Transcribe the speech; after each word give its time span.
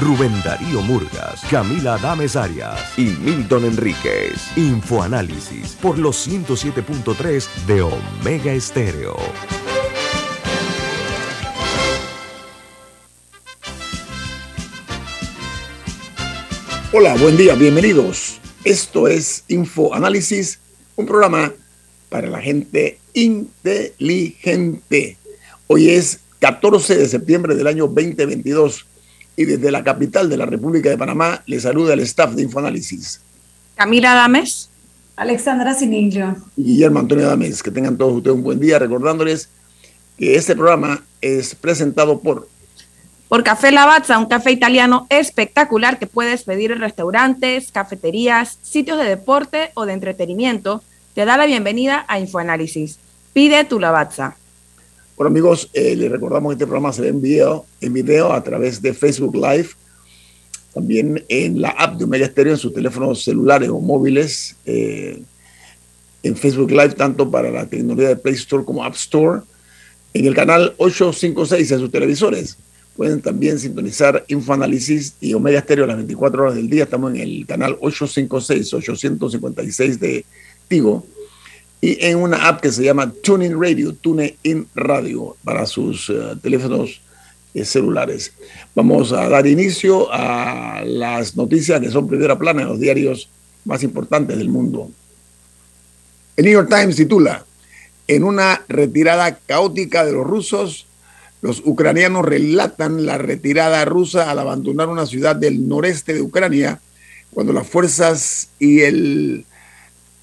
Rubén 0.00 0.32
Darío 0.42 0.80
Murgas, 0.80 1.42
Camila 1.50 1.96
Adames 1.96 2.34
Arias 2.34 2.98
y 2.98 3.04
Milton 3.22 3.66
Enríquez. 3.66 4.56
Infoanálisis 4.56 5.76
por 5.82 5.98
los 5.98 6.26
107.3 6.26 7.46
de 7.66 7.82
Omega 7.82 8.54
Estéreo. 8.54 9.14
Hola, 16.94 17.14
buen 17.16 17.36
día, 17.36 17.54
bienvenidos. 17.54 18.40
Esto 18.64 19.06
es 19.06 19.44
Info 19.48 19.92
Análisis, 19.92 20.60
un 20.96 21.04
programa 21.04 21.52
para 22.08 22.26
la 22.26 22.40
gente 22.40 22.98
inteligente. 23.12 23.58
Hoy 25.66 25.90
es 25.90 26.20
14 26.38 26.96
de 26.96 27.06
septiembre 27.06 27.54
del 27.54 27.66
año 27.66 27.86
2022 27.86 28.86
y 29.40 29.46
desde 29.46 29.70
la 29.70 29.82
capital 29.82 30.28
de 30.28 30.36
la 30.36 30.44
República 30.44 30.90
de 30.90 30.98
Panamá 30.98 31.42
le 31.46 31.58
saluda 31.58 31.94
el 31.94 32.00
staff 32.00 32.34
de 32.34 32.42
Infoanálisis. 32.42 33.22
Camila 33.74 34.12
Dames. 34.12 34.68
Alexandra 35.16 35.72
Sinillo. 35.72 36.36
Y 36.58 36.64
Guillermo 36.64 36.98
Antonio 36.98 37.26
Dames. 37.26 37.62
Que 37.62 37.70
tengan 37.70 37.96
todos 37.96 38.16
ustedes 38.16 38.36
un 38.36 38.42
buen 38.42 38.60
día 38.60 38.78
recordándoles 38.78 39.48
que 40.18 40.34
este 40.34 40.54
programa 40.54 41.02
es 41.22 41.54
presentado 41.54 42.20
por 42.20 42.48
por 43.28 43.42
Café 43.42 43.70
Lavazza, 43.70 44.18
un 44.18 44.26
café 44.26 44.50
italiano 44.50 45.06
espectacular 45.08 45.98
que 45.98 46.06
puedes 46.06 46.42
pedir 46.42 46.72
en 46.72 46.80
restaurantes, 46.80 47.72
cafeterías, 47.72 48.58
sitios 48.60 48.98
de 48.98 49.04
deporte 49.04 49.70
o 49.74 49.86
de 49.86 49.94
entretenimiento, 49.94 50.82
te 51.14 51.24
da 51.24 51.38
la 51.38 51.46
bienvenida 51.46 52.04
a 52.08 52.18
Infoanálisis. 52.18 52.98
Pide 53.32 53.64
tu 53.64 53.78
Lavazza. 53.78 54.36
Bueno 55.20 55.32
amigos, 55.32 55.68
eh, 55.74 55.94
les 55.96 56.10
recordamos 56.10 56.48
que 56.48 56.54
este 56.54 56.64
programa 56.64 56.94
se 56.94 57.02
ve 57.02 57.08
en 57.08 57.20
video, 57.20 57.66
en 57.82 57.92
video 57.92 58.32
a 58.32 58.42
través 58.42 58.80
de 58.80 58.94
Facebook 58.94 59.36
Live, 59.36 59.68
también 60.72 61.22
en 61.28 61.60
la 61.60 61.68
app 61.68 61.98
de 61.98 62.04
Omega 62.04 62.24
Stereo 62.24 62.54
en 62.54 62.58
sus 62.58 62.72
teléfonos 62.72 63.22
celulares 63.22 63.68
o 63.68 63.80
móviles, 63.80 64.56
eh, 64.64 65.20
en 66.22 66.36
Facebook 66.36 66.70
Live 66.70 66.94
tanto 66.94 67.30
para 67.30 67.50
la 67.50 67.66
tecnología 67.66 68.08
de 68.08 68.16
Play 68.16 68.36
Store 68.36 68.64
como 68.64 68.82
App 68.82 68.94
Store, 68.94 69.42
en 70.14 70.24
el 70.24 70.34
canal 70.34 70.72
856 70.78 71.70
en 71.70 71.80
sus 71.80 71.90
televisores 71.90 72.56
Pueden 72.96 73.20
también 73.20 73.58
sintonizar 73.58 74.24
Infoanálisis 74.28 75.16
y 75.20 75.34
Omega 75.34 75.60
Stereo 75.60 75.84
las 75.84 75.96
24 75.96 76.44
horas 76.44 76.54
del 76.54 76.70
día. 76.70 76.84
Estamos 76.84 77.14
en 77.14 77.20
el 77.20 77.44
canal 77.46 77.78
856-856 77.80 79.98
de 79.98 80.24
Tigo 80.66 81.04
y 81.80 82.04
en 82.04 82.18
una 82.18 82.48
app 82.48 82.60
que 82.60 82.72
se 82.72 82.84
llama 82.84 83.10
TuneIn 83.10 83.60
Radio, 83.60 83.94
TuneIn 83.94 84.68
Radio 84.74 85.36
para 85.42 85.66
sus 85.66 86.10
eh, 86.10 86.36
teléfonos 86.42 87.00
eh, 87.54 87.64
celulares. 87.64 88.32
Vamos 88.74 89.12
a 89.12 89.28
dar 89.28 89.46
inicio 89.46 90.08
a 90.12 90.82
las 90.84 91.36
noticias 91.36 91.80
que 91.80 91.90
son 91.90 92.06
primera 92.06 92.38
plana 92.38 92.62
en 92.62 92.68
los 92.68 92.80
diarios 92.80 93.30
más 93.64 93.82
importantes 93.82 94.36
del 94.36 94.48
mundo. 94.48 94.90
El 96.36 96.44
New 96.44 96.54
York 96.54 96.68
Times 96.68 96.96
titula, 96.96 97.44
en 98.06 98.24
una 98.24 98.62
retirada 98.68 99.38
caótica 99.38 100.04
de 100.04 100.12
los 100.12 100.26
rusos, 100.26 100.86
los 101.42 101.62
ucranianos 101.64 102.24
relatan 102.24 103.06
la 103.06 103.16
retirada 103.16 103.84
rusa 103.86 104.30
al 104.30 104.38
abandonar 104.38 104.88
una 104.88 105.06
ciudad 105.06 105.34
del 105.34 105.66
noreste 105.66 106.12
de 106.12 106.20
Ucrania, 106.20 106.80
cuando 107.30 107.52
las 107.52 107.66
fuerzas 107.66 108.50
y 108.58 108.80
el 108.80 109.46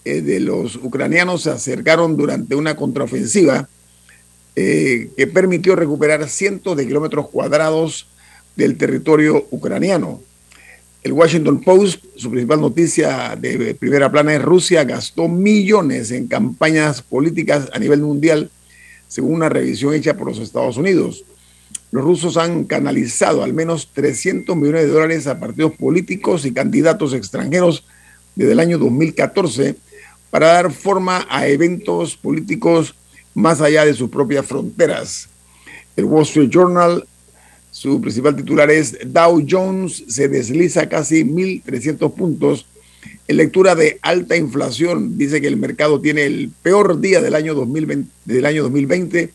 eh, 0.09 0.21
de 0.21 0.39
los 0.39 0.75
ucranianos 0.77 1.43
se 1.43 1.51
acercaron 1.51 2.15
durante 2.15 2.55
una 2.55 2.75
contraofensiva 2.75 3.67
eh, 4.55 5.09
que 5.15 5.27
permitió 5.27 5.75
recuperar 5.75 6.27
cientos 6.29 6.75
de 6.77 6.87
kilómetros 6.87 7.29
cuadrados 7.29 8.07
del 8.55 8.77
territorio 8.77 9.45
ucraniano. 9.51 10.21
El 11.03 11.13
Washington 11.13 11.61
Post, 11.61 12.03
su 12.15 12.29
principal 12.31 12.59
noticia 12.59 13.35
de 13.39 13.75
primera 13.75 14.11
plana 14.11 14.33
es 14.33 14.41
Rusia 14.41 14.83
gastó 14.83 15.27
millones 15.27 16.11
en 16.11 16.27
campañas 16.27 17.01
políticas 17.01 17.69
a 17.71 17.79
nivel 17.79 18.01
mundial 18.01 18.49
según 19.07 19.35
una 19.35 19.49
revisión 19.49 19.93
hecha 19.93 20.17
por 20.17 20.27
los 20.27 20.39
Estados 20.39 20.77
Unidos. 20.77 21.23
Los 21.91 22.03
rusos 22.03 22.35
han 22.37 22.65
canalizado 22.65 23.43
al 23.43 23.53
menos 23.53 23.89
300 23.93 24.55
millones 24.55 24.83
de 24.83 24.89
dólares 24.89 25.27
a 25.27 25.39
partidos 25.39 25.73
políticos 25.73 26.45
y 26.45 26.51
candidatos 26.51 27.13
extranjeros 27.13 27.85
desde 28.35 28.51
el 28.51 28.59
año 28.59 28.77
2014 28.77 29.75
para 30.29 30.47
dar 30.47 30.71
forma 30.71 31.25
a 31.29 31.47
eventos 31.47 32.15
políticos 32.17 32.95
más 33.33 33.61
allá 33.61 33.85
de 33.85 33.93
sus 33.93 34.09
propias 34.09 34.45
fronteras. 34.45 35.29
El 35.95 36.05
Wall 36.05 36.23
Street 36.23 36.49
Journal, 36.49 37.05
su 37.71 38.01
principal 38.01 38.35
titular 38.35 38.69
es 38.71 38.97
Dow 39.05 39.45
Jones 39.47 40.03
se 40.07 40.27
desliza 40.27 40.89
casi 40.89 41.23
1.300 41.23 42.13
puntos 42.13 42.65
en 43.27 43.37
lectura 43.37 43.75
de 43.75 43.99
alta 44.01 44.37
inflación, 44.37 45.17
dice 45.17 45.41
que 45.41 45.47
el 45.47 45.57
mercado 45.57 45.99
tiene 45.99 46.23
el 46.25 46.49
peor 46.61 47.01
día 47.01 47.21
del 47.21 47.35
año 47.35 47.53
2020, 47.55 48.09
del 48.25 48.45
año 48.45 48.63
2020 48.63 49.31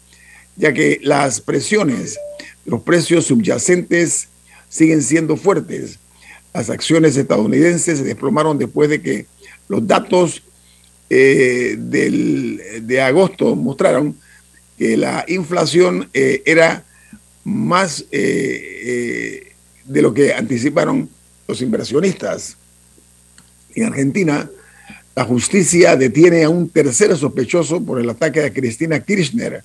ya 0.57 0.73
que 0.73 0.99
las 1.03 1.41
presiones 1.41 2.19
de 2.65 2.71
los 2.71 2.83
precios 2.83 3.27
subyacentes 3.27 4.29
siguen 4.69 5.03
siendo 5.03 5.37
fuertes. 5.37 5.99
Las 6.55 6.71
acciones 6.71 7.17
estadounidenses 7.17 7.99
se 7.99 8.05
desplomaron 8.05 8.59
después 8.59 8.91
de 8.91 9.01
que 9.01 9.27
los 9.69 9.87
datos 9.87 10.43
eh, 11.11 11.77
de 11.79 13.01
agosto 13.01 13.55
mostraron 13.55 14.17
que 14.79 14.97
la 14.97 15.25
inflación 15.29 16.09
eh, 16.15 16.43
era 16.47 16.85
más 17.45 18.05
eh, 18.11 19.53
de 19.85 20.03
lo 20.03 20.15
que 20.15 20.33
anticiparon 20.33 21.09
los 21.47 21.61
inversionistas 21.61 22.57
en 23.75 23.85
Argentina, 23.85 24.49
la 25.15 25.25
justicia 25.25 25.97
detiene 25.97 26.45
a 26.45 26.49
un 26.49 26.69
tercer 26.69 27.17
sospechoso 27.17 27.83
por 27.83 28.01
el 28.01 28.09
ataque 28.09 28.43
a 28.43 28.53
Cristina 28.53 29.01
Kirchner. 29.01 29.63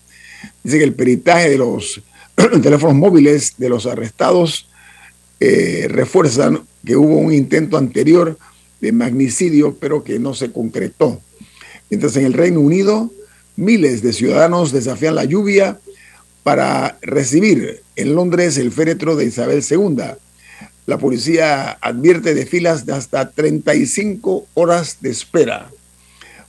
Dice 0.64 0.78
que 0.78 0.84
el 0.84 0.94
peritaje 0.94 1.50
de 1.52 1.58
los 1.58 2.02
teléfonos 2.62 2.96
móviles 2.96 3.54
de 3.58 3.70
los 3.70 3.86
arrestados 3.86 4.68
eh, 5.40 5.88
refuerzan 5.90 6.62
que 6.86 6.96
hubo 6.96 7.18
un 7.18 7.34
intento 7.34 7.78
anterior 7.78 8.38
de 8.82 8.92
magnicidio, 8.92 9.76
pero 9.80 10.04
que 10.04 10.20
no 10.20 10.34
se 10.34 10.52
concretó. 10.52 11.22
Mientras 11.90 12.16
en 12.18 12.26
el 12.26 12.34
Reino 12.34 12.60
Unido, 12.60 13.12
miles 13.56 14.02
de 14.02 14.14
ciudadanos 14.14 14.72
desafían 14.72 15.16
la 15.16 15.26
lluvia 15.26 15.80
para 16.44 16.98
recibir 17.02 17.82
en 17.96 18.16
Londres 18.16 18.58
el 18.58 18.72
féretro 18.72 19.16
de 19.16 19.26
Isabel 19.26 19.64
II 19.70 20.18
la 20.88 20.98
policía 20.98 21.72
advierte 21.82 22.34
de 22.34 22.46
filas 22.46 22.86
de 22.86 22.94
hasta 22.94 23.30
35 23.30 24.48
horas 24.54 24.98
de 25.02 25.10
espera. 25.10 25.70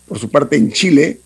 Por 0.07 0.21
su 0.21 0.31
parte, 0.31 0.57
en 0.57 0.71
Chile, 0.71 1.21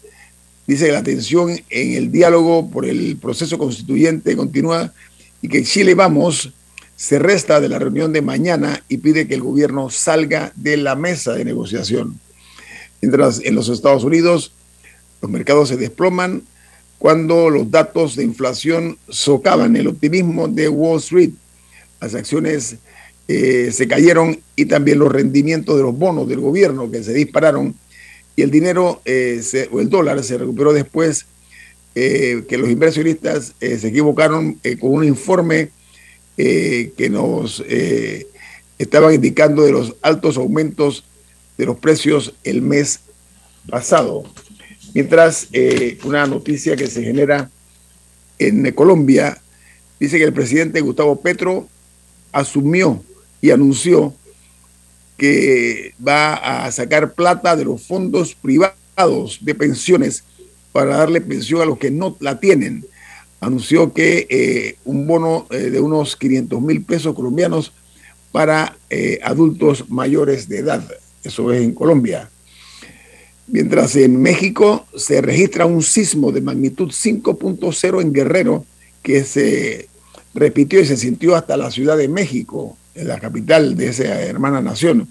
dice 0.66 0.86
que 0.86 0.92
la 0.92 1.02
tensión 1.02 1.50
en 1.68 1.92
el 1.92 2.10
diálogo 2.10 2.70
por 2.70 2.86
el 2.86 3.18
proceso 3.18 3.58
constituyente 3.58 4.34
continúa 4.34 4.94
y 5.42 5.48
que 5.48 5.62
Chile 5.62 5.94
Vamos 5.94 6.54
se 6.96 7.18
resta 7.18 7.60
de 7.60 7.68
la 7.68 7.78
reunión 7.78 8.14
de 8.14 8.22
mañana 8.22 8.82
y 8.88 8.96
pide 8.96 9.28
que 9.28 9.34
el 9.34 9.42
gobierno 9.42 9.90
salga 9.90 10.50
de 10.56 10.78
la 10.78 10.96
mesa 10.96 11.34
de 11.34 11.44
negociación. 11.44 12.18
Mientras 13.02 13.40
en 13.44 13.56
los 13.56 13.68
Estados 13.68 14.04
Unidos 14.04 14.52
los 15.20 15.30
mercados 15.30 15.68
se 15.68 15.76
desploman 15.76 16.42
cuando 16.98 17.50
los 17.50 17.68
datos 17.68 18.14
de 18.14 18.22
inflación 18.22 18.96
socavan 19.08 19.74
el 19.74 19.88
optimismo 19.88 20.46
de 20.46 20.68
Wall 20.68 21.00
Street. 21.00 21.30
Las 22.00 22.14
acciones 22.14 22.76
eh, 23.26 23.70
se 23.72 23.88
cayeron 23.88 24.40
y 24.54 24.66
también 24.66 25.00
los 25.00 25.10
rendimientos 25.10 25.76
de 25.76 25.82
los 25.82 25.98
bonos 25.98 26.28
del 26.28 26.38
gobierno 26.38 26.92
que 26.92 27.02
se 27.02 27.12
dispararon 27.12 27.74
y 28.36 28.42
el 28.42 28.52
dinero 28.52 29.02
eh, 29.04 29.42
o 29.72 29.80
el 29.80 29.90
dólar 29.90 30.22
se 30.22 30.38
recuperó 30.38 30.72
después 30.72 31.26
eh, 31.96 32.44
que 32.48 32.56
los 32.56 32.70
inversionistas 32.70 33.52
se 33.58 33.88
equivocaron 33.88 34.60
con 34.80 34.92
un 34.92 35.04
informe 35.04 35.70
que 36.36 37.10
nos 37.10 37.62
estaban 38.78 39.14
indicando 39.14 39.62
de 39.62 39.72
los 39.72 39.96
altos 40.02 40.36
aumentos 40.36 41.04
de 41.56 41.66
los 41.66 41.78
precios 41.78 42.34
el 42.44 42.62
mes 42.62 43.00
pasado. 43.68 44.24
Mientras 44.94 45.48
una 46.04 46.26
noticia 46.26 46.76
que 46.76 46.86
se 46.86 47.02
genera 47.02 47.50
en 48.38 48.70
Colombia 48.72 49.40
dice 49.98 50.18
que 50.18 50.24
el 50.24 50.32
presidente 50.32 50.80
Gustavo 50.80 51.20
Petro 51.20 51.68
asumió 52.32 53.02
y 53.40 53.50
anunció 53.50 54.14
que 55.16 55.94
va 56.06 56.64
a 56.64 56.72
sacar 56.72 57.14
plata 57.14 57.54
de 57.54 57.64
los 57.64 57.82
fondos 57.86 58.34
privados 58.34 59.38
de 59.40 59.54
pensiones 59.54 60.24
para 60.72 60.96
darle 60.96 61.20
pensión 61.20 61.60
a 61.60 61.66
los 61.66 61.78
que 61.78 61.90
no 61.90 62.16
la 62.20 62.40
tienen. 62.40 62.84
Anunció 63.40 63.92
que 63.92 64.26
eh, 64.30 64.76
un 64.84 65.06
bono 65.06 65.46
eh, 65.50 65.70
de 65.70 65.80
unos 65.80 66.16
500 66.16 66.60
mil 66.60 66.82
pesos 66.84 67.14
colombianos 67.14 67.72
para 68.30 68.76
eh, 68.88 69.20
adultos 69.22 69.90
mayores 69.90 70.48
de 70.48 70.58
edad. 70.58 70.88
Eso 71.22 71.52
es 71.52 71.62
en 71.62 71.72
Colombia. 71.72 72.28
Mientras 73.46 73.96
en 73.96 74.20
México 74.20 74.86
se 74.96 75.20
registra 75.20 75.66
un 75.66 75.82
sismo 75.82 76.32
de 76.32 76.40
magnitud 76.40 76.88
5.0 76.88 78.00
en 78.00 78.12
Guerrero 78.12 78.64
que 79.02 79.24
se 79.24 79.88
repitió 80.34 80.80
y 80.80 80.86
se 80.86 80.96
sintió 80.96 81.36
hasta 81.36 81.56
la 81.56 81.70
Ciudad 81.70 81.96
de 81.96 82.08
México, 82.08 82.76
en 82.94 83.08
la 83.08 83.18
capital 83.18 83.76
de 83.76 83.88
esa 83.88 84.22
hermana 84.22 84.60
nación. 84.60 85.08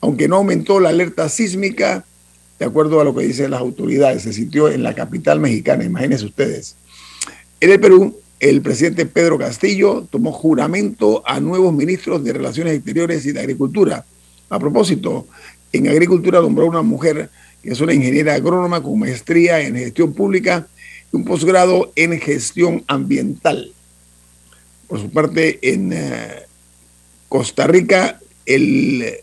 Aunque 0.00 0.28
no 0.28 0.36
aumentó 0.36 0.80
la 0.80 0.88
alerta 0.88 1.28
sísmica, 1.28 2.04
de 2.58 2.64
acuerdo 2.64 3.00
a 3.00 3.04
lo 3.04 3.14
que 3.14 3.24
dicen 3.24 3.50
las 3.50 3.60
autoridades, 3.60 4.22
se 4.22 4.32
sintió 4.32 4.68
en 4.68 4.82
la 4.82 4.94
capital 4.94 5.40
mexicana, 5.40 5.84
imagínense 5.84 6.24
ustedes. 6.24 6.76
En 7.60 7.70
el 7.70 7.80
Perú, 7.80 8.18
el 8.40 8.60
presidente 8.60 9.06
Pedro 9.06 9.38
Castillo 9.38 10.06
tomó 10.10 10.32
juramento 10.32 11.22
a 11.26 11.38
nuevos 11.38 11.72
ministros 11.72 12.24
de 12.24 12.32
Relaciones 12.32 12.74
Exteriores 12.74 13.24
y 13.26 13.32
de 13.32 13.40
Agricultura. 13.40 14.04
A 14.52 14.58
propósito, 14.58 15.26
en 15.72 15.88
Agricultura 15.88 16.42
nombró 16.42 16.66
una 16.66 16.82
mujer 16.82 17.30
que 17.62 17.70
es 17.70 17.80
una 17.80 17.94
ingeniera 17.94 18.34
agrónoma 18.34 18.82
con 18.82 18.98
maestría 18.98 19.62
en 19.62 19.76
gestión 19.76 20.12
pública 20.12 20.66
y 21.10 21.16
un 21.16 21.24
posgrado 21.24 21.90
en 21.96 22.20
gestión 22.20 22.84
ambiental. 22.86 23.72
Por 24.88 25.00
su 25.00 25.10
parte, 25.10 25.58
en 25.62 25.94
eh, 25.94 26.42
Costa 27.30 27.66
Rica, 27.66 28.20
el 28.44 29.14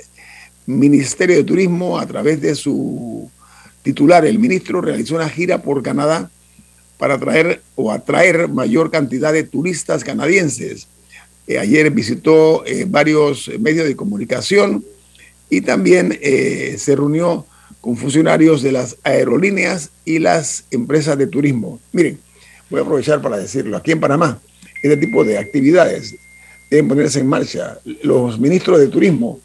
Ministerio 0.66 1.36
de 1.36 1.44
Turismo, 1.44 2.00
a 2.00 2.08
través 2.08 2.42
de 2.42 2.56
su 2.56 3.30
titular, 3.84 4.26
el 4.26 4.40
ministro, 4.40 4.82
realizó 4.82 5.14
una 5.14 5.30
gira 5.30 5.62
por 5.62 5.84
Canadá 5.84 6.32
para 6.98 7.14
atraer 7.14 7.62
o 7.76 7.92
atraer 7.92 8.48
mayor 8.48 8.90
cantidad 8.90 9.32
de 9.32 9.44
turistas 9.44 10.04
canadienses. 10.04 10.88
Eh, 11.46 11.60
ayer 11.60 11.92
visitó 11.92 12.66
eh, 12.66 12.88
varios 12.90 13.52
medios 13.60 13.88
de 13.88 13.96
comunicación 13.96 14.84
y 15.50 15.62
también 15.62 16.18
se 16.78 16.96
reunió 16.96 17.46
con 17.82 17.96
funcionarios 17.96 18.62
de 18.62 18.72
las 18.72 18.98
aerolíneas 19.04 19.92
y 20.06 20.20
las 20.20 20.66
empresas 20.72 21.18
de 21.18 21.28
turismo. 21.28 21.80
Miren, 21.92 22.20
voy 22.70 22.80
a 22.80 22.84
aprovechar 22.84 23.22
para 23.22 23.38
decirlo, 23.38 23.78
aquí 23.78 23.92
en 23.92 24.00
Panamá, 24.00 24.40
este 24.82 24.98
tipo 24.98 25.24
de 25.24 25.38
actividades 25.38 26.16
deben 26.70 26.88
ponerse 26.88 27.20
en 27.20 27.28
marcha. 27.28 27.80
Los 28.04 28.40
ministros 28.40 28.80
de 28.80 28.88
turismo 28.88 29.40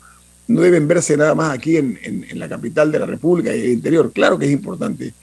no 0.46 0.60
deben 0.60 0.86
verse 0.86 1.16
nada 1.16 1.34
más 1.34 1.52
aquí 1.52 1.76
en, 1.76 2.26
la 2.34 2.48
capital 2.48 2.92
de 2.92 2.98
la 2.98 3.06
República 3.06 3.54
y 3.54 3.60
el 3.60 3.72
interior. 3.72 4.12
Claro 4.12 4.38
que 4.38 4.46
es 4.46 4.52
importante, 4.52 5.14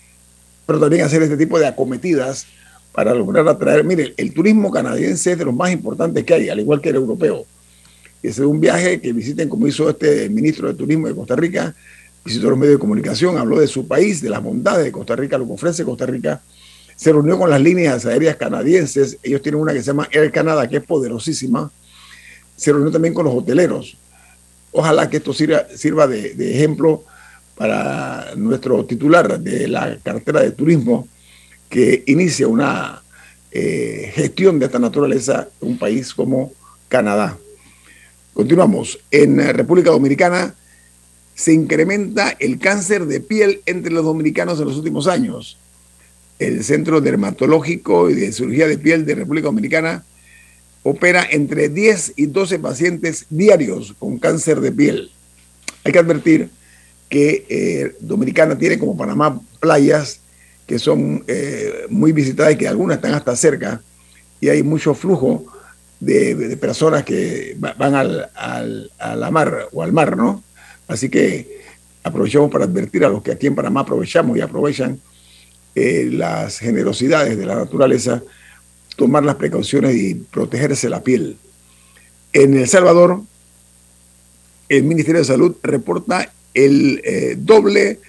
pero 0.66 0.80
también 0.80 1.04
hacer 1.04 1.22
este 1.22 1.38
tipo 1.38 1.60
de 1.60 1.68
acometidas 1.68 2.48
para 2.92 3.14
lograr 3.14 3.48
atraer. 3.48 3.84
Miren, 3.84 4.14
el 4.18 4.34
turismo 4.34 4.72
canadiense 4.72 5.34
es 5.34 5.38
de 5.38 5.46
los 5.46 5.54
más 5.54 5.72
importantes 5.72 6.24
que 6.24 6.34
hay, 6.34 6.50
al 6.50 6.60
igual 6.60 6.82
que 6.82 6.90
el 6.90 6.96
europeo. 6.96 7.46
Es 8.22 8.40
un 8.40 8.60
viaje 8.60 9.02
que 9.02 9.14
visiten, 9.14 9.50
como 9.50 9.68
hizo 9.68 9.90
este 9.90 10.30
ministro 10.30 10.68
de 10.68 10.76
Turismo 10.76 11.08
de 11.08 11.16
Costa 11.16 11.36
Rica, 11.36 11.76
visitó 12.24 12.50
los 12.50 12.60
medios 12.60 12.76
de 12.76 12.80
comunicación, 12.80 13.38
habló 13.38 13.60
de 13.60 13.68
su 13.68 13.88
país, 13.88 14.22
de 14.22 14.30
las 14.30 14.44
bondades 14.44 14.86
de 14.86 14.92
Costa 14.92 15.16
Rica, 15.16 15.38
lo 15.38 15.48
que 15.48 15.54
ofrece 15.54 15.84
Costa 15.84 16.06
Rica. 16.06 16.42
Se 16.96 17.12
reunió 17.12 17.38
con 17.40 17.50
las 17.50 17.60
líneas 17.60 18.06
aéreas 18.06 18.36
canadienses. 18.36 19.18
Ellos 19.24 19.42
tienen 19.42 19.60
una 19.60 19.74
que 19.74 19.80
se 19.80 19.88
llama 19.88 20.08
Air 20.12 20.32
Canada, 20.32 20.70
que 20.70 20.78
es 20.78 20.84
poderosísima. 20.84 21.72
Se 22.56 22.72
reunió 22.72 22.92
también 22.92 23.14
con 23.14 23.26
los 23.26 23.34
hoteleros. 23.34 23.98
Ojalá 24.72 25.10
que 25.10 25.18
esto 25.18 25.34
sirva, 25.34 26.08
de, 26.08 26.56
ejemplo 26.56 27.04
para 27.56 28.36
nuestro 28.36 28.86
titular 28.86 29.40
de 29.40 29.68
la 29.68 29.98
cartera 30.04 30.42
de 30.42 30.52
turismo, 30.52 31.08
que 31.70 32.04
inicia 32.06 32.48
una 32.48 33.02
eh, 33.52 34.12
gestión 34.14 34.60
de 34.60 34.68
esta 34.68 34.80
naturaleza 34.80 35.48
en 35.60 35.70
un 35.70 35.78
país 35.80 36.14
como 36.14 36.54
Canadá. 36.88 37.38
Continuamos. 38.34 39.00
En 39.12 39.38
República 39.54 39.92
Dominicana 39.92 40.56
se 41.36 41.54
incrementa 41.54 42.36
el 42.40 42.60
cáncer 42.60 43.06
de 43.06 43.20
piel 43.20 43.62
entre 43.66 43.92
los 43.92 44.06
dominicanos 44.06 44.60
en 44.60 44.68
los 44.68 44.78
últimos 44.78 45.08
años. 45.08 45.58
El 46.40 46.64
Centro 46.64 47.02
Dermatológico 47.02 48.10
y 48.10 48.16
de 48.16 48.32
Cirugía 48.32 48.68
de 48.68 48.78
Piel 48.78 49.06
de 49.06 49.16
República 49.16 49.48
Dominicana 49.48 50.04
opera 50.84 51.26
entre 51.30 51.70
10 51.70 52.14
y 52.16 52.26
12 52.28 52.60
pacientes 52.60 53.26
diarios 53.30 53.94
con 54.00 54.18
cáncer 54.18 54.62
de 54.62 54.72
piel. 54.72 55.12
Hay 55.84 55.92
que 55.92 56.00
advertir 56.00 56.50
que 57.10 57.46
eh, 57.50 57.96
Dominicana 58.00 58.58
tiene 58.58 58.80
como 58.80 58.98
Panamá 58.98 59.40
playas 59.60 60.22
que 60.66 60.80
son 60.80 61.24
eh, 61.28 61.86
muy 61.90 62.12
visitadas 62.12 62.54
y 62.54 62.58
que 62.58 62.68
algunas 62.68 62.98
están 62.98 63.14
hasta 63.14 63.36
cerca 63.36 63.82
y 64.40 64.50
hay 64.50 64.64
mucho 64.64 64.94
flujo 64.94 65.46
de, 66.02 66.58
personas 66.58 67.04
que 67.06 67.56
van 67.58 67.96
al, 67.96 68.92
a 69.00 69.16
la 69.16 69.32
mar 69.32 69.70
o 69.72 69.84
al 69.84 69.94
mar, 69.94 70.18
¿no? 70.18 70.44
Así 70.88 71.10
que 71.10 71.62
aprovechamos 72.04 72.52
para 72.52 72.66
advertir 72.66 73.06
a 73.06 73.10
los 73.10 73.22
que 73.22 73.32
aquí 73.32 73.48
en 73.48 73.56
Panamá 73.56 73.82
aprovechamos 73.82 74.36
y 74.36 74.42
aprovechan 74.42 75.00
eh, 75.76 76.10
las 76.12 76.58
generosidades 76.58 77.38
de 77.38 77.46
la 77.46 77.56
naturaleza, 77.56 78.22
tomar 78.98 79.24
las 79.24 79.36
precauciones 79.36 79.96
y 79.96 80.16
protegerse 80.16 80.90
la 80.90 81.04
piel. 81.04 81.38
En 82.34 82.58
El 82.58 82.68
Salvador, 82.68 83.22
el 84.68 84.84
Ministerio 84.84 85.20
de 85.20 85.26
Salud 85.26 85.56
reporta 85.62 86.34
el 86.54 87.00
eh, 87.04 87.36
doble 87.38 88.00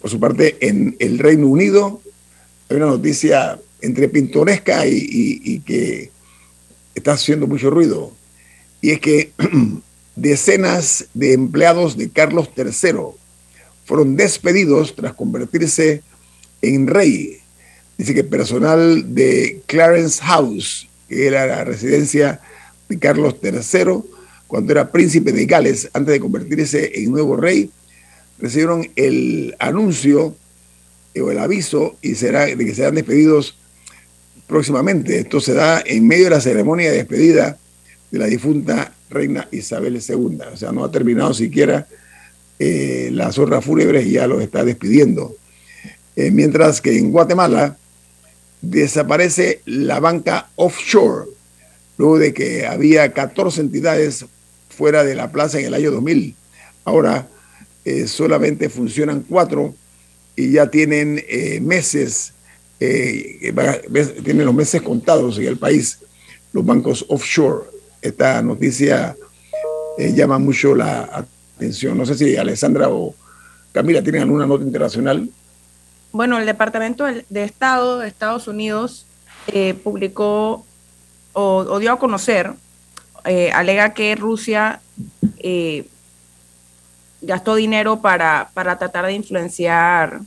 Por 0.00 0.10
su 0.10 0.18
parte, 0.18 0.56
en 0.60 0.96
el 0.98 1.20
Reino 1.20 1.46
Unido 1.46 2.02
hay 2.68 2.78
una 2.78 2.86
noticia 2.86 3.60
entre 3.80 4.08
pintoresca 4.08 4.88
y, 4.88 5.60
que 5.60 6.10
está 6.96 7.12
haciendo 7.12 7.46
mucho 7.46 7.70
ruido, 7.70 8.12
y 8.80 8.90
es 8.90 9.00
que 9.00 9.30
decenas 10.16 11.06
de 11.14 11.32
empleados 11.32 11.96
de 11.96 12.10
Carlos 12.10 12.50
III 12.56 12.90
fueron 13.88 14.14
despedidos 14.14 14.94
tras 14.94 15.14
convertirse 15.14 16.02
en 16.62 16.86
rey 16.86 17.40
Dice 17.98 18.14
que 18.14 18.22
personal 18.22 19.12
de 19.12 19.60
Clarence 19.66 20.22
House, 20.22 20.88
que 21.08 21.26
era 21.26 21.46
la 21.46 21.64
residencia 21.64 22.40
de 22.88 22.96
Carlos 22.96 23.34
III, 23.42 24.04
cuando 24.46 24.70
era 24.70 24.92
príncipe 24.92 25.32
de 25.32 25.46
Gales, 25.46 25.90
antes 25.92 26.12
de 26.12 26.20
convertirse 26.20 26.92
en 26.94 27.10
nuevo 27.10 27.36
rey, 27.36 27.70
recibieron 28.38 28.88
el 28.94 29.56
anuncio 29.58 30.36
o 31.20 31.30
el 31.32 31.38
aviso 31.40 31.96
y 32.00 32.14
será, 32.14 32.46
de 32.46 32.56
que 32.56 32.72
serán 32.72 32.94
despedidos 32.94 33.58
próximamente. 34.46 35.18
Esto 35.18 35.40
se 35.40 35.54
da 35.54 35.82
en 35.84 36.06
medio 36.06 36.24
de 36.24 36.30
la 36.30 36.40
ceremonia 36.40 36.92
de 36.92 36.98
despedida 36.98 37.58
de 38.12 38.18
la 38.18 38.26
difunta 38.26 38.94
reina 39.10 39.48
Isabel 39.50 39.96
II. 39.96 40.38
O 40.52 40.56
sea, 40.56 40.70
no 40.70 40.84
ha 40.84 40.90
terminado 40.92 41.34
siquiera 41.34 41.88
eh, 42.58 43.10
la 43.12 43.32
zorra 43.32 43.60
fúnebre 43.60 44.08
ya 44.08 44.26
lo 44.26 44.40
está 44.40 44.64
despidiendo. 44.64 45.36
Eh, 46.16 46.32
mientras 46.32 46.80
que 46.80 46.98
en 46.98 47.12
Guatemala, 47.12 47.76
desaparece 48.60 49.62
la 49.66 50.00
banca 50.00 50.50
offshore, 50.56 51.26
luego 51.96 52.18
de 52.18 52.34
que 52.34 52.66
había 52.66 53.12
14 53.12 53.60
entidades 53.60 54.24
fuera 54.68 55.04
de 55.04 55.14
la 55.14 55.30
plaza 55.30 55.60
en 55.60 55.66
el 55.66 55.74
año 55.74 55.92
2000. 55.92 56.34
Ahora 56.84 57.28
eh, 57.84 58.08
solamente 58.08 58.68
funcionan 58.68 59.24
cuatro 59.28 59.76
y 60.34 60.50
ya 60.50 60.68
tienen 60.68 61.22
eh, 61.28 61.60
meses, 61.60 62.32
tienen 62.80 64.44
los 64.44 64.54
meses 64.54 64.82
contados 64.82 65.38
en 65.38 65.46
el 65.46 65.56
país, 65.56 66.00
los 66.52 66.66
bancos 66.66 67.06
offshore. 67.08 67.66
esta 68.02 68.42
noticia 68.42 69.16
llama 69.98 70.40
mucho 70.40 70.74
la 70.74 71.02
atención. 71.04 71.37
No 71.94 72.06
sé 72.06 72.14
si 72.14 72.36
Alessandra 72.36 72.88
o 72.88 73.14
Camila 73.72 74.02
tienen 74.02 74.22
alguna 74.22 74.46
nota 74.46 74.64
internacional. 74.64 75.28
Bueno, 76.12 76.38
el 76.38 76.46
Departamento 76.46 77.04
de 77.04 77.44
Estado 77.44 77.98
de 77.98 78.08
Estados 78.08 78.48
Unidos 78.48 79.06
eh, 79.48 79.74
publicó 79.74 80.64
o, 81.32 81.78
dio 81.78 81.92
a 81.92 81.98
conocer, 81.98 82.52
eh, 83.24 83.50
alega 83.52 83.94
que 83.94 84.16
Rusia 84.16 84.80
gastó 87.20 87.54
dinero 87.54 88.00
para, 88.00 88.50
para 88.54 88.78
tratar 88.78 89.06
de 89.06 89.12
influenciar 89.12 90.20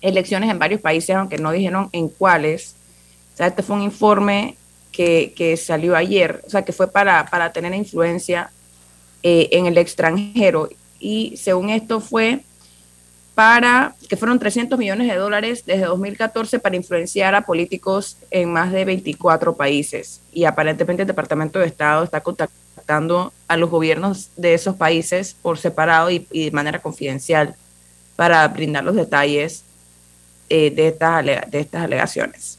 elecciones 0.00 0.50
en 0.50 0.58
varios 0.58 0.80
países, 0.80 1.16
aunque 1.16 1.38
no 1.38 1.52
dijeron 1.52 1.88
en 1.92 2.08
cuáles. 2.08 2.74
O 3.32 3.36
sea, 3.36 3.46
este 3.46 3.62
fue 3.62 3.76
un 3.76 3.82
informe 3.82 4.56
que, 4.92 5.32
que 5.36 5.56
salió 5.56 5.96
ayer, 5.96 6.42
o 6.46 6.50
sea, 6.50 6.62
que 6.62 6.72
fue 6.72 6.90
para, 6.90 7.26
para 7.26 7.52
tener 7.52 7.74
influencia 7.74 8.50
eh, 9.26 9.48
en 9.52 9.64
el 9.64 9.78
extranjero. 9.78 10.68
Y 11.00 11.34
según 11.38 11.70
esto 11.70 11.98
fue 11.98 12.42
para, 13.34 13.94
que 14.06 14.18
fueron 14.18 14.38
300 14.38 14.78
millones 14.78 15.08
de 15.08 15.16
dólares 15.16 15.64
desde 15.64 15.86
2014 15.86 16.58
para 16.58 16.76
influenciar 16.76 17.34
a 17.34 17.40
políticos 17.40 18.18
en 18.30 18.52
más 18.52 18.70
de 18.70 18.84
24 18.84 19.56
países. 19.56 20.20
Y 20.30 20.44
aparentemente 20.44 21.04
el 21.04 21.06
Departamento 21.06 21.58
de 21.58 21.66
Estado 21.68 22.04
está 22.04 22.20
contactando 22.20 23.32
a 23.48 23.56
los 23.56 23.70
gobiernos 23.70 24.28
de 24.36 24.52
esos 24.52 24.76
países 24.76 25.34
por 25.40 25.56
separado 25.56 26.10
y, 26.10 26.18
de 26.30 26.50
manera 26.50 26.82
confidencial 26.82 27.54
para 28.16 28.46
brindar 28.48 28.84
los 28.84 28.94
detalles 28.94 29.64
eh, 30.50 30.70
de, 30.70 30.88
estas, 30.88 31.24
de 31.24 31.60
estas 31.60 31.82
alegaciones. 31.82 32.58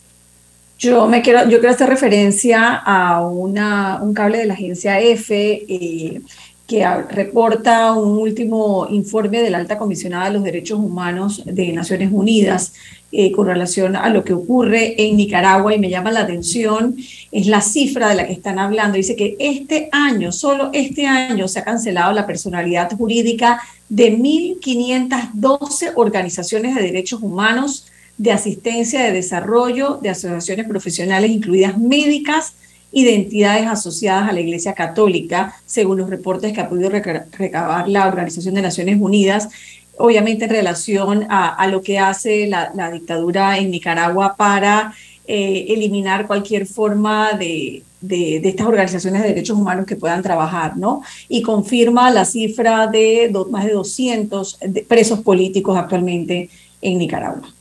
Yo 0.77 1.07
me 1.07 1.22
quiero, 1.22 1.43
yo 1.43 1.60
quiero 1.60 1.74
hacer 1.74 1.88
referencia 1.88 2.75
a 2.75 3.22
una, 3.25 4.00
un 4.01 4.13
cable 4.13 4.39
de 4.39 4.45
la 4.45 4.55
agencia 4.55 5.00
EFE 5.00 5.63
eh, 5.69 6.22
que 6.67 6.84
reporta 7.12 7.93
un 7.93 8.17
último 8.17 8.88
informe 8.89 9.41
de 9.41 9.51
la 9.51 9.60
alta 9.60 9.77
comisionada 9.77 10.25
de 10.25 10.34
los 10.34 10.43
derechos 10.43 10.79
humanos 10.79 11.43
de 11.45 11.72
Naciones 11.72 12.10
Unidas 12.12 12.74
eh, 13.12 13.31
con 13.31 13.45
relación 13.45 13.95
a 13.95 14.10
lo 14.10 14.24
que 14.24 14.34
ocurre 14.34 14.95
en 14.98 15.15
Nicaragua 15.15 15.75
y 15.75 15.79
me 15.79 15.91
llama 15.91 16.12
la 16.12 16.22
atención 16.22 16.98
es 17.31 17.45
la 17.45 17.62
cifra 17.62 18.10
de 18.10 18.15
la 18.15 18.25
que 18.25 18.34
están 18.34 18.57
hablando. 18.57 18.98
Dice 18.98 19.15
que 19.15 19.36
este 19.38 19.89
año, 19.91 20.31
solo 20.31 20.72
este 20.74 21.05
año, 21.05 21.48
se 21.48 21.60
ha 21.60 21.63
cancelado 21.63 22.12
la 22.13 22.25
personalidad 22.25 22.91
jurídica 22.98 23.62
de 23.88 24.17
1.512 24.17 25.93
organizaciones 25.95 26.74
de 26.74 26.81
derechos 26.81 27.22
humanos, 27.22 27.86
de 28.17 28.31
asistencia, 28.31 29.03
de 29.03 29.12
desarrollo, 29.12 30.00
de 30.01 30.10
asociaciones 30.10 30.67
profesionales, 30.67 31.29
incluidas 31.29 31.77
médicas 31.77 32.53
y 32.95 33.03
de 33.03 33.13
entidades 33.13 33.67
asociadas 33.67 34.29
a 34.29 34.31
la 34.31 34.39
Iglesia 34.39 34.71
Católica, 34.71 35.53
según 35.65 35.97
los 35.97 36.09
reportes 36.09 36.53
que 36.53 36.61
ha 36.61 36.69
podido 36.69 36.89
recabar 36.89 37.89
la 37.89 38.07
Organización 38.07 38.55
de 38.55 38.61
Naciones 38.61 39.01
Unidas, 39.01 39.49
obviamente 39.97 40.45
en 40.45 40.51
relación 40.51 41.27
a, 41.29 41.67
lo 41.67 41.81
que 41.81 41.99
hace 41.99 42.47
la, 42.47 42.89
dictadura 42.93 43.57
en 43.57 43.69
Nicaragua 43.69 44.37
para 44.37 44.93
eh, 45.27 45.65
eliminar 45.67 46.25
cualquier 46.25 46.65
forma 46.65 47.33
de, 47.33 47.83
de, 47.99 48.37
estas 48.37 48.65
organizaciones 48.65 49.23
de 49.23 49.27
derechos 49.27 49.57
humanos 49.57 49.85
que 49.85 49.97
puedan 49.97 50.23
trabajar, 50.23 50.77
¿no? 50.77 51.01
Y 51.27 51.41
confirma 51.41 52.09
la 52.11 52.23
cifra 52.23 52.87
de 52.87 53.29
más 53.49 53.65
de 53.65 53.73
200 53.73 54.59
presos 54.87 55.19
políticos 55.19 55.77
actualmente 55.77 56.49
en 56.81 56.97
Nicaragua. 56.97 57.53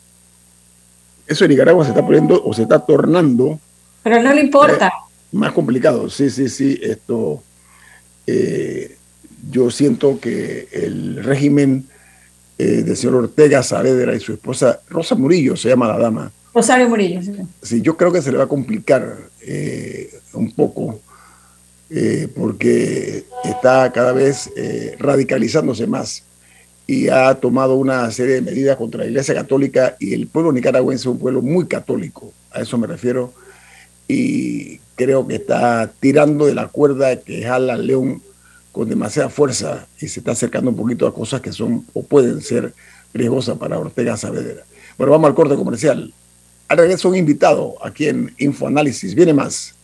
Eso 1.27 1.45
en 1.45 1.51
Nicaragua 1.51 1.85
se 1.85 1.91
está 1.91 2.07
poniendo 2.07 2.41
o 2.45 2.55
se 2.55 2.63
está 2.63 2.79
tornando. 2.79 3.59
Pero 4.05 4.23
no 4.23 4.33
le 4.33 4.41
importa. 4.41 4.87
Eh, 4.87 5.05
más 5.35 5.53
complicado, 5.53 6.09
sí, 6.11 6.31
sí, 6.31 6.49
sí. 6.49 6.79
Esto. 6.83 7.43
Eh, 8.27 8.97
yo 9.51 9.71
siento 9.71 10.19
que 10.21 10.69
el 10.73 11.23
régimen 11.23 11.87
eh, 12.57 12.83
del 12.83 12.97
señor 12.97 13.17
Ortega 13.17 13.63
Saavedra 13.63 14.15
y 14.15 14.21
su 14.21 14.33
esposa 14.33 14.81
Rosa 14.89 15.15
Murillo, 15.17 15.57
se 15.57 15.69
llama 15.69 15.89
la 15.89 15.99
dama, 15.99 16.33
Rosario 16.55 16.89
Murillo. 16.89 17.21
Sí. 17.63 17.83
yo 17.83 17.97
creo 17.97 18.13
que 18.13 18.23
se 18.23 18.31
le 18.31 18.39
va 18.39 18.45
a 18.45 18.49
complicar 18.49 19.17
eh, 19.43 20.09
un 20.35 20.53
poco 20.53 21.01
eh, 21.91 22.29
porque 22.33 23.25
está 23.43 23.91
cada 23.93 24.13
vez 24.13 24.51
radicalizándose 24.99 25.89
más 25.89 26.23
y 26.87 27.09
ha 27.09 27.35
tomado 27.35 27.75
una 27.75 28.09
serie 28.13 28.35
de 28.35 28.43
medidas 28.43 28.77
contra 28.77 29.01
la 29.01 29.07
Iglesia 29.07 29.35
Católica 29.35 29.97
y 29.99 30.15
el 30.15 30.29
pueblo 30.29 30.53
nicaragüense 30.53 31.03
es 31.03 31.07
un 31.07 31.19
pueblo 31.19 31.43
muy 31.43 31.67
católico, 31.67 32.33
a 32.53 32.61
eso 32.61 32.79
me 32.79 32.87
refiero, 32.87 33.33
y 34.07 34.79
creo 34.97 35.27
que 35.27 35.37
está 35.37 35.91
tirando 36.01 36.47
de 36.47 36.55
la 36.55 36.69
cuerda 36.69 37.17
que 37.21 37.43
jala 37.43 37.75
al 37.75 37.87
león 37.87 38.23
con 38.73 38.89
demasiada 38.89 39.29
fuerza 39.29 39.87
y 40.01 40.09
se 40.09 40.21
está 40.21 40.33
acercando 40.33 40.71
un 40.71 40.77
poquito 40.77 41.07
a 41.07 41.15
cosas 41.15 41.41
que 41.41 41.53
son 41.53 41.87
o 41.93 42.03
pueden 42.03 42.41
ser 42.41 42.73
riesgosas 43.13 43.57
para 43.57 43.79
Ortega 43.79 44.17
Saavedra. 44.17 44.65
Bueno, 44.99 45.13
vamos 45.13 45.29
al 45.29 45.35
corte 45.35 45.55
comercial. 45.55 46.13
Al 46.69 46.79
regreso 46.79 47.09
un 47.09 47.17
invitado 47.17 47.77
aquí 47.85 48.09
en 48.09 48.35
Infoanálisis. 48.39 49.15
Viene 49.15 49.33
más. 49.33 49.75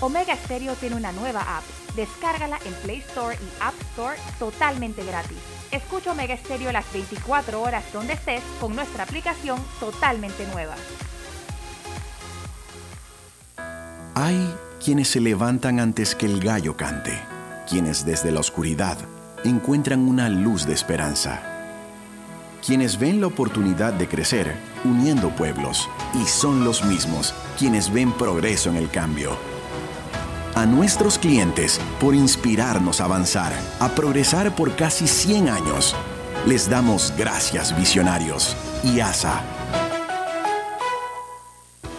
Omega 0.00 0.34
Stereo 0.44 0.74
tiene 0.76 0.96
una 0.96 1.12
nueva 1.12 1.58
app. 1.58 1.64
Descárgala 1.94 2.58
en 2.64 2.72
Play 2.82 2.98
Store 3.00 3.36
y 3.36 3.62
App 3.62 3.74
Store 3.92 4.16
totalmente 4.38 5.04
gratis. 5.04 5.59
Escucha 5.72 6.10
Omega 6.10 6.36
Stereo 6.36 6.72
las 6.72 6.92
24 6.92 7.62
horas 7.62 7.84
donde 7.92 8.14
estés 8.14 8.42
con 8.60 8.74
nuestra 8.74 9.04
aplicación 9.04 9.60
totalmente 9.78 10.46
nueva. 10.52 10.74
Hay 14.14 14.52
quienes 14.84 15.08
se 15.08 15.20
levantan 15.20 15.78
antes 15.78 16.14
que 16.14 16.26
el 16.26 16.40
gallo 16.40 16.76
cante, 16.76 17.16
quienes 17.68 18.04
desde 18.04 18.32
la 18.32 18.40
oscuridad 18.40 18.98
encuentran 19.44 20.00
una 20.00 20.28
luz 20.28 20.66
de 20.66 20.74
esperanza. 20.74 21.40
Quienes 22.66 22.98
ven 22.98 23.20
la 23.20 23.28
oportunidad 23.28 23.92
de 23.92 24.08
crecer 24.08 24.54
uniendo 24.84 25.30
pueblos 25.30 25.88
y 26.14 26.26
son 26.26 26.64
los 26.64 26.84
mismos 26.84 27.32
quienes 27.58 27.92
ven 27.92 28.12
progreso 28.12 28.70
en 28.70 28.76
el 28.76 28.90
cambio. 28.90 29.49
A 30.60 30.66
nuestros 30.66 31.16
clientes 31.18 31.80
por 31.98 32.14
inspirarnos 32.14 33.00
a 33.00 33.06
avanzar, 33.06 33.50
a 33.78 33.88
progresar 33.88 34.54
por 34.54 34.76
casi 34.76 35.08
100 35.08 35.48
años. 35.48 35.96
Les 36.46 36.68
damos 36.68 37.14
gracias 37.16 37.74
visionarios 37.74 38.54
y 38.84 39.00
ASA 39.00 39.42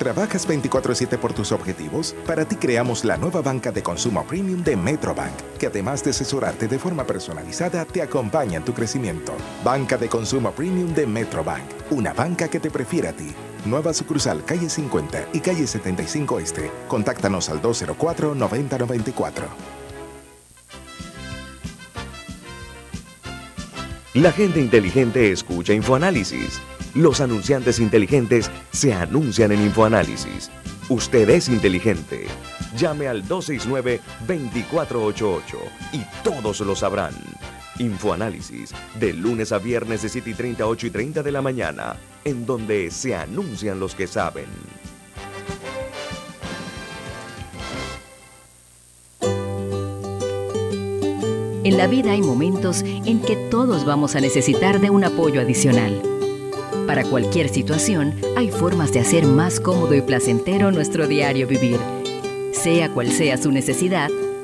¿Trabajas 0.02 0.48
24/7 0.48 1.20
por 1.20 1.32
tus 1.32 1.52
objetivos? 1.52 2.16
Para 2.26 2.44
ti 2.44 2.56
creamos 2.56 3.06
la 3.06 3.18
nueva 3.18 3.44
banca 3.44 3.72
de 3.72 3.84
consumo 3.84 4.24
premium 4.24 4.64
de 4.64 4.76
Metrobank, 4.76 5.36
que 5.60 5.68
además 5.68 6.04
de 6.04 6.10
asesorarte 6.10 6.68
de 6.68 6.80
forma 6.80 7.04
personalizada, 7.04 7.86
te 7.86 8.02
acompaña 8.02 8.58
en 8.58 8.66
tu 8.66 8.74
crecimiento. 8.74 9.34
Banca 9.64 10.00
de 10.00 10.10
consumo 10.10 10.54
premium 10.54 10.92
de 10.96 11.06
Metrobank, 11.06 11.66
una 11.92 12.14
banca 12.14 12.48
que 12.48 12.60
te 12.60 12.72
prefiere 12.72 13.10
a 13.10 13.14
ti. 13.14 13.32
Nueva 13.66 13.94
sucursal 13.94 14.44
calle 14.44 14.70
50 14.70 15.30
y 15.34 15.40
calle 15.40 15.68
75 15.68 16.40
Este. 16.40 16.72
Contáctanos 16.88 17.50
al 17.50 17.62
204-9094. 17.62 19.44
La 24.16 24.32
gente 24.32 24.60
inteligente 24.60 25.32
escucha 25.32 25.74
InfoAnálisis 25.74 26.60
los 26.94 27.22
anunciantes 27.22 27.80
inteligentes 27.80 28.52
se 28.72 28.94
anuncian 28.94 29.54
en 29.54 29.62
InfoAnálisis. 29.62 30.52
Usted 30.90 31.30
es 31.30 31.48
inteligente. 31.48 32.28
Llame 32.76 33.08
al 33.08 33.24
269-2488 33.24 35.42
y 35.94 36.04
todos 36.22 36.60
lo 36.60 36.76
sabrán. 36.76 37.14
Infoanálisis, 37.80 38.74
de 39.00 39.14
lunes 39.14 39.52
a 39.52 39.60
viernes 39.60 40.02
de 40.02 40.10
7 40.10 40.30
y 40.30 40.34
30, 40.34 40.68
8 40.68 40.88
y 40.88 40.90
30 40.90 41.24
de 41.24 41.32
la 41.32 41.42
mañana, 41.42 41.96
en 42.24 42.46
donde 42.46 42.92
se 42.92 43.16
anuncian 43.16 43.80
los 43.80 43.96
que 43.96 44.08
saben. 44.08 44.46
En 51.64 51.78
la 51.78 51.88
vida 51.88 52.12
hay 52.12 52.22
momentos 52.22 52.82
en 52.82 53.22
que 53.22 53.36
todos 53.36 53.86
vamos 53.86 54.16
a 54.16 54.20
necesitar 54.20 54.82
de 54.82 54.90
un 54.90 55.04
apoyo 55.04 55.40
adicional. 55.40 56.02
Para 56.88 57.04
cualquier 57.04 57.50
situación, 57.50 58.16
hay 58.36 58.50
formas 58.50 58.92
de 58.92 59.00
hacer 59.00 59.26
más 59.26 59.60
cómodo 59.60 59.94
y 59.94 60.02
placentero 60.02 60.72
nuestro 60.72 61.08
diario 61.08 61.48
vivir. 61.48 61.80
Sea 62.52 62.92
cual 62.92 63.12
sea 63.12 63.38
su 63.38 63.52
necesidad, 63.52 64.10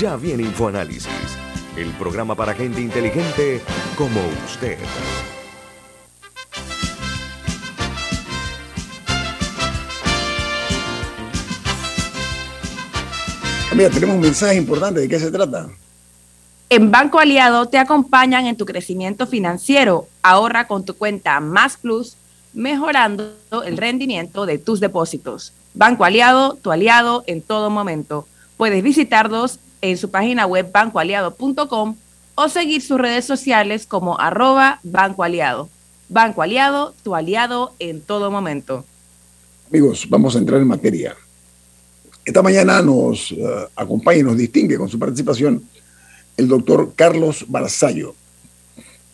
Ya 0.00 0.14
viene 0.16 0.42
InfoAnálisis, 0.42 1.08
el 1.74 1.88
programa 1.92 2.34
para 2.34 2.52
gente 2.52 2.82
inteligente 2.82 3.62
como 3.96 4.20
usted. 4.44 4.76
Mira, 13.74 13.88
tenemos 13.88 14.16
un 14.16 14.20
mensaje 14.20 14.56
importante. 14.56 15.00
¿De 15.00 15.08
qué 15.08 15.18
se 15.18 15.30
trata? 15.30 15.70
En 16.68 16.90
Banco 16.90 17.18
Aliado 17.18 17.66
te 17.66 17.78
acompañan 17.78 18.44
en 18.44 18.58
tu 18.58 18.66
crecimiento 18.66 19.26
financiero. 19.26 20.08
Ahorra 20.22 20.66
con 20.66 20.84
tu 20.84 20.94
cuenta 20.94 21.40
Más 21.40 21.78
Plus, 21.78 22.16
mejorando 22.52 23.32
el 23.64 23.78
rendimiento 23.78 24.44
de 24.44 24.58
tus 24.58 24.78
depósitos. 24.78 25.54
Banco 25.72 26.04
Aliado, 26.04 26.58
tu 26.60 26.70
aliado 26.70 27.24
en 27.26 27.40
todo 27.40 27.70
momento. 27.70 28.26
Puedes 28.58 28.82
visitarlos 28.82 29.58
en 29.80 29.96
su 29.96 30.10
página 30.10 30.46
web 30.46 30.70
bancoaliado.com 30.72 31.96
o 32.34 32.48
seguir 32.48 32.82
sus 32.82 32.98
redes 32.98 33.24
sociales 33.24 33.86
como 33.86 34.18
arroba 34.18 34.80
Banco 34.82 35.24
Aliado. 35.24 35.68
Banco 36.08 36.42
Aliado, 36.42 36.94
tu 37.02 37.14
aliado 37.14 37.74
en 37.78 38.00
todo 38.00 38.30
momento. 38.30 38.84
Amigos, 39.68 40.06
vamos 40.08 40.36
a 40.36 40.38
entrar 40.38 40.60
en 40.60 40.68
materia. 40.68 41.16
Esta 42.24 42.42
mañana 42.42 42.82
nos 42.82 43.32
uh, 43.32 43.66
acompaña 43.74 44.18
y 44.18 44.22
nos 44.22 44.36
distingue 44.36 44.76
con 44.76 44.88
su 44.88 44.98
participación 44.98 45.62
el 46.36 46.48
doctor 46.48 46.92
Carlos 46.94 47.44
Barzallo. 47.48 48.14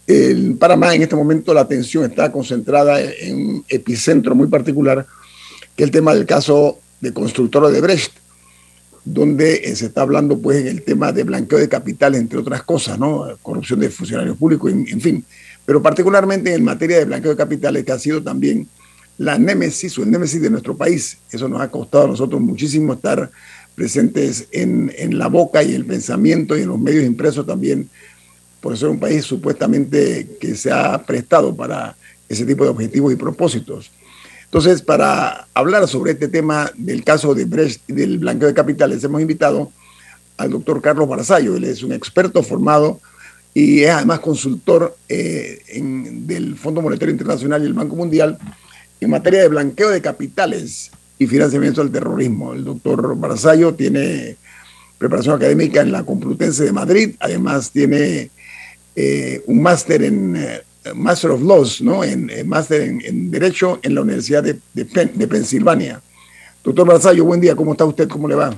En 0.07 0.59
Panamá, 0.59 0.95
en 0.95 1.03
este 1.03 1.15
momento, 1.15 1.55
la 1.55 1.61
atención 1.61 2.05
está 2.05 2.33
concentrada 2.33 3.01
en 3.01 3.37
un 3.37 3.65
epicentro 3.69 4.35
muy 4.35 4.49
particular, 4.49 5.07
que 5.77 5.85
es 5.85 5.89
el 5.89 5.93
tema 5.93 6.15
del 6.15 6.27
caso 6.27 6.79
de 7.01 7.13
constructora 7.13 7.71
de 7.71 7.81
Brecht, 7.81 8.13
donde 9.05 9.55
eh, 9.65 9.77
se 9.77 9.87
está 9.87 10.03
hablando 10.03 10.39
pues 10.39 10.59
en 10.59 10.69
el 10.69 10.83
tema 10.83 11.13
de 11.13 11.25
blanqueo 11.25 11.59
de 11.59 11.69
capital, 11.69 12.15
entre 12.15 12.39
otras 12.39 12.63
cosas, 12.63 12.99
¿no? 12.99 13.37
Corrupción 13.43 13.81
de 13.81 13.91
funcionarios 13.91 14.37
públicos, 14.37 14.71
en, 14.71 14.87
en 14.89 15.01
fin. 15.01 15.25
Pero 15.65 15.83
particularmente 15.83 16.55
en 16.55 16.65
materia 16.65 16.99
de 16.99 17.05
blanqueo 17.05 17.33
de 17.33 17.37
capitales, 17.37 17.85
que 17.85 17.93
ha 17.93 17.99
sido 17.99 18.23
también 18.23 18.69
la 19.19 19.39
némesis 19.39 19.99
o 19.99 20.03
el 20.03 20.11
némesis 20.11 20.41
de 20.41 20.51
nuestro 20.51 20.77
país. 20.77 21.19
Eso 21.31 21.49
nos 21.49 21.61
ha 21.61 21.71
costado 21.71 22.05
a 22.05 22.09
nosotros 22.09 22.41
muchísimo 22.41 22.95
estar 22.95 23.31
presentes 23.75 24.49
en, 24.53 24.93
en 24.97 25.19
la 25.19 25.29
boca 25.29 25.63
y 25.63 25.75
el 25.75 25.85
pensamiento 25.85 26.57
y 26.57 26.63
en 26.63 26.69
los 26.69 26.79
medios 26.79 27.05
impresos 27.05 27.47
también, 27.47 27.89
por 28.61 28.77
ser 28.77 28.89
un 28.89 29.01
país 29.01 29.25
supuestamente 29.25 30.37
que 30.41 30.55
se 30.55 30.71
ha 30.71 31.03
prestado 31.05 31.55
para 31.55 31.97
ese 32.29 32.45
tipo 32.45 32.65
de 32.65 32.71
objetivos 32.71 33.13
y 33.13 33.17
propósitos. 33.17 33.91
Entonces, 34.53 34.83
para 34.83 35.49
hablar 35.55 35.89
sobre 35.89 36.13
este 36.13 36.29
tema 36.29 36.71
del 36.77 37.05
caso 37.05 37.35
de 37.35 37.47
Brecht 37.47 37.89
y 37.89 37.95
del 37.95 38.19
blanqueo 38.19 38.49
de 38.49 38.53
capitales, 38.53 39.03
hemos 39.03 39.23
invitado 39.23 39.73
al 40.37 40.51
doctor 40.51 40.83
Carlos 40.83 41.09
Barzallo. 41.09 41.57
Él 41.57 41.65
es 41.65 41.83
un 41.83 41.91
experto 41.91 42.43
formado 42.43 43.01
y 43.55 43.81
es 43.81 43.91
además 43.93 44.21
consultor 44.21 44.95
eh, 45.09 45.63
del 45.73 46.57
Fondo 46.57 46.83
Monetario 46.83 47.13
Internacional 47.13 47.63
y 47.63 47.67
el 47.67 47.73
Banco 47.73 47.97
Mundial 47.97 48.37
en 49.01 49.09
materia 49.09 49.41
de 49.41 49.49
blanqueo 49.49 49.89
de 49.89 50.03
capitales 50.03 50.91
y 51.19 51.27
financiamiento 51.27 51.83
del 51.83 51.91
terrorismo. 51.91 52.53
El 52.53 52.65
doctor 52.65 53.17
Barzallo 53.17 53.73
tiene 53.73 54.37
preparación 54.99 55.37
académica 55.37 55.81
en 55.81 55.93
la 55.93 56.05
Complutense 56.05 56.65
de 56.65 56.73
Madrid, 56.73 57.17
además 57.21 57.71
tiene 57.71 58.29
eh, 58.97 59.43
un 59.47 59.63
máster 59.63 60.03
en 60.03 60.37
eh, 60.37 60.61
Master 60.95 61.31
of 61.31 61.43
Laws, 61.43 61.81
¿no? 61.81 62.03
en, 62.03 62.31
máster 62.49 62.83
en, 62.83 63.31
Derecho 63.31 63.79
en 63.83 63.95
la 63.95 64.03
Universidad 64.03 64.43
de, 64.43 64.59
de, 64.75 65.27
Pensilvania. 65.27 66.01
Doctor 66.65 66.87
Barzallo, 66.87 67.25
buen 67.25 67.41
día, 67.41 67.55
¿cómo 67.55 67.73
está 67.73 67.85
usted? 67.85 68.09
¿Cómo 68.09 68.29
le 68.29 68.35
va? 68.35 68.55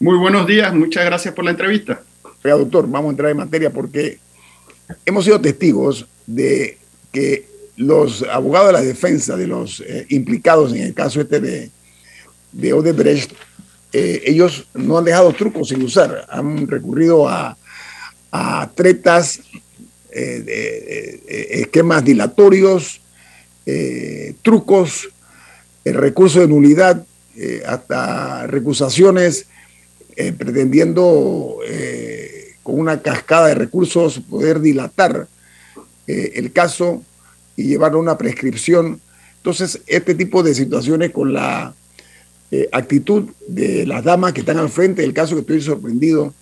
Muy 0.00 0.18
buenos 0.18 0.46
días, 0.46 0.74
muchas 0.74 1.04
gracias 1.04 1.34
por 1.34 1.44
la 1.44 1.52
entrevista. 1.52 2.02
Oiga, 2.44 2.56
doctor, 2.56 2.88
vamos 2.88 3.08
a 3.08 3.10
entrar 3.10 3.30
en 3.30 3.36
materia 3.36 3.70
porque 3.70 4.18
hemos 5.06 5.24
sido 5.24 5.40
testigos 5.40 6.06
de 6.26 6.78
que 7.12 7.46
los 7.76 8.22
abogados 8.22 8.68
de 8.68 8.72
la 8.72 8.82
defensa 8.82 9.36
de 9.36 9.46
los 9.46 9.80
eh, 9.80 10.06
implicados 10.10 10.72
en 10.72 10.82
el 10.82 10.94
caso 10.94 11.20
este 11.20 11.40
de, 11.40 11.70
de 12.52 12.72
Odebrecht, 12.72 13.32
eh, 13.92 14.22
ellos 14.26 14.66
no 14.74 14.98
han 14.98 15.04
dejado 15.04 15.32
trucos 15.32 15.68
sin 15.68 15.82
usar, 15.82 16.26
han 16.28 16.66
recurrido 16.66 17.28
a, 17.28 17.56
a 18.32 18.70
tretas, 18.74 19.40
eh, 20.14 21.50
esquemas 21.60 22.04
dilatorios, 22.04 23.00
trucos, 24.42 25.08
recursos 25.84 26.42
de 26.42 26.48
nulidad, 26.48 27.04
hasta 27.66 28.46
recusaciones, 28.46 29.46
pretendiendo 30.14 31.58
con 32.62 32.78
una 32.78 33.00
cascada 33.00 33.48
de 33.48 33.54
recursos 33.54 34.20
poder 34.20 34.60
dilatar 34.60 35.26
el 36.06 36.52
caso 36.52 37.02
y 37.56 37.64
llevar 37.64 37.96
una 37.96 38.18
prescripción. 38.18 39.00
Entonces, 39.38 39.80
este 39.86 40.14
tipo 40.14 40.42
de 40.42 40.54
situaciones 40.54 41.10
con 41.10 41.32
la 41.32 41.74
eh, 42.50 42.68
actitud 42.72 43.30
de 43.48 43.86
las 43.86 44.04
damas 44.04 44.32
que 44.32 44.40
están 44.40 44.58
al 44.58 44.68
frente 44.68 45.02
del 45.02 45.12
caso 45.12 45.34
que 45.34 45.40
estoy 45.40 45.60
sorprendido 45.60 46.32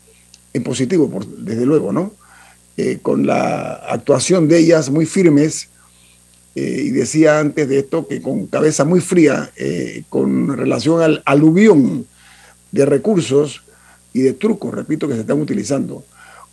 en 0.53 0.63
positivo, 0.63 1.11
por, 1.11 1.27
desde 1.27 1.65
luego, 1.65 1.93
¿no? 1.93 2.13
Eh, 2.77 2.99
con 3.03 3.27
la 3.27 3.75
actuación 3.75 4.49
de 4.49 4.59
ellas 4.59 4.91
muy 4.91 5.07
firmes, 5.07 5.69
eh, 6.55 6.85
y 6.87 6.91
decía 6.91 7.39
antes 7.39 7.69
de 7.69 7.81
esto 7.81 8.07
que 8.09 8.21
con 8.21 8.47
cabeza 8.47 8.85
muy 8.85 9.01
fría, 9.01 9.51
con 10.09 10.57
relación 10.57 11.01
al 11.01 11.23
aluvión 11.25 12.07
de 12.71 12.87
recursos 12.87 13.63
y 14.13 14.23
de 14.23 14.33
trucos, 14.35 14.75
repito, 14.75 15.09
que 15.09 15.15
se 15.15 15.21
están 15.21 15.41
utilizando. 15.41 16.05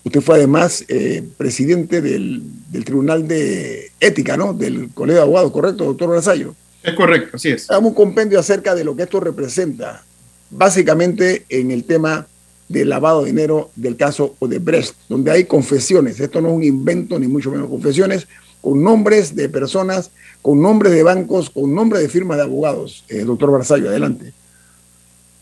Usted 0.04 0.22
fue 0.22 0.36
además 0.36 0.86
eh, 0.88 1.24
presidente 1.38 2.02
del, 2.02 2.44
Tribunal 2.86 3.28
de 3.28 3.92
Ética, 4.00 4.38
¿no? 4.38 4.54
Del 4.54 4.90
Colegio 4.94 5.18
de 5.18 5.24
Abogados, 5.24 5.52
¿correcto, 5.52 5.86
doctor 5.86 6.10
Brazayo? 6.10 6.56
Es 6.82 6.94
correcto, 6.94 7.36
así 7.36 7.50
es. 7.50 7.70
Hagamos 7.70 7.90
un 7.90 7.96
compendio 7.96 8.40
acerca 8.40 8.74
de 8.74 8.86
lo 8.86 8.96
que 8.96 9.04
esto 9.04 9.20
representa, 9.20 10.04
básicamente 10.50 11.46
en 11.50 11.72
el 11.72 11.84
tema 11.84 12.28
del 12.70 12.90
lavado 12.90 13.24
de 13.24 13.32
dinero 13.32 13.72
del 13.76 13.98
caso 13.98 14.36
Odebrecht, 14.40 14.96
donde 15.10 15.32
hay 15.32 15.44
confesiones, 15.44 16.20
esto 16.20 16.40
no 16.40 16.50
es 16.50 16.54
un 16.56 16.64
invento, 16.64 17.20
ni 17.20 17.28
mucho 17.28 17.52
menos 17.52 17.70
confesiones, 17.70 18.28
con 18.62 18.82
nombres 18.82 19.36
de 19.36 19.50
personas, 19.50 20.12
con 20.42 20.62
nombres 20.62 20.94
de 20.94 21.04
bancos, 21.04 21.50
con 21.50 21.76
nombres 21.76 22.02
de 22.02 22.10
firmas 22.10 22.38
de 22.38 22.44
abogados. 22.44 23.04
Eh, 23.10 23.24
doctor 23.26 23.52
Barzallo, 23.52 23.90
adelante. 23.90 24.34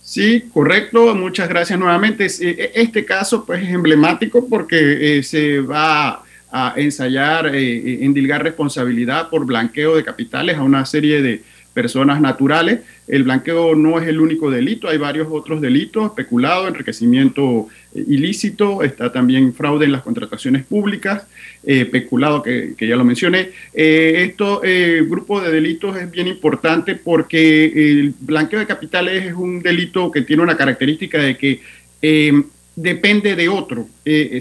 Sí, 0.08 0.46
correcto. 0.54 1.13
Muchas 1.16 1.50
gracias 1.50 1.78
nuevamente. 1.78 2.28
E, 2.28 2.72
este 2.76 3.04
caso 3.04 3.46
pues, 3.46 3.62
es 3.62 3.70
emblemático 3.70 4.48
porque 4.48 5.18
eh, 5.18 5.24
se 5.24 5.60
va 5.60 6.24
a 6.50 6.74
ensayar, 6.78 7.54
eh, 7.54 7.78
eh, 7.78 8.00
endilgar 8.04 8.42
responsabilidad 8.42 9.30
por 9.30 9.46
blanqueo 9.46 9.98
de 9.98 10.06
capitales 10.06 10.56
a 10.56 10.63
una 10.63 10.86
serie 10.86 11.22
de 11.22 11.44
personas 11.78 12.20
naturales. 12.20 12.80
El 13.08 13.22
blanqueo 13.22 13.76
no 13.76 14.00
es 14.00 14.08
el 14.08 14.20
único 14.20 14.50
delito, 14.50 14.90
hay 14.90 14.98
varios 14.98 15.28
otros 15.30 15.62
delitos, 15.62 16.12
peculado, 16.13 16.68
enriquecimiento 16.68 17.68
eh, 17.94 18.04
ilícito, 18.08 18.82
está 18.82 19.12
también 19.12 19.54
fraude 19.54 19.86
en 19.86 19.92
las 19.92 20.02
contrataciones 20.02 20.66
públicas, 20.66 21.28
eh, 21.63 21.86
peculado 21.86 22.42
que, 22.42 22.74
ya 22.80 22.96
lo 22.96 23.04
mencioné. 23.04 23.52
Eh, 23.76 24.26
este 24.28 25.04
grupo 25.04 25.40
de 25.40 25.52
delitos 25.52 25.96
es 25.98 26.10
bien 26.10 26.28
importante 26.28 26.96
porque 26.96 27.66
el 27.66 28.16
blanqueo 28.22 28.58
de 28.58 28.66
capitales 28.66 29.26
es 29.28 29.36
un 29.36 29.62
delito 29.62 30.10
que 30.10 30.24
tiene 30.24 30.42
una 30.42 30.58
característica 30.58 31.20
de 31.20 31.38
que 31.38 31.62
depende 32.76 33.36
de 33.36 33.50
otro. 33.50 33.88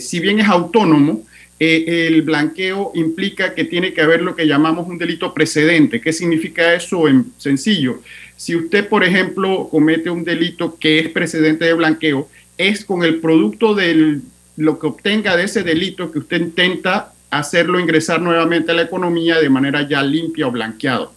si 0.01 0.21
bien 0.21 0.39
es 0.39 0.49
autónomo, 0.49 1.27
eh, 1.59 2.07
el 2.09 2.23
blanqueo 2.23 2.93
implica 2.95 3.55
que 3.55 3.65
tiene 3.65 3.95
que 3.95 4.03
haber 4.03 4.23
lo 4.23 4.37
que 4.37 4.47
llamamos 4.47 4.87
un 4.89 4.99
delito 4.99 5.33
precedente. 5.33 6.01
¿Qué 6.01 6.13
significa 6.13 6.75
eso 6.75 7.09
en 7.09 7.33
sencillo? 7.39 8.03
Si 8.37 8.55
usted, 8.55 8.89
por 8.89 9.05
ejemplo, 9.05 9.69
comete 9.71 10.11
un 10.11 10.25
delito 10.25 10.77
que 10.79 10.99
es 10.99 11.09
precedente 11.09 11.65
de 11.65 11.73
blanqueo, 11.73 12.29
es 12.59 12.85
con 12.85 13.03
el 13.03 13.21
producto 13.21 13.75
de 13.75 14.21
lo 14.57 14.79
que 14.79 14.87
obtenga 14.87 15.37
de 15.37 15.45
ese 15.45 15.63
delito 15.63 16.13
que 16.13 16.19
usted 16.19 16.41
intenta 16.41 17.13
hacerlo 17.31 17.81
ingresar 17.81 18.21
nuevamente 18.21 18.73
a 18.73 18.75
la 18.75 18.83
economía 18.83 19.41
de 19.41 19.49
manera 19.49 19.87
ya 19.89 20.03
limpia 20.03 20.47
o 20.47 20.51
blanqueado. 20.51 21.16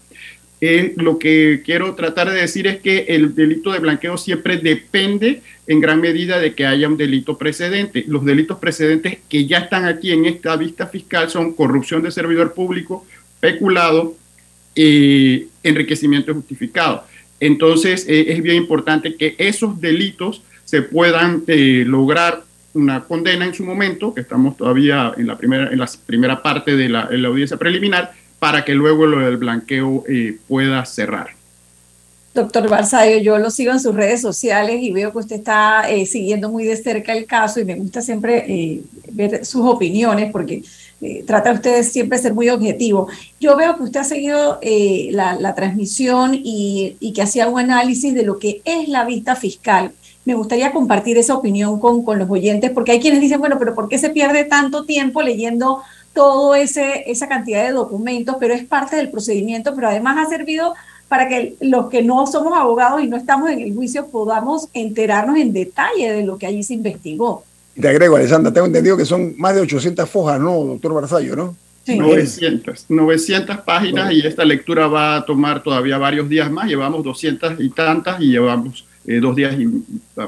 Eh, 0.61 0.93
lo 0.97 1.17
que 1.19 1.61
quiero 1.63 1.95
tratar 1.95 2.29
de 2.29 2.41
decir 2.41 2.67
es 2.67 2.81
que 2.81 3.05
el 3.09 3.33
delito 3.33 3.71
de 3.71 3.79
blanqueo 3.79 4.17
siempre 4.17 4.57
depende 4.57 5.41
en 5.67 5.79
gran 5.79 6.01
medida 6.01 6.39
de 6.39 6.53
que 6.53 6.65
haya 6.65 6.87
un 6.87 6.97
delito 6.97 7.37
precedente. 7.37 8.03
Los 8.07 8.25
delitos 8.25 8.59
precedentes 8.59 9.19
que 9.29 9.45
ya 9.45 9.59
están 9.59 9.85
aquí 9.85 10.11
en 10.11 10.25
esta 10.25 10.55
vista 10.57 10.87
fiscal 10.87 11.29
son 11.29 11.53
corrupción 11.53 12.03
de 12.03 12.11
servidor 12.11 12.53
público, 12.53 13.05
peculado 13.39 14.15
y 14.75 15.47
enriquecimiento 15.63 16.33
justificado. 16.33 17.05
Entonces, 17.39 18.05
eh, 18.07 18.25
es 18.33 18.41
bien 18.41 18.57
importante 18.57 19.15
que 19.15 19.35
esos 19.37 19.79
delitos 19.79 20.41
se 20.65 20.81
puedan 20.81 21.43
eh, 21.47 21.83
lograr 21.87 22.43
una 22.73 23.03
condena 23.03 23.45
en 23.45 23.53
su 23.53 23.65
momento, 23.65 24.13
que 24.13 24.21
estamos 24.21 24.57
todavía 24.57 25.13
en 25.17 25.27
la 25.27 25.37
primera, 25.37 25.71
en 25.71 25.79
la 25.79 25.89
primera 26.05 26.43
parte 26.43 26.75
de 26.75 26.89
la, 26.89 27.09
audiencia 27.25 27.57
preliminar, 27.57 28.13
para 28.39 28.65
que 28.65 28.73
luego 28.73 29.05
lo 29.05 29.19
del 29.19 29.37
blanqueo 29.37 30.03
eh, 30.07 30.37
pueda 30.47 30.85
cerrar. 30.85 31.29
Doctor 32.33 32.69
Barzallo, 32.69 33.17
yo 33.17 33.37
lo 33.37 33.51
sigo 33.51 33.71
en 33.71 33.79
sus 33.79 33.93
redes 33.95 34.21
sociales 34.21 34.77
y 34.81 34.91
veo 34.91 35.11
que 35.11 35.17
usted 35.17 35.35
está 35.37 35.83
siguiendo 36.05 36.49
muy 36.49 36.63
de 36.63 36.77
cerca 36.77 37.11
el 37.11 37.25
caso 37.25 37.59
y 37.59 37.65
me 37.65 37.75
gusta 37.75 38.01
siempre 38.01 38.83
ver 39.11 39.43
sus 39.43 39.65
opiniones 39.65 40.31
porque 40.31 40.61
eh, 41.01 41.23
trata 41.25 41.53
usted 41.53 41.83
siempre 41.83 42.17
de 42.17 42.23
ser 42.23 42.33
muy 42.33 42.49
objetivo. 42.49 43.07
Yo 43.39 43.55
veo 43.55 43.77
que 43.77 43.83
usted 43.83 44.01
ha 44.01 44.03
seguido 44.03 44.59
eh, 44.61 45.09
la, 45.11 45.55
transmisión 45.55 46.31
y, 46.33 47.13
que 47.15 47.21
hacía 47.21 47.47
un 47.47 47.59
análisis 47.59 48.13
de 48.13 48.23
lo 48.23 48.37
que 48.37 48.61
es 48.65 48.89
la 48.89 49.05
vista 49.05 49.35
fiscal. 49.35 49.93
Me 50.25 50.35
gustaría 50.35 50.73
compartir 50.73 51.17
esa 51.17 51.35
opinión 51.35 51.79
con, 51.79 52.03
con 52.03 52.19
los 52.19 52.29
oyentes, 52.29 52.71
porque 52.71 52.91
hay 52.91 52.99
quienes 52.99 53.21
dicen, 53.21 53.39
bueno, 53.39 53.57
pero 53.57 53.73
¿por 53.73 53.87
qué 53.87 53.97
se 53.97 54.09
pierde 54.09 54.43
tanto 54.43 54.83
tiempo 54.83 55.21
leyendo 55.21 55.81
todo 56.19 56.53
ese 56.53 57.09
esa 57.09 57.29
cantidad 57.29 57.63
de 57.63 57.71
documentos? 57.71 58.35
Pero 58.41 58.53
es 58.53 58.65
parte 58.65 58.97
del 58.97 59.09
procedimiento, 59.09 59.73
pero 59.73 59.87
además 59.87 60.17
ha 60.17 60.29
servido 60.29 60.73
para 61.07 61.29
que 61.29 61.55
los 61.61 61.89
que 61.89 62.03
no 62.03 62.27
somos 62.27 62.57
abogados 62.57 63.01
y 63.01 63.07
no 63.07 63.15
estamos 63.15 63.49
en 63.49 63.61
el 63.61 63.73
juicio 63.73 64.07
podamos 64.07 64.67
enterarnos 64.73 65.37
en 65.37 65.53
detalle 65.53 66.11
de 66.11 66.23
lo 66.25 66.37
que 66.37 66.45
allí 66.45 66.61
se 66.61 66.73
investigó. 66.73 67.45
Te 67.79 67.87
agrego, 67.87 68.17
Alessandra, 68.17 68.51
tengo 68.51 68.67
entendido 68.67 68.97
que 68.97 69.05
son 69.05 69.33
más 69.37 69.55
de 69.55 69.61
800 69.61 70.09
fojas, 70.09 70.41
¿no, 70.41 70.55
doctor 70.65 70.93
Barzallo, 70.93 71.37
no? 71.37 71.55
Sí. 71.85 71.97
900, 71.97 72.87
900 72.89 73.57
páginas 73.61 74.11
y 74.11 74.19
esta 74.19 74.43
lectura 74.43 74.87
va 74.87 75.15
a 75.15 75.25
tomar 75.25 75.63
todavía 75.63 75.97
varios 75.97 76.27
días 76.27 76.51
más. 76.51 76.67
Llevamos 76.67 77.01
200 77.01 77.61
y 77.61 77.69
tantas 77.69 78.19
y 78.19 78.31
llevamos 78.31 78.83
eh, 79.09 79.19
dos 79.19 79.35
días 79.35 79.55
y... 79.59 79.67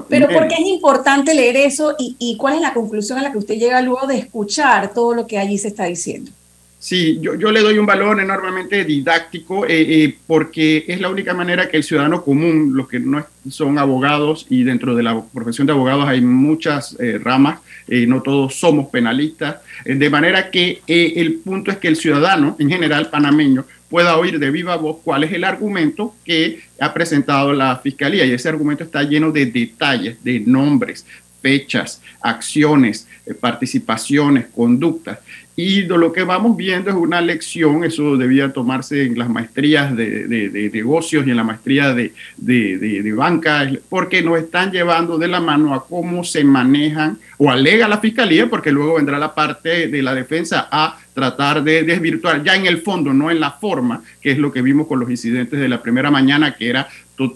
Pero 0.09 0.27
¿por 0.27 0.47
qué 0.47 0.55
es 0.55 0.65
importante 0.65 1.35
leer 1.35 1.55
eso 1.55 1.93
y, 1.99 2.15
y 2.17 2.35
cuál 2.35 2.55
es 2.55 2.61
la 2.61 2.73
conclusión 2.73 3.19
a 3.19 3.21
la 3.21 3.31
que 3.31 3.37
usted 3.37 3.53
llega 3.53 3.79
luego 3.79 4.07
de 4.07 4.17
escuchar 4.17 4.91
todo 4.91 5.13
lo 5.13 5.27
que 5.27 5.37
allí 5.37 5.59
se 5.59 5.67
está 5.67 5.83
diciendo? 5.83 6.31
Sí, 6.79 7.19
yo, 7.21 7.35
yo, 7.35 7.51
le 7.51 7.59
doy 7.59 7.77
un 7.77 7.85
valor 7.85 8.19
enormemente 8.19 8.83
didáctico 8.83 9.67
eh, 9.67 9.69
eh, 10.03 10.17
porque 10.25 10.83
es 10.87 10.99
la 10.99 11.09
única 11.09 11.35
manera 11.35 11.69
que 11.69 11.77
el 11.77 11.83
ciudadano 11.83 12.23
común, 12.23 12.71
los 12.73 12.87
que 12.87 12.99
no 12.99 13.23
son 13.51 13.77
abogados 13.77 14.47
y 14.49 14.63
dentro 14.63 14.95
de 14.95 15.03
la 15.03 15.21
profesión 15.31 15.67
de 15.67 15.73
abogados 15.73 16.07
hay 16.07 16.21
muchas 16.21 16.97
ramas, 17.21 17.59
no 17.87 18.23
todos 18.23 18.55
somos 18.55 18.89
penalistas, 18.89 19.57
de 19.85 20.09
manera 20.09 20.49
que 20.49 20.81
el 20.87 21.35
punto 21.35 21.69
es 21.69 21.77
que 21.77 21.87
el 21.87 21.97
ciudadano 21.97 22.55
en 22.57 22.69
general 22.69 23.11
panameño 23.11 23.63
pueda 23.91 24.17
oír 24.17 24.39
de 24.39 24.49
viva 24.49 24.77
voz 24.77 24.97
cuál 25.03 25.25
es 25.25 25.33
el 25.33 25.43
argumento 25.43 26.15
que 26.23 26.61
ha 26.79 26.93
presentado 26.93 27.51
la 27.51 27.75
fiscalía 27.75 28.25
y 28.25 28.31
ese 28.31 28.47
argumento 28.47 28.85
está 28.85 29.03
lleno 29.03 29.33
de 29.33 29.45
detalles, 29.45 30.23
de 30.23 30.39
nombres, 30.39 31.05
fechas, 31.41 32.01
acciones, 32.21 33.05
participaciones, 33.41 34.45
conductas. 34.47 35.19
Y 35.55 35.83
lo 35.83 36.13
que 36.13 36.23
vamos 36.23 36.55
viendo 36.55 36.89
es 36.89 36.95
una 36.95 37.19
lección, 37.19 37.83
eso 37.83 38.15
debía 38.15 38.53
tomarse 38.53 39.03
en 39.03 39.17
las 39.17 39.29
maestrías 39.29 39.95
de, 39.95 40.69
negocios 40.73 41.27
y 41.27 41.31
en 41.31 41.37
la 41.37 41.43
maestría 41.43 41.93
de, 41.93 42.13
de, 42.37 43.13
banca, 43.13 43.69
porque 43.89 44.21
nos 44.21 44.39
están 44.39 44.71
llevando 44.71 45.17
de 45.17 45.27
la 45.27 45.41
mano 45.41 45.73
a 45.73 45.85
cómo 45.85 46.23
se 46.23 46.43
manejan 46.45 47.17
o 47.37 47.51
alega 47.51 47.89
la 47.89 47.99
fiscalía, 47.99 48.49
porque 48.49 48.71
luego 48.71 48.95
vendrá 48.95 49.19
la 49.19 49.35
parte 49.35 49.87
de 49.89 50.01
la 50.01 50.15
defensa 50.15 50.69
a 50.71 50.97
tratar 51.13 51.63
de 51.63 51.83
desvirtuar 51.83 52.43
ya 52.43 52.55
en 52.55 52.65
el 52.65 52.81
fondo, 52.81 53.11
no 53.11 53.29
en 53.29 53.41
la 53.41 53.51
forma, 53.51 54.01
que 54.21 54.31
es 54.31 54.37
lo 54.37 54.53
que 54.53 54.61
vimos 54.61 54.87
con 54.87 55.01
los 55.01 55.09
incidentes 55.09 55.59
de 55.59 55.67
la 55.67 55.81
primera 55.81 56.09
mañana, 56.09 56.55
que 56.55 56.69
era 56.69 56.87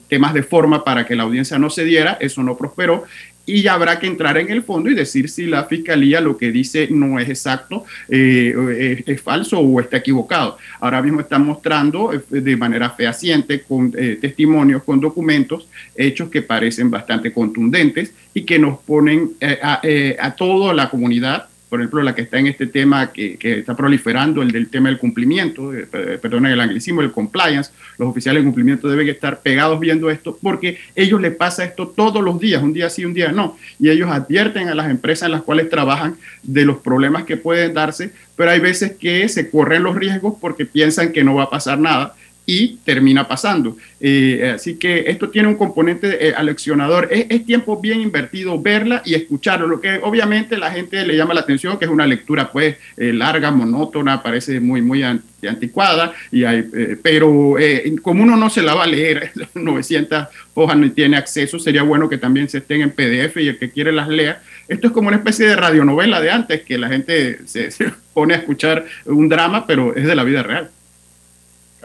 temas 0.08 0.34
de 0.34 0.41
forma 0.41 0.84
para 0.84 1.06
que 1.06 1.15
la 1.15 1.23
audiencia 1.23 1.60
no 1.60 1.69
se 1.69 1.84
diera, 1.84 2.17
eso 2.19 2.41
no 2.41 2.58
prosperó 2.58 3.04
y 3.46 3.68
habrá 3.68 4.00
que 4.00 4.08
entrar 4.08 4.38
en 4.38 4.50
el 4.50 4.64
fondo 4.64 4.90
y 4.90 4.96
decir 4.96 5.30
si 5.30 5.46
la 5.46 5.66
fiscalía 5.66 6.22
lo 6.22 6.38
que 6.38 6.52
dice 6.52 6.88
no 6.90 7.20
es 7.20 7.30
exacto, 7.30 7.86
eh, 8.10 9.04
es, 9.06 9.22
falso 9.22 9.60
o 9.60 9.80
está 9.80 9.98
equivocado. 9.98 10.58
Ahora 10.80 11.02
mismo 11.02 11.22
están 11.22 11.46
mostrando 11.46 12.14
eh, 12.14 12.22
de 12.30 12.58
manera 12.58 12.90
fehaciente, 12.90 13.62
con 13.62 13.94
eh, 13.98 14.18
testimonios, 14.20 14.84
con 14.84 15.00
documentos, 15.00 15.68
hechos 15.96 16.30
que 16.30 16.42
parecen 16.42 16.90
bastante 16.90 17.32
contundentes 17.32 18.14
y 18.34 18.44
que 18.44 18.60
nos 18.60 18.80
ponen 18.80 19.32
a, 19.62 19.82
a 20.20 20.36
toda 20.36 20.74
la 20.74 20.90
comunidad 20.90 21.48
por 21.76 21.82
ejemplo, 21.82 22.04
la 22.04 22.16
que 22.16 22.22
está 22.22 22.40
en 22.40 22.48
este 22.48 22.68
tema 22.68 23.12
que, 23.12 23.38
está 23.42 23.76
proliferando, 23.76 24.42
el 24.42 24.50
del 24.50 24.70
tema 24.70 24.88
del 24.88 24.98
cumplimiento, 24.98 25.74
eh, 25.74 25.86
perdón, 26.22 26.46
el 26.46 26.62
anglicismo, 26.62 27.02
el 27.02 27.12
compliance, 27.12 27.70
los 27.98 28.08
oficiales 28.08 28.42
de 28.42 28.46
cumplimiento 28.46 28.88
deben 28.88 29.10
estar 29.10 29.42
pegados 29.42 29.78
viendo 29.78 30.10
esto 30.10 30.40
porque 30.42 30.78
ellos 30.96 31.20
les 31.20 31.36
pasa 31.36 31.66
esto 31.66 31.90
todos 31.90 32.24
los 32.24 32.40
días, 32.40 32.64
un 32.64 32.72
día 32.72 32.90
sí, 32.90 33.04
un 33.04 33.14
día 33.14 33.34
no, 33.34 33.58
y 33.78 33.90
ellos 33.90 34.10
advierten 34.10 34.70
a 34.70 34.74
las 34.74 34.90
empresas 34.90 35.26
en 35.26 35.34
las 35.34 35.42
cuales 35.42 35.70
trabajan 35.70 36.16
de 36.44 36.64
los 36.64 36.78
problemas 36.78 37.26
que 37.26 37.36
pueden 37.36 37.74
darse, 37.74 38.14
pero 38.38 38.52
hay 38.52 38.62
veces 38.62 38.94
que 38.94 39.28
se 39.28 39.50
corren 39.50 39.84
los 39.84 39.98
riesgos 39.98 40.36
porque 40.40 40.66
piensan 40.66 41.12
que 41.12 41.26
no 41.26 41.36
va 41.36 41.44
a 41.44 41.50
pasar 41.50 41.78
nada 41.78 42.16
y 42.46 42.78
termina 42.84 43.28
pasando. 43.28 43.78
Eh, 44.00 44.52
así 44.56 44.76
que 44.76 45.06
esto 45.08 45.30
tiene 45.30 45.48
un 45.48 45.56
componente 45.56 46.28
eh, 46.28 46.34
aleccionador. 46.36 47.08
Es, 47.12 47.46
tiempo 47.46 47.80
bien 47.80 48.02
invertido 48.02 48.60
verla 48.60 49.02
y 49.06 49.14
escucharlo, 49.14 49.68
lo 49.68 49.80
que 49.80 50.00
obviamente 50.02 50.58
la 50.58 50.72
gente 50.72 51.06
le 51.06 51.16
llama 51.16 51.34
la 51.34 51.42
atención, 51.42 51.78
que 51.78 51.86
es 51.86 51.92
una 51.92 52.08
lectura 52.08 52.52
pues 52.52 52.78
eh, 52.98 53.14
larga, 53.14 53.52
monótona, 53.52 54.24
parece 54.24 54.60
muy, 54.60 54.82
muy 54.82 55.04
anticuada, 55.04 56.14
y 56.32 56.44
hay, 56.44 56.64
pero 57.04 57.56
como 58.02 58.24
uno 58.24 58.36
no 58.36 58.50
se 58.50 58.64
la 58.64 58.74
va 58.74 58.86
a 58.86 58.88
leer, 58.88 59.32
900 59.54 60.28
hojas 60.56 60.78
no 60.78 60.92
tiene 60.92 61.18
acceso, 61.18 61.60
sería 61.60 61.84
bueno 61.84 62.10
que 62.10 62.18
también 62.18 62.50
se 62.50 62.60
estén 62.60 62.82
en 62.82 62.92
PDF 62.92 63.38
y 63.38 63.50
el 63.50 63.60
que 63.60 63.70
quiere 63.70 63.92
las 63.92 64.08
lea. 64.08 64.42
Esto 64.68 64.88
es 64.88 64.94
como 64.94 65.10
una 65.10 65.18
especie 65.18 65.48
de 65.48 65.56
radionovela 65.56 66.20
de 66.20 66.32
antes, 66.32 66.62
que 66.62 66.80
la 66.80 66.90
gente 66.90 67.40
se 67.46 67.70
pone 68.14 68.34
a 68.34 68.38
escuchar 68.38 68.86
un 69.06 69.30
drama, 69.30 69.68
pero 69.68 69.96
es 69.96 70.06
de 70.08 70.16
la 70.16 70.24
vida 70.24 70.42
real. 70.42 70.72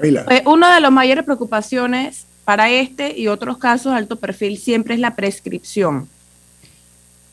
Pues, 0.00 0.42
una 0.46 0.74
de 0.74 0.80
las 0.80 0.92
mayores 0.92 1.24
preocupaciones 1.24 2.26
para 2.44 2.70
este 2.70 3.18
y 3.18 3.28
otros 3.28 3.58
casos 3.58 3.92
de 3.92 3.98
alto 3.98 4.16
perfil 4.16 4.58
siempre 4.58 4.94
es 4.94 5.00
la 5.00 5.14
prescripción. 5.14 6.08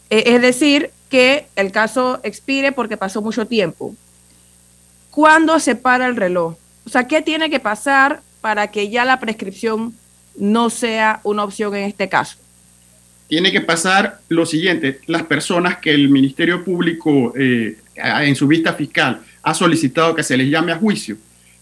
E, 0.10 0.24
es 0.36 0.42
decir, 0.42 0.92
que 1.10 1.48
el 1.56 1.72
caso 1.72 2.20
expire 2.24 2.72
porque 2.72 2.98
pasó 2.98 3.22
mucho 3.22 3.46
tiempo. 3.48 3.96
¿Cuándo 5.12 5.60
se 5.60 5.76
para 5.76 6.08
el 6.08 6.16
reloj? 6.16 6.56
O 6.86 6.90
sea, 6.90 7.08
¿qué 7.08 7.22
tiene 7.22 7.50
que 7.50 7.60
pasar 7.60 8.22
para 8.42 8.70
que 8.70 8.90
ya 8.90 9.06
la 9.06 9.20
prescripción 9.20 9.94
no 10.38 10.70
sea 10.70 11.20
una 11.24 11.44
opción 11.44 11.76
en 11.76 11.86
este 11.86 12.08
caso? 12.08 12.38
Tiene 13.28 13.52
que 13.52 13.62
pasar 13.62 14.22
lo 14.30 14.46
siguiente, 14.46 15.02
las 15.08 15.24
personas 15.24 15.78
que 15.80 15.92
el 15.94 16.10
Ministerio 16.10 16.64
Público 16.64 17.34
eh, 17.38 17.78
en 17.96 18.36
su 18.36 18.48
vista 18.48 18.74
fiscal 18.74 19.22
ha 19.44 19.54
solicitado 19.54 20.16
que 20.16 20.24
se 20.24 20.38
les 20.38 20.50
llame 20.50 20.72
a 20.72 20.78
juicio, 20.78 21.18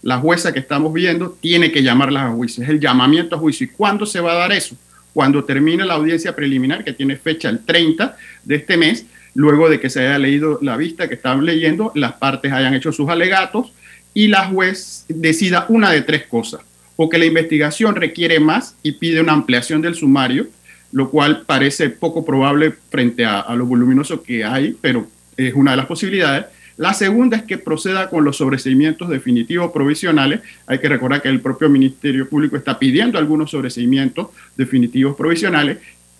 la 0.06 0.18
jueza 0.18 0.52
que 0.52 0.60
estamos 0.60 0.92
viendo 0.92 1.36
tiene 1.40 1.72
que 1.72 1.82
llamarlas 1.82 2.26
a 2.26 2.30
juicio. 2.30 2.62
Es 2.62 2.70
el 2.70 2.78
llamamiento 2.78 3.34
a 3.34 3.40
juicio. 3.40 3.64
¿Y 3.64 3.70
cuándo 3.70 4.06
se 4.06 4.20
va 4.20 4.34
a 4.34 4.36
dar 4.36 4.52
eso? 4.52 4.76
Cuando 5.12 5.42
termine 5.42 5.84
la 5.84 5.94
audiencia 5.94 6.36
preliminar, 6.36 6.84
que 6.84 6.92
tiene 6.92 7.16
fecha 7.16 7.48
el 7.48 7.64
30 7.64 8.16
de 8.44 8.54
este 8.54 8.76
mes, 8.76 9.04
luego 9.34 9.68
de 9.68 9.80
que 9.80 9.90
se 9.90 10.06
haya 10.06 10.16
leído 10.20 10.60
la 10.62 10.76
vista 10.76 11.08
que 11.08 11.16
estaban 11.16 11.44
leyendo, 11.44 11.90
las 11.96 12.12
partes 12.12 12.52
hayan 12.52 12.74
hecho 12.74 12.92
sus 12.92 13.08
alegatos 13.08 13.72
y 14.14 14.28
la 14.28 14.46
juez 14.46 15.06
decida 15.08 15.66
una 15.70 15.90
de 15.90 16.02
tres 16.02 16.24
cosas. 16.28 16.60
O 16.94 17.08
que 17.08 17.18
la 17.18 17.24
investigación 17.24 17.96
requiere 17.96 18.38
más 18.38 18.76
y 18.84 18.92
pide 18.92 19.20
una 19.20 19.32
ampliación 19.32 19.82
del 19.82 19.96
sumario, 19.96 20.46
lo 20.92 21.10
cual 21.10 21.42
parece 21.46 21.90
poco 21.90 22.24
probable 22.24 22.72
frente 22.90 23.24
a, 23.24 23.40
a 23.40 23.56
lo 23.56 23.66
voluminoso 23.66 24.22
que 24.22 24.44
hay, 24.44 24.76
pero 24.80 25.08
es 25.36 25.52
una 25.52 25.72
de 25.72 25.78
las 25.78 25.86
posibilidades 25.86 26.46
la 26.76 26.92
segunda 26.92 27.38
es 27.38 27.44
que 27.44 27.56
proceda 27.56 28.10
con 28.10 28.24
los 28.24 28.36
sobreseimientos 28.36 29.08
definitivos 29.08 29.72
provisionales. 29.72 30.40
Hay 30.66 30.78
que 30.78 30.88
recordar 30.88 31.22
que 31.22 31.28
el 31.30 31.40
propio 31.40 31.70
Ministerio 31.70 32.28
Público 32.28 32.56
está 32.56 32.78
pidiendo 32.78 33.18
algunos 33.18 33.50
sobreseimientos 33.50 34.28
definitivos 34.56 35.16
provisionales. 35.16 35.78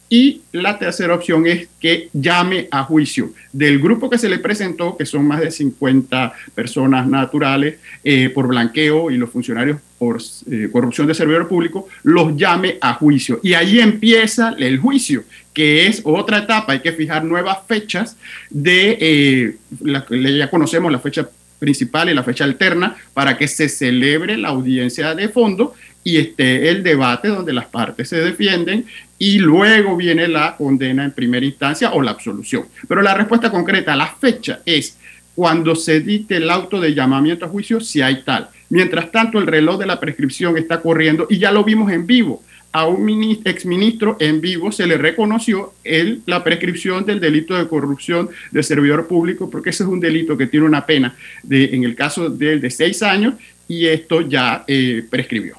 Y 0.09 0.43
la 0.53 0.79
tercera 0.79 1.15
opción 1.15 1.47
es 1.47 1.69
que 1.81 2.09
llame 2.13 2.69
a 2.71 2.85
juicio 2.85 3.33
del 3.53 3.81
grupo 3.81 4.09
que 4.09 4.19
se 4.19 4.29
le 4.29 4.39
presentó, 4.39 4.97
que 4.97 5.05
son 5.05 5.27
más 5.27 5.41
de 5.41 5.51
50 5.51 6.33
personas 6.55 7.09
naturales 7.09 7.77
eh, 8.05 8.29
por 8.31 8.47
blanqueo 8.47 9.11
y 9.11 9.17
los 9.17 9.31
funcionarios 9.31 9.79
por 9.99 10.21
eh, 10.51 10.69
corrupción 10.71 11.09
de 11.09 11.15
servidor 11.15 11.49
público, 11.49 11.89
los 12.05 12.37
llame 12.37 12.79
a 12.81 12.95
juicio. 12.95 13.41
Y 13.43 13.55
ahí 13.55 13.81
empieza 13.81 14.55
el 14.59 14.79
juicio, 14.79 15.25
que 15.53 15.87
es 15.87 16.03
otra 16.05 16.39
etapa, 16.39 16.75
hay 16.75 16.81
que 16.81 16.93
fijar 16.93 17.25
nuevas 17.25 17.59
fechas 17.67 18.17
de, 18.51 18.99
eh, 19.01 19.57
la, 19.81 20.07
ya 20.11 20.51
conocemos 20.51 20.93
la 20.93 21.01
fecha 21.01 21.29
principal 21.59 22.11
y 22.11 22.15
la 22.15 22.23
fecha 22.23 22.45
alterna, 22.45 22.97
para 23.13 23.37
que 23.37 23.49
se 23.49 23.69
celebre 23.69 24.37
la 24.37 24.49
audiencia 24.49 25.15
de 25.15 25.29
fondo 25.29 25.75
y 26.07 26.19
esté 26.19 26.69
el 26.69 26.85
debate 26.85 27.27
donde 27.27 27.53
las 27.53 27.67
partes 27.67 28.09
se 28.09 28.21
defienden 28.21 28.87
y 29.19 29.39
luego 29.39 29.97
viene 29.97 30.29
la 30.29 30.57
condena 30.57 31.05
en 31.05 31.13
primera 31.13 31.47
instancia 31.47 31.93
o 31.93 32.03
la 32.03 32.11
absolución. 32.11 32.67
Pero 32.89 33.03
la 33.03 33.15
respuesta 33.15 33.51
concreta, 33.51 33.97
la 33.97 34.09
fecha 34.09 34.61
es 34.67 34.99
cuando 35.35 35.75
se 35.75 36.01
dicte 36.01 36.37
el 36.37 36.51
auto 36.51 36.81
de 36.81 36.95
llamamiento 36.95 37.45
a 37.45 37.49
juicio, 37.49 37.81
si 37.81 38.01
hay 38.01 38.23
tal 38.23 38.49
Mientras 38.69 39.13
tanto, 39.13 39.39
el 39.39 39.47
reloj 39.47 39.79
de 39.79 39.87
la 39.87 40.01
prescripción 40.01 40.57
está 40.59 40.81
corriendo 40.81 41.27
y 41.31 41.39
ya 41.39 41.53
lo 41.53 41.65
vimos 41.65 41.93
en 41.93 42.07
vivo. 42.07 42.43
A 42.73 42.87
un 42.87 43.09
exministro 43.45 44.17
en 44.21 44.41
vivo 44.41 44.71
se 44.71 44.87
le 44.87 44.99
reconoció 44.99 45.73
el, 45.83 46.23
la 46.27 46.45
prescripción 46.45 47.07
del 47.07 47.21
delito 47.21 47.55
de 47.55 47.69
corrupción 47.69 48.29
de 48.51 48.63
servidor 48.63 49.07
público, 49.07 49.49
porque 49.49 49.71
ese 49.71 49.85
es 49.85 49.89
un 49.89 50.01
delito 50.01 50.37
que 50.37 50.47
tiene 50.47 50.67
una 50.67 50.85
pena, 50.85 51.17
de, 51.43 51.65
en 51.75 51.85
el 51.85 51.95
caso 51.95 52.29
del 52.29 52.61
de 52.61 52.71
seis 52.71 53.03
años, 53.03 53.35
y 53.67 53.87
esto 53.87 54.21
ya 54.21 54.65
eh, 54.67 55.05
prescribió. 55.09 55.57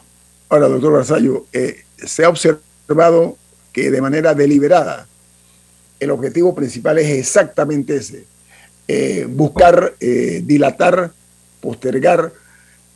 Ahora, 0.50 0.68
doctor 0.68 0.94
Barzallo, 0.94 1.48
eh, 1.52 1.86
se 1.98 2.24
ha 2.24 2.30
observado 2.30 3.38
que 3.78 3.92
de 3.92 4.02
manera 4.02 4.34
deliberada 4.34 5.06
el 6.00 6.10
objetivo 6.10 6.56
principal 6.56 6.98
es 6.98 7.12
exactamente 7.12 7.98
ese, 7.98 8.24
eh, 8.88 9.28
buscar 9.30 9.94
dilatar, 10.00 11.12
postergar 11.62 12.34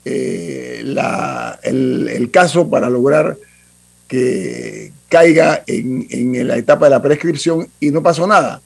la, 0.03 1.59
el, 1.61 2.29
caso 2.31 2.67
para 2.67 2.89
lograr 2.89 3.37
que 4.07 4.91
caiga 5.07 5.63
en, 5.67 6.47
la 6.47 6.57
etapa 6.57 6.85
de 6.85 6.89
la 6.89 7.01
prescripción 7.03 7.67
y 7.79 7.91
no 7.91 8.01
pasó 8.01 8.25
nada. 8.25 8.59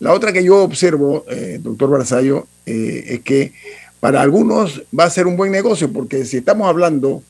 La 0.00 0.12
otra 0.12 0.34
que 0.34 0.44
yo 0.44 0.62
observo, 0.62 1.24
doctor 1.60 1.88
Barzallo, 1.88 2.46
es 2.66 3.20
que 3.20 3.52
para 4.00 4.20
algunos 4.20 4.82
va 4.98 5.04
a 5.04 5.10
ser 5.10 5.26
un 5.26 5.38
buen 5.38 5.50
negocio, 5.50 5.90
porque 5.90 6.26
si 6.26 6.36
estamos 6.36 6.68
hablando 6.68 7.22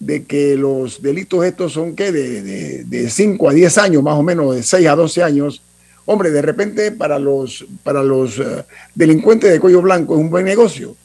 de 0.00 0.24
que 0.24 0.56
los 0.56 1.02
delitos 1.02 1.44
estos 1.44 1.72
son 1.72 1.96
que 1.96 2.12
de, 2.12 3.10
5 3.10 3.48
a 3.48 3.52
10 3.52 3.78
años, 3.78 4.02
más 4.02 4.14
o 4.14 4.22
menos, 4.22 4.54
de 4.54 4.62
6 4.62 4.86
a 4.86 4.94
12 4.94 5.22
años, 5.22 5.62
hombre, 6.06 6.30
de 6.30 6.42
repente 6.42 6.92
para 6.92 7.18
los, 7.18 7.66
para 7.82 8.02
los 8.02 8.38
eh, 8.38 8.64
delincuentes 8.94 9.50
de 9.50 9.60
cuello 9.60 9.82
blanco 9.82 10.14
es 10.14 10.20
un 10.20 10.30
buen 10.30 10.44
negocio. 10.44 10.96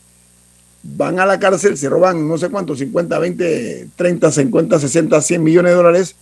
Van 0.83 1.19
a 1.19 1.25
la 1.25 1.39
cárcel, 1.39 1.77
se 1.77 1.89
roban 1.89 2.27
no 2.27 2.37
sé 2.37 2.49
cuántos, 2.49 2.79
50, 2.79 3.17
20, 3.17 3.87
30, 3.95 4.31
50, 4.31 4.79
60, 4.79 5.21
100 5.21 5.43
millones 5.43 5.71
de 5.71 5.75
dólares, 5.75 6.15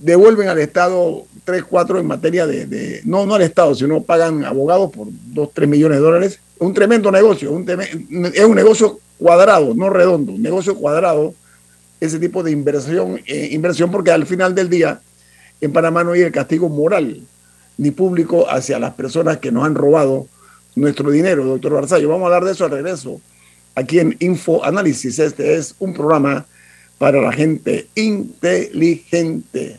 devuelven 0.00 0.48
al 0.48 0.58
Estado 0.58 1.26
3, 1.44 1.64
4 1.64 1.98
en 2.00 2.06
materia 2.06 2.46
de, 2.46 3.02
no, 3.04 3.26
no 3.26 3.34
al 3.34 3.42
Estado, 3.42 3.74
sino 3.74 4.02
pagan 4.02 4.44
abogados 4.44 4.90
por 4.90 5.08
2, 5.10 5.50
3 5.52 5.68
millones 5.68 5.98
de 5.98 6.02
dólares. 6.02 6.38
Un 6.58 6.72
tremendo 6.74 7.10
negocio, 7.10 7.50
es 8.34 8.44
un 8.44 8.54
negocio 8.54 9.00
cuadrado, 9.18 9.74
no 9.74 9.90
redondo, 9.90 10.32
un 10.32 10.42
negocio 10.42 10.76
cuadrado, 10.76 11.34
ese 12.04 12.18
tipo 12.18 12.42
de 12.42 12.50
inversión, 12.50 13.20
eh, 13.26 13.50
inversión 13.52 13.90
porque 13.90 14.10
al 14.10 14.26
final 14.26 14.56
del 14.56 14.68
día 14.68 15.00
en 15.60 15.72
Panamá 15.72 16.02
no 16.02 16.12
hay 16.12 16.22
el 16.22 16.32
castigo 16.32 16.68
moral 16.68 17.20
ni 17.78 17.92
público 17.92 18.50
hacia 18.50 18.80
las 18.80 18.94
personas 18.94 19.38
que 19.38 19.52
nos 19.52 19.64
han 19.64 19.76
robado 19.76 20.26
nuestro 20.74 21.12
dinero, 21.12 21.44
doctor 21.44 21.74
Barzallo. 21.74 22.08
Vamos 22.08 22.24
a 22.24 22.26
hablar 22.26 22.44
de 22.44 22.52
eso 22.52 22.64
al 22.64 22.72
regreso 22.72 23.20
aquí 23.76 24.00
en 24.00 24.16
Info 24.18 24.64
Análisis. 24.64 25.20
Este 25.20 25.54
es 25.54 25.76
un 25.78 25.94
programa 25.94 26.44
para 26.98 27.20
la 27.20 27.30
gente 27.30 27.86
inteligente. 27.94 29.78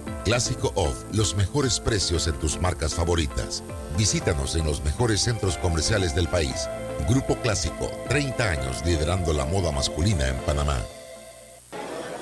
Clásico 0.23 0.71
Off, 0.75 1.03
los 1.13 1.35
mejores 1.35 1.79
precios 1.79 2.27
en 2.27 2.35
tus 2.35 2.59
marcas 2.61 2.93
favoritas. 2.93 3.63
Visítanos 3.97 4.55
en 4.55 4.65
los 4.65 4.83
mejores 4.83 5.21
centros 5.21 5.57
comerciales 5.57 6.13
del 6.13 6.27
país. 6.27 6.69
Grupo 7.09 7.37
Clásico, 7.37 7.89
30 8.07 8.49
años 8.49 8.85
liderando 8.85 9.33
la 9.33 9.45
moda 9.45 9.71
masculina 9.71 10.27
en 10.27 10.37
Panamá. 10.37 10.77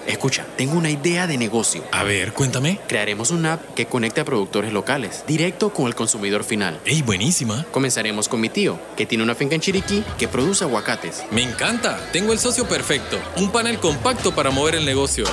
Escucha, 0.07 0.45
tengo 0.55 0.77
una 0.77 0.89
idea 0.89 1.27
de 1.27 1.37
negocio. 1.37 1.83
A 1.91 2.03
ver, 2.03 2.33
cuéntame. 2.33 2.79
Crearemos 2.87 3.31
una 3.31 3.53
app 3.53 3.73
que 3.75 3.85
conecte 3.85 4.21
a 4.21 4.25
productores 4.25 4.71
locales, 4.71 5.23
directo 5.27 5.71
con 5.71 5.85
el 5.85 5.93
consumidor 5.93 6.43
final. 6.43 6.79
¡Ey, 6.85 7.01
buenísima! 7.01 7.65
Comenzaremos 7.71 8.29
con 8.29 8.41
mi 8.41 8.49
tío, 8.49 8.79
que 8.95 9.05
tiene 9.05 9.23
una 9.25 9.35
finca 9.35 9.55
en 9.55 9.61
Chiriquí 9.61 10.03
que 10.17 10.29
produce 10.29 10.63
aguacates. 10.63 11.25
Me 11.31 11.43
encanta. 11.43 11.99
Tengo 12.11 12.31
el 12.31 12.39
socio 12.39 12.65
perfecto. 12.65 13.19
Un 13.35 13.51
panel 13.51 13.77
compacto 13.79 14.33
para 14.33 14.49
mover 14.51 14.75
el 14.75 14.85
negocio. 14.85 15.25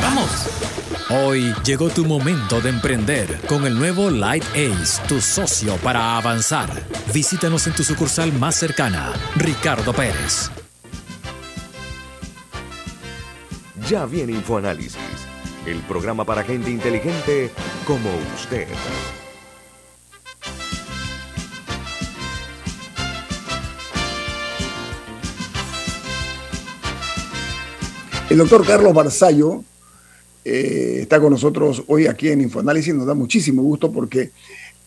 ¡Vamos! 0.00 0.30
Hoy 1.12 1.52
llegó 1.64 1.88
tu 1.88 2.04
momento 2.04 2.60
de 2.60 2.68
emprender 2.68 3.40
con 3.48 3.66
el 3.66 3.76
nuevo 3.76 4.10
Light 4.10 4.44
Ace, 4.52 5.02
tu 5.08 5.20
socio 5.20 5.76
para 5.78 6.16
avanzar. 6.16 6.70
Visítanos 7.12 7.66
en 7.66 7.72
tu 7.72 7.82
sucursal 7.82 8.32
más 8.32 8.54
cercana, 8.54 9.12
Ricardo 9.34 9.92
Pérez. 9.92 10.52
Ya 13.88 14.06
viene 14.06 14.34
InfoAnálisis, 14.34 14.96
el 15.66 15.78
programa 15.80 16.24
para 16.24 16.44
gente 16.44 16.70
inteligente 16.70 17.50
como 17.88 18.08
usted. 18.36 18.68
El 28.28 28.38
doctor 28.38 28.64
Carlos 28.64 28.94
Barzallo 28.94 29.64
eh, 30.44 30.98
está 31.02 31.20
con 31.20 31.32
nosotros 31.32 31.84
hoy 31.86 32.06
aquí 32.06 32.28
en 32.28 32.40
InfoAnálisis. 32.40 32.94
Nos 32.94 33.06
da 33.06 33.14
muchísimo 33.14 33.62
gusto 33.62 33.92
porque 33.92 34.30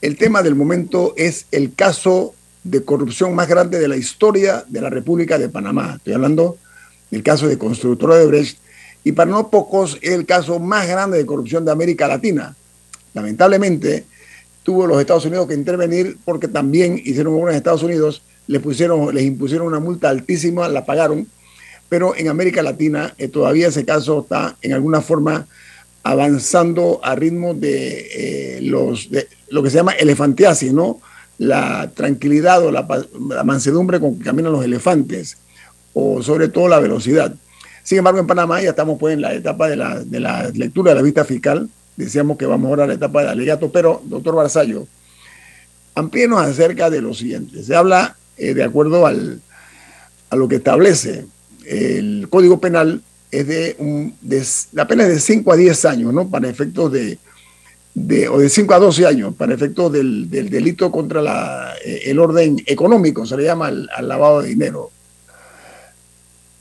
el 0.02 0.18
tema 0.18 0.42
del 0.42 0.56
momento 0.56 1.14
es 1.18 1.46
el 1.52 1.74
caso 1.76 2.34
de 2.64 2.84
corrupción 2.84 3.36
más 3.36 3.48
grande 3.48 3.80
de 3.80 3.88
la 3.88 3.98
historia 3.98 4.64
de 4.68 4.82
la 4.82 4.90
República 4.90 5.38
de 5.38 5.50
Panamá. 5.50 5.96
Estoy 5.98 6.14
hablando 6.14 6.58
del 7.12 7.24
caso 7.24 7.48
de 7.48 7.58
Constructora 7.58 8.18
de 8.18 8.26
Brecht 8.26 8.58
y 9.04 9.12
para 9.12 9.30
no 9.30 9.50
pocos 9.50 9.98
el 10.02 10.26
caso 10.26 10.60
más 10.60 10.88
grande 10.88 11.18
de 11.18 11.26
corrupción 11.26 11.66
de 11.66 11.72
América 11.72 12.08
Latina. 12.08 12.56
Lamentablemente 13.14 14.06
tuvo 14.64 14.88
los 14.88 15.00
Estados 15.00 15.26
Unidos 15.26 15.48
que 15.48 15.54
intervenir 15.54 16.18
porque 16.24 16.48
también 16.48 17.00
hicieron 17.04 17.38
en 17.50 17.56
Estados 17.56 17.84
Unidos, 17.84 18.24
les, 18.48 18.62
pusieron, 18.62 19.14
les 19.14 19.26
impusieron 19.26 19.68
una 19.68 19.80
multa 19.80 20.10
altísima, 20.10 20.68
la 20.70 20.86
pagaron, 20.86 21.28
pero 21.90 22.16
en 22.16 22.28
América 22.28 22.62
Latina 22.64 23.14
eh, 23.18 23.28
todavía 23.28 23.68
ese 23.68 23.86
caso 23.86 24.22
está 24.22 24.58
en 24.62 24.74
alguna 24.74 25.02
forma 25.02 25.46
avanzando 26.04 27.00
a 27.04 27.16
ritmo 27.16 27.54
de, 27.54 28.58
eh, 28.58 28.62
los, 28.62 29.10
de 29.10 29.28
lo 29.50 29.64
que 29.64 29.70
se 29.70 29.78
llama 29.78 29.94
elefantiasis, 29.94 30.74
¿no? 30.74 31.00
La 31.38 31.92
tranquilidad 31.94 32.64
o 32.64 32.72
la, 32.72 32.86
mansedumbre 33.44 34.00
con 34.00 34.18
que 34.18 34.26
caminan 34.26 34.52
los 34.52 34.66
elefantes, 34.66 35.38
o 35.94 36.22
sobre 36.22 36.50
todo 36.50 36.68
la 36.68 36.80
velocidad. 36.80 37.34
Sin 37.84 38.00
embargo, 38.00 38.20
en 38.20 38.28
Panamá 38.28 38.62
ya 38.62 38.70
estamos 38.70 38.98
pues 39.00 39.14
en 39.14 39.22
la 39.22 39.34
etapa 39.34 39.68
de 39.68 39.76
la, 39.76 40.00
de 40.04 40.20
la 40.20 40.50
lectura 40.50 40.92
de 40.92 40.96
la 40.96 41.02
vista 41.02 41.26
fiscal. 41.26 41.70
Decíamos 41.96 42.38
que 42.38 42.46
vamos 42.46 42.70
ahora 42.70 42.84
a 42.84 42.88
la 42.88 42.94
etapa 42.94 43.24
de 43.24 43.30
alegato, 43.30 43.72
pero, 43.72 44.02
doctor 44.06 44.36
Barzallo, 44.36 44.88
amplíenos 45.96 46.42
acerca 46.42 46.90
de 46.90 47.02
lo 47.02 47.14
siguiente. 47.14 47.64
Se 47.64 47.76
habla, 47.76 48.16
eh, 48.38 48.54
de 48.54 48.64
acuerdo 48.64 49.06
al, 49.06 49.42
a 50.30 50.36
lo 50.36 50.48
que 50.48 50.56
establece 50.56 51.26
el 51.66 52.28
Código 52.30 52.60
Penal, 52.60 53.02
es 53.32 53.48
de, 53.48 53.76
un, 53.80 54.16
la 54.74 54.88
pena 54.88 55.04
es 55.04 55.10
de 55.10 55.20
5 55.20 55.52
a 55.52 55.56
10 55.56 55.86
años, 55.86 56.14
¿no? 56.14 56.30
Para 56.30 56.48
efectos 56.48 56.92
de, 56.92 57.18
de, 57.96 58.30
o 58.30 58.38
de 58.38 58.50
5 58.50 58.74
a 58.74 58.80
12 58.80 59.08
años, 59.08 59.36
para 59.36 59.54
efectos 59.54 59.92
del, 59.92 60.30
delito 60.30 60.92
contra 60.92 61.22
la, 61.22 61.74
eh, 61.84 62.04
el 62.06 62.20
orden 62.20 62.62
económico, 62.66 63.26
se 63.26 63.38
le 63.38 63.44
llama 63.44 63.68
al, 63.68 64.08
lavado 64.08 64.42
de 64.42 64.50
dinero. 64.50 64.92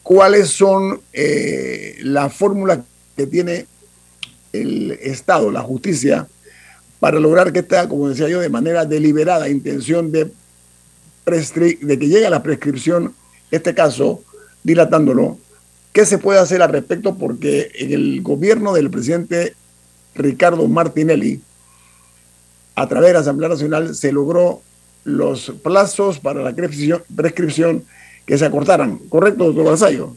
¿Cuáles 0.02 0.48
son 0.48 1.00
eh, 1.12 1.96
las 2.00 2.32
fórmulas 2.32 2.80
que 3.16 3.26
tiene 3.26 3.66
el 4.52 4.92
Estado, 4.92 5.50
la 5.50 5.60
justicia, 5.60 6.26
para 7.00 7.20
lograr 7.20 7.52
que 7.52 7.60
esta, 7.60 7.88
como 7.88 8.08
decía 8.08 8.28
yo, 8.28 8.40
de 8.40 8.48
manera 8.48 8.84
deliberada, 8.84 9.48
intención 9.48 10.10
de, 10.10 10.30
de 11.26 11.98
que 11.98 12.08
llegue 12.08 12.26
a 12.26 12.30
la 12.30 12.42
prescripción, 12.42 13.14
este 13.50 13.74
caso, 13.74 14.22
dilatándolo, 14.62 15.38
¿Qué 15.92 16.07
se 16.07 16.18
puede 16.18 16.40
hacer 16.40 16.62
al 16.62 16.72
respecto? 16.72 17.16
Porque 17.16 17.70
en 17.75 17.92
el 17.92 18.22
gobierno 18.22 18.72
del 18.72 18.90
presidente 18.90 19.55
Ricardo 20.14 20.66
Martinelli, 20.66 21.40
a 22.75 22.88
través 22.88 23.09
de 23.09 23.14
la 23.14 23.20
Asamblea 23.20 23.51
Nacional, 23.51 23.94
se 23.94 24.11
logró 24.11 24.62
los 25.05 25.53
plazos 25.62 26.18
para 26.18 26.42
la 26.42 26.55
prescripción, 26.55 27.85
que 28.25 28.38
se 28.38 28.46
acortaran. 28.46 28.98
¿Correcto, 29.11 29.44
doctor 29.44 29.64
Basayo? 29.64 30.16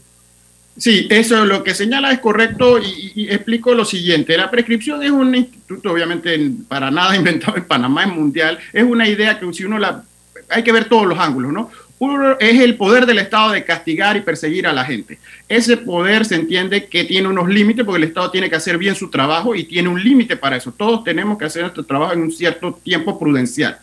Sí, 0.78 1.08
eso 1.10 1.44
lo 1.44 1.62
que 1.62 1.74
señala 1.74 2.12
es 2.12 2.20
correcto 2.20 2.78
y, 2.78 3.28
explico 3.28 3.74
lo 3.74 3.84
siguiente. 3.84 4.36
La 4.36 4.50
prescripción 4.50 5.02
es 5.02 5.10
un 5.10 5.34
instituto, 5.34 5.92
obviamente, 5.92 6.52
para 6.68 6.90
nada 6.90 7.16
inventado 7.16 7.56
en 7.58 7.64
Panamá, 7.64 8.04
es 8.04 8.14
mundial. 8.14 8.58
Es 8.72 8.84
una 8.84 9.06
idea 9.06 9.38
que 9.38 9.52
si 9.52 9.64
uno 9.64 9.78
la... 9.78 10.04
Hay 10.48 10.62
que 10.62 10.72
ver 10.72 10.88
todos 10.88 11.06
los 11.06 11.18
ángulos, 11.18 11.52
¿no? 11.52 11.70
Uno 11.98 12.38
es 12.38 12.60
el 12.60 12.76
poder 12.76 13.06
del 13.06 13.18
Estado 13.18 13.52
de 13.52 13.64
castigar 13.64 14.16
y 14.16 14.20
perseguir 14.20 14.66
a 14.66 14.72
la 14.72 14.84
gente. 14.84 15.18
Ese 15.48 15.78
poder 15.78 16.26
se 16.26 16.34
entiende 16.34 16.86
que 16.86 17.04
tiene 17.04 17.28
unos 17.28 17.48
límites 17.48 17.86
porque 17.86 18.02
el 18.02 18.08
Estado 18.08 18.30
tiene 18.30 18.50
que 18.50 18.56
hacer 18.56 18.76
bien 18.76 18.94
su 18.94 19.08
trabajo 19.08 19.54
y 19.54 19.64
tiene 19.64 19.88
un 19.88 20.02
límite 20.02 20.36
para 20.36 20.56
eso. 20.56 20.72
Todos 20.72 21.04
tenemos 21.04 21.38
que 21.38 21.46
hacer 21.46 21.62
nuestro 21.62 21.84
trabajo 21.84 22.12
en 22.12 22.20
un 22.20 22.32
cierto 22.32 22.78
tiempo 22.82 23.18
prudencial. 23.18 23.78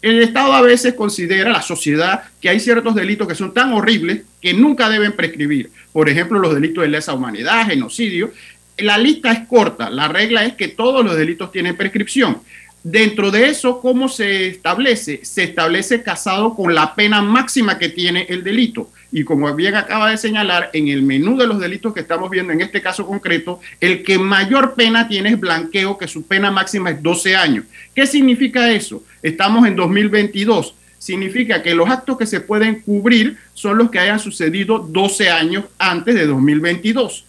El 0.00 0.22
Estado 0.22 0.52
a 0.52 0.62
veces 0.62 0.94
considera, 0.94 1.50
la 1.50 1.60
sociedad, 1.60 2.22
que 2.40 2.48
hay 2.48 2.60
ciertos 2.60 2.94
delitos 2.94 3.26
que 3.26 3.34
son 3.34 3.52
tan 3.52 3.72
horribles 3.72 4.22
que 4.40 4.54
nunca 4.54 4.88
deben 4.88 5.12
prescribir. 5.12 5.70
Por 5.92 6.08
ejemplo, 6.08 6.38
los 6.38 6.54
delitos 6.54 6.82
de 6.82 6.88
lesa 6.88 7.12
humanidad, 7.14 7.66
genocidio. 7.66 8.32
La 8.78 8.96
lista 8.96 9.32
es 9.32 9.46
corta. 9.46 9.90
La 9.90 10.08
regla 10.08 10.44
es 10.44 10.54
que 10.54 10.68
todos 10.68 11.04
los 11.04 11.16
delitos 11.16 11.52
tienen 11.52 11.76
prescripción. 11.76 12.40
Dentro 12.82 13.30
de 13.30 13.48
eso, 13.48 13.78
¿cómo 13.80 14.08
se 14.08 14.48
establece? 14.48 15.20
Se 15.22 15.42
establece 15.42 16.02
casado 16.02 16.54
con 16.54 16.74
la 16.74 16.94
pena 16.94 17.20
máxima 17.20 17.78
que 17.78 17.90
tiene 17.90 18.24
el 18.30 18.42
delito. 18.42 18.90
Y 19.12 19.24
como 19.24 19.52
bien 19.54 19.74
acaba 19.74 20.10
de 20.10 20.16
señalar, 20.16 20.70
en 20.72 20.88
el 20.88 21.02
menú 21.02 21.36
de 21.36 21.46
los 21.46 21.58
delitos 21.58 21.92
que 21.92 22.00
estamos 22.00 22.30
viendo 22.30 22.52
en 22.52 22.62
este 22.62 22.80
caso 22.80 23.06
concreto, 23.06 23.60
el 23.80 24.02
que 24.02 24.18
mayor 24.18 24.74
pena 24.74 25.08
tiene 25.08 25.30
es 25.30 25.40
blanqueo, 25.40 25.98
que 25.98 26.08
su 26.08 26.26
pena 26.26 26.50
máxima 26.50 26.90
es 26.90 27.02
12 27.02 27.36
años. 27.36 27.64
¿Qué 27.94 28.06
significa 28.06 28.72
eso? 28.72 29.02
Estamos 29.22 29.66
en 29.66 29.76
2022. 29.76 30.74
Significa 30.98 31.62
que 31.62 31.74
los 31.74 31.88
actos 31.88 32.16
que 32.16 32.26
se 32.26 32.40
pueden 32.40 32.80
cubrir 32.80 33.36
son 33.52 33.76
los 33.76 33.90
que 33.90 33.98
hayan 33.98 34.20
sucedido 34.20 34.78
12 34.78 35.28
años 35.28 35.64
antes 35.78 36.14
de 36.14 36.26
2022. 36.26 37.26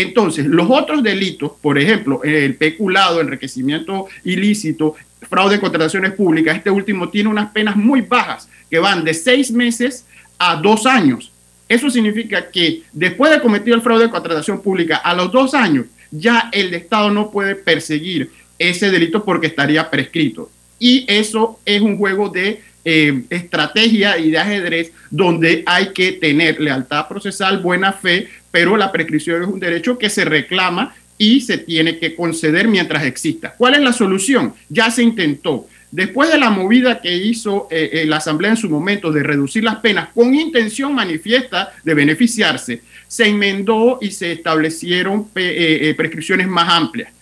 Entonces, 0.00 0.46
los 0.46 0.68
otros 0.70 1.02
delitos, 1.02 1.52
por 1.60 1.78
ejemplo, 1.78 2.22
el 2.24 2.54
peculado, 2.54 3.20
enriquecimiento 3.20 4.06
ilícito, 4.24 4.94
fraude 5.28 5.56
en 5.56 5.60
contrataciones 5.60 6.12
públicas, 6.12 6.56
este 6.56 6.70
último 6.70 7.08
tiene 7.10 7.28
unas 7.28 7.50
penas 7.50 7.76
muy 7.76 8.00
bajas 8.00 8.48
que 8.70 8.78
van 8.78 9.04
de 9.04 9.12
seis 9.12 9.50
meses 9.50 10.06
a 10.38 10.56
dos 10.56 10.86
años. 10.86 11.30
Eso 11.68 11.90
significa 11.90 12.50
que 12.50 12.82
después 12.92 13.30
de 13.30 13.40
cometer 13.40 13.74
el 13.74 13.82
fraude 13.82 14.04
de 14.04 14.10
contratación 14.10 14.60
pública, 14.62 14.96
a 14.96 15.14
los 15.14 15.30
dos 15.30 15.54
años, 15.54 15.86
ya 16.10 16.48
el 16.52 16.72
Estado 16.74 17.10
no 17.10 17.30
puede 17.30 17.54
perseguir 17.54 18.30
ese 18.58 18.90
delito 18.90 19.24
porque 19.24 19.48
estaría 19.48 19.88
prescrito. 19.90 20.50
Y 20.78 21.04
eso 21.08 21.60
es 21.64 21.82
un 21.82 21.98
juego 21.98 22.30
de 22.30 22.62
eh, 22.84 23.24
estrategia 23.28 24.16
y 24.18 24.30
de 24.30 24.38
ajedrez 24.38 24.92
donde 25.10 25.62
hay 25.66 25.92
que 25.92 26.12
tener 26.12 26.60
lealtad 26.60 27.08
procesal, 27.08 27.58
buena 27.58 27.92
fe, 27.92 28.28
pero 28.50 28.76
la 28.76 28.90
prescripción 28.90 29.42
es 29.42 29.48
un 29.48 29.60
derecho 29.60 29.98
que 29.98 30.08
se 30.08 30.24
reclama 30.24 30.94
y 31.18 31.42
se 31.42 31.58
tiene 31.58 31.98
que 31.98 32.14
conceder 32.16 32.68
mientras 32.68 33.04
exista. 33.04 33.54
¿Cuál 33.56 33.74
es 33.74 33.80
la 33.82 33.92
solución? 33.92 34.54
Ya 34.70 34.90
se 34.90 35.02
intentó. 35.02 35.68
Después 35.90 36.30
de 36.30 36.38
la 36.38 36.50
movida 36.50 37.00
que 37.00 37.14
hizo 37.14 37.68
eh, 37.70 37.90
eh, 37.92 38.06
la 38.06 38.16
Asamblea 38.16 38.52
en 38.52 38.56
su 38.56 38.70
momento 38.70 39.12
de 39.12 39.24
reducir 39.24 39.64
las 39.64 39.76
penas 39.76 40.08
con 40.14 40.34
intención 40.34 40.94
manifiesta 40.94 41.72
de 41.84 41.94
beneficiarse, 41.94 42.80
se 43.06 43.26
enmendó 43.26 43.98
y 44.00 44.10
se 44.12 44.32
establecieron 44.32 45.28
prescripciones 45.28 46.46
más 46.46 46.68
amplias. 46.68 47.12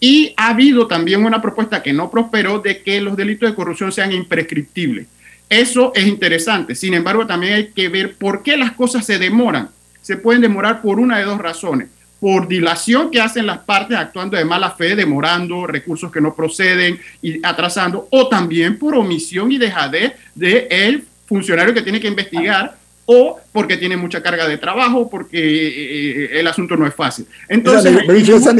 Y 0.00 0.32
ha 0.36 0.50
habido 0.50 0.86
también 0.86 1.24
una 1.24 1.42
propuesta 1.42 1.82
que 1.82 1.92
no 1.92 2.10
prosperó 2.10 2.60
de 2.60 2.82
que 2.82 3.00
los 3.00 3.16
delitos 3.16 3.50
de 3.50 3.56
corrupción 3.56 3.90
sean 3.90 4.12
imprescriptibles. 4.12 5.06
Eso 5.48 5.92
es 5.94 6.06
interesante. 6.06 6.74
Sin 6.74 6.94
embargo, 6.94 7.26
también 7.26 7.54
hay 7.54 7.68
que 7.68 7.88
ver 7.88 8.14
por 8.14 8.42
qué 8.42 8.56
las 8.56 8.72
cosas 8.72 9.04
se 9.04 9.18
demoran. 9.18 9.70
Se 10.02 10.16
pueden 10.16 10.42
demorar 10.42 10.82
por 10.82 11.00
una 11.00 11.18
de 11.18 11.24
dos 11.24 11.38
razones. 11.38 11.88
Por 12.20 12.48
dilación 12.48 13.10
que 13.10 13.20
hacen 13.20 13.46
las 13.46 13.58
partes 13.58 13.96
actuando 13.96 14.36
de 14.36 14.44
mala 14.44 14.72
fe, 14.72 14.96
demorando 14.96 15.66
recursos 15.66 16.10
que 16.10 16.20
no 16.20 16.34
proceden 16.34 16.98
y 17.22 17.44
atrasando, 17.46 18.08
o 18.10 18.28
también 18.28 18.78
por 18.78 18.94
omisión 18.96 19.52
y 19.52 19.58
dejadez 19.58 20.14
del 20.34 20.66
el 20.70 21.04
funcionario 21.26 21.74
que 21.74 21.82
tiene 21.82 22.00
que 22.00 22.08
investigar 22.08 22.77
o 23.10 23.40
porque 23.52 23.78
tiene 23.78 23.96
mucha 23.96 24.22
carga 24.22 24.46
de 24.46 24.58
trabajo, 24.58 25.08
porque 25.08 25.38
eh, 25.38 26.24
eh, 26.24 26.40
el 26.40 26.46
asunto 26.46 26.76
no 26.76 26.86
es 26.86 26.94
fácil. 26.94 27.24
Entonces, 27.48 27.96
esa, 28.06 28.52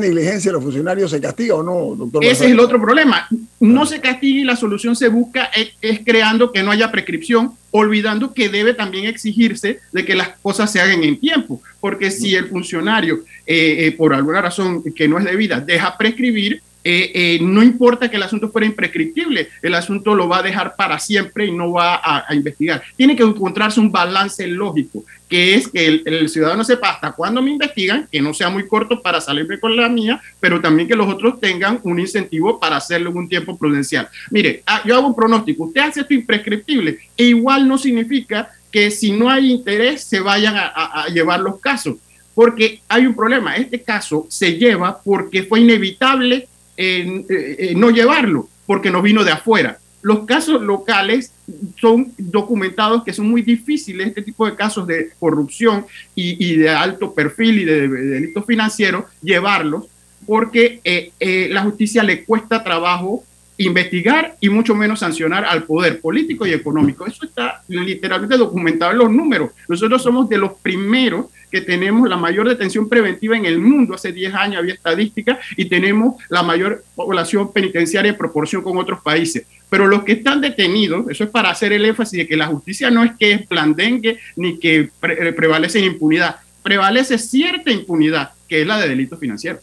negligencia 0.00 0.50
de 0.50 0.52
los 0.54 0.64
funcionarios 0.64 1.12
se 1.12 1.20
castiga 1.20 1.54
o 1.54 1.62
no, 1.62 1.94
doctor? 1.94 2.24
Ese 2.24 2.46
es 2.46 2.50
el 2.50 2.58
otro 2.58 2.80
problema. 2.80 3.28
No 3.60 3.86
se 3.86 4.00
castiga 4.00 4.40
y 4.40 4.44
la 4.44 4.56
solución 4.56 4.96
se 4.96 5.06
busca 5.06 5.48
es, 5.80 6.00
creando 6.04 6.50
que 6.50 6.64
no 6.64 6.72
haya 6.72 6.90
prescripción, 6.90 7.52
olvidando 7.70 8.34
que 8.34 8.48
debe 8.48 8.74
también 8.74 9.04
exigirse 9.04 9.78
de 9.92 10.04
que 10.04 10.16
las 10.16 10.30
cosas 10.42 10.72
se 10.72 10.80
hagan 10.80 11.04
en 11.04 11.20
tiempo, 11.20 11.62
porque 11.80 12.10
si 12.10 12.34
el 12.34 12.48
funcionario, 12.48 13.20
eh, 13.46 13.94
por 13.96 14.12
alguna 14.12 14.40
razón 14.40 14.82
que 14.92 15.06
no 15.06 15.18
es 15.18 15.24
debida, 15.24 15.60
deja 15.60 15.96
prescribir, 15.96 16.62
eh, 16.84 17.10
eh, 17.14 17.38
no 17.42 17.62
importa 17.62 18.08
que 18.08 18.16
el 18.16 18.22
asunto 18.22 18.50
fuera 18.50 18.66
imprescriptible, 18.66 19.48
el 19.62 19.74
asunto 19.74 20.14
lo 20.14 20.28
va 20.28 20.38
a 20.38 20.42
dejar 20.42 20.76
para 20.76 20.98
siempre 20.98 21.46
y 21.46 21.52
no 21.52 21.72
va 21.72 22.00
a, 22.02 22.34
investigar. 22.34 22.82
Tiene 22.96 23.16
que 23.16 23.22
encontrarse 23.22 23.80
un 23.80 23.90
balance 23.90 24.46
lógico, 24.46 25.04
que 25.28 25.54
es 25.54 25.68
que 25.68 26.02
el, 26.04 26.28
ciudadano 26.28 26.64
sepa 26.64 26.90
hasta 26.90 27.12
cuándo 27.12 27.42
me 27.42 27.50
investigan, 27.50 28.08
que 28.10 28.20
no 28.20 28.32
sea 28.32 28.48
muy 28.48 28.66
corto 28.66 29.02
para 29.02 29.20
salirme 29.20 29.58
con 29.58 29.76
la 29.76 29.88
mía, 29.88 30.20
pero 30.40 30.60
también 30.60 30.88
que 30.88 30.96
los 30.96 31.08
otros 31.08 31.40
tengan 31.40 31.80
un 31.82 31.98
incentivo 31.98 32.58
para 32.60 32.76
hacerlo 32.76 33.10
en 33.10 33.16
un 33.18 33.28
tiempo 33.28 33.58
prudencial. 33.58 34.08
Mire, 34.30 34.62
ah, 34.66 34.82
yo 34.84 34.96
hago 34.96 35.08
un 35.08 35.16
pronóstico, 35.16 35.64
usted 35.64 35.80
hace 35.80 36.00
esto 36.00 36.14
imprescriptible, 36.14 36.98
e 37.16 37.24
igual 37.24 37.66
no 37.66 37.76
significa 37.76 38.50
que 38.70 38.90
si 38.90 39.12
no 39.12 39.28
hay 39.30 39.50
interés 39.50 40.04
se 40.04 40.20
vayan 40.20 40.54
a 40.56 41.06
llevar 41.08 41.40
los 41.40 41.58
casos 41.58 41.96
porque 42.38 42.82
hay 42.86 43.04
un 43.04 43.16
problema. 43.16 43.56
Este 43.56 43.82
caso 43.82 44.24
se 44.28 44.52
lleva 44.52 45.02
porque 45.02 45.42
fue 45.42 45.58
inevitable 45.58 46.46
no 46.78 47.90
llevarlo, 47.90 48.48
porque 48.66 48.90
no 48.90 49.02
vino 49.02 49.24
de 49.24 49.32
afuera. 49.32 49.78
Los 50.00 50.26
casos 50.26 50.62
locales 50.62 51.32
son 51.80 52.12
documentados 52.18 53.02
que 53.02 53.12
son 53.12 53.28
muy 53.28 53.42
difíciles, 53.42 54.06
este 54.06 54.22
tipo 54.22 54.46
de 54.46 54.54
casos 54.54 54.86
de 54.86 55.10
corrupción 55.18 55.86
y, 56.14 56.56
de 56.56 56.70
alto 56.70 57.12
perfil 57.12 57.60
y 57.60 57.64
de, 57.64 57.88
delitos 57.88 58.46
financieros, 58.46 59.04
llevarlos, 59.22 59.86
porque 60.26 60.80
eh, 60.84 61.10
eh, 61.18 61.48
la 61.50 61.62
justicia 61.62 62.02
le 62.04 62.24
cuesta 62.24 62.62
trabajo 62.62 63.24
investigar 63.58 64.36
y 64.40 64.48
mucho 64.48 64.74
menos 64.74 65.00
sancionar 65.00 65.44
al 65.44 65.64
poder 65.64 66.00
político 66.00 66.46
y 66.46 66.52
económico. 66.52 67.06
Eso 67.06 67.26
está 67.26 67.62
literalmente 67.68 68.36
documentado 68.36 68.92
en 68.92 68.98
los 68.98 69.10
números. 69.10 69.50
Nosotros 69.68 70.00
somos 70.00 70.28
de 70.28 70.38
los 70.38 70.52
primeros 70.54 71.26
que 71.50 71.60
tenemos 71.60 72.08
la 72.08 72.16
mayor 72.16 72.48
detención 72.48 72.88
preventiva 72.88 73.36
en 73.36 73.46
el 73.46 73.58
mundo. 73.58 73.94
Hace 73.94 74.12
10 74.12 74.34
años 74.34 74.58
había 74.58 74.74
estadística 74.74 75.40
y 75.56 75.64
tenemos 75.64 76.22
la 76.28 76.42
mayor 76.42 76.84
población 76.94 77.52
penitenciaria 77.52 78.12
en 78.12 78.16
proporción 78.16 78.62
con 78.62 78.78
otros 78.78 79.00
países. 79.00 79.44
Pero 79.68 79.88
los 79.88 80.04
que 80.04 80.12
están 80.12 80.40
detenidos, 80.40 81.10
eso 81.10 81.24
es 81.24 81.30
para 81.30 81.50
hacer 81.50 81.72
el 81.72 81.84
énfasis 81.84 82.18
de 82.20 82.26
que 82.28 82.36
la 82.36 82.46
justicia 82.46 82.90
no 82.90 83.02
es 83.02 83.12
que 83.18 83.32
es 83.32 83.48
blandengue 83.48 84.18
ni 84.36 84.58
que 84.58 84.90
eh, 85.02 85.32
prevalece 85.32 85.80
impunidad, 85.80 86.36
prevalece 86.62 87.18
cierta 87.18 87.72
impunidad, 87.72 88.30
que 88.48 88.60
es 88.60 88.66
la 88.66 88.78
de 88.78 88.88
delitos 88.88 89.18
financieros. 89.18 89.62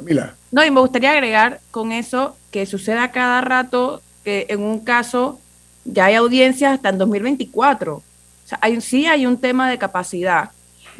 Camila. 0.00 0.34
No, 0.50 0.64
y 0.64 0.70
me 0.70 0.80
gustaría 0.80 1.12
agregar 1.12 1.60
con 1.70 1.92
eso 1.92 2.36
que 2.50 2.66
suceda 2.66 3.12
cada 3.12 3.40
rato 3.40 4.02
que 4.24 4.46
en 4.48 4.60
un 4.60 4.80
caso 4.80 5.38
ya 5.84 6.06
hay 6.06 6.14
audiencias 6.14 6.74
hasta 6.74 6.88
en 6.88 6.98
2024. 6.98 7.94
O 7.94 8.02
sea, 8.44 8.58
hay, 8.60 8.80
sí 8.80 9.06
hay 9.06 9.26
un 9.26 9.38
tema 9.38 9.70
de 9.70 9.78
capacidad 9.78 10.50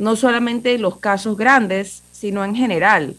no 0.01 0.17
solamente 0.17 0.79
los 0.79 0.99
casos 0.99 1.37
grandes, 1.37 2.03
sino 2.11 2.45
en 2.45 2.55
general. 2.55 3.15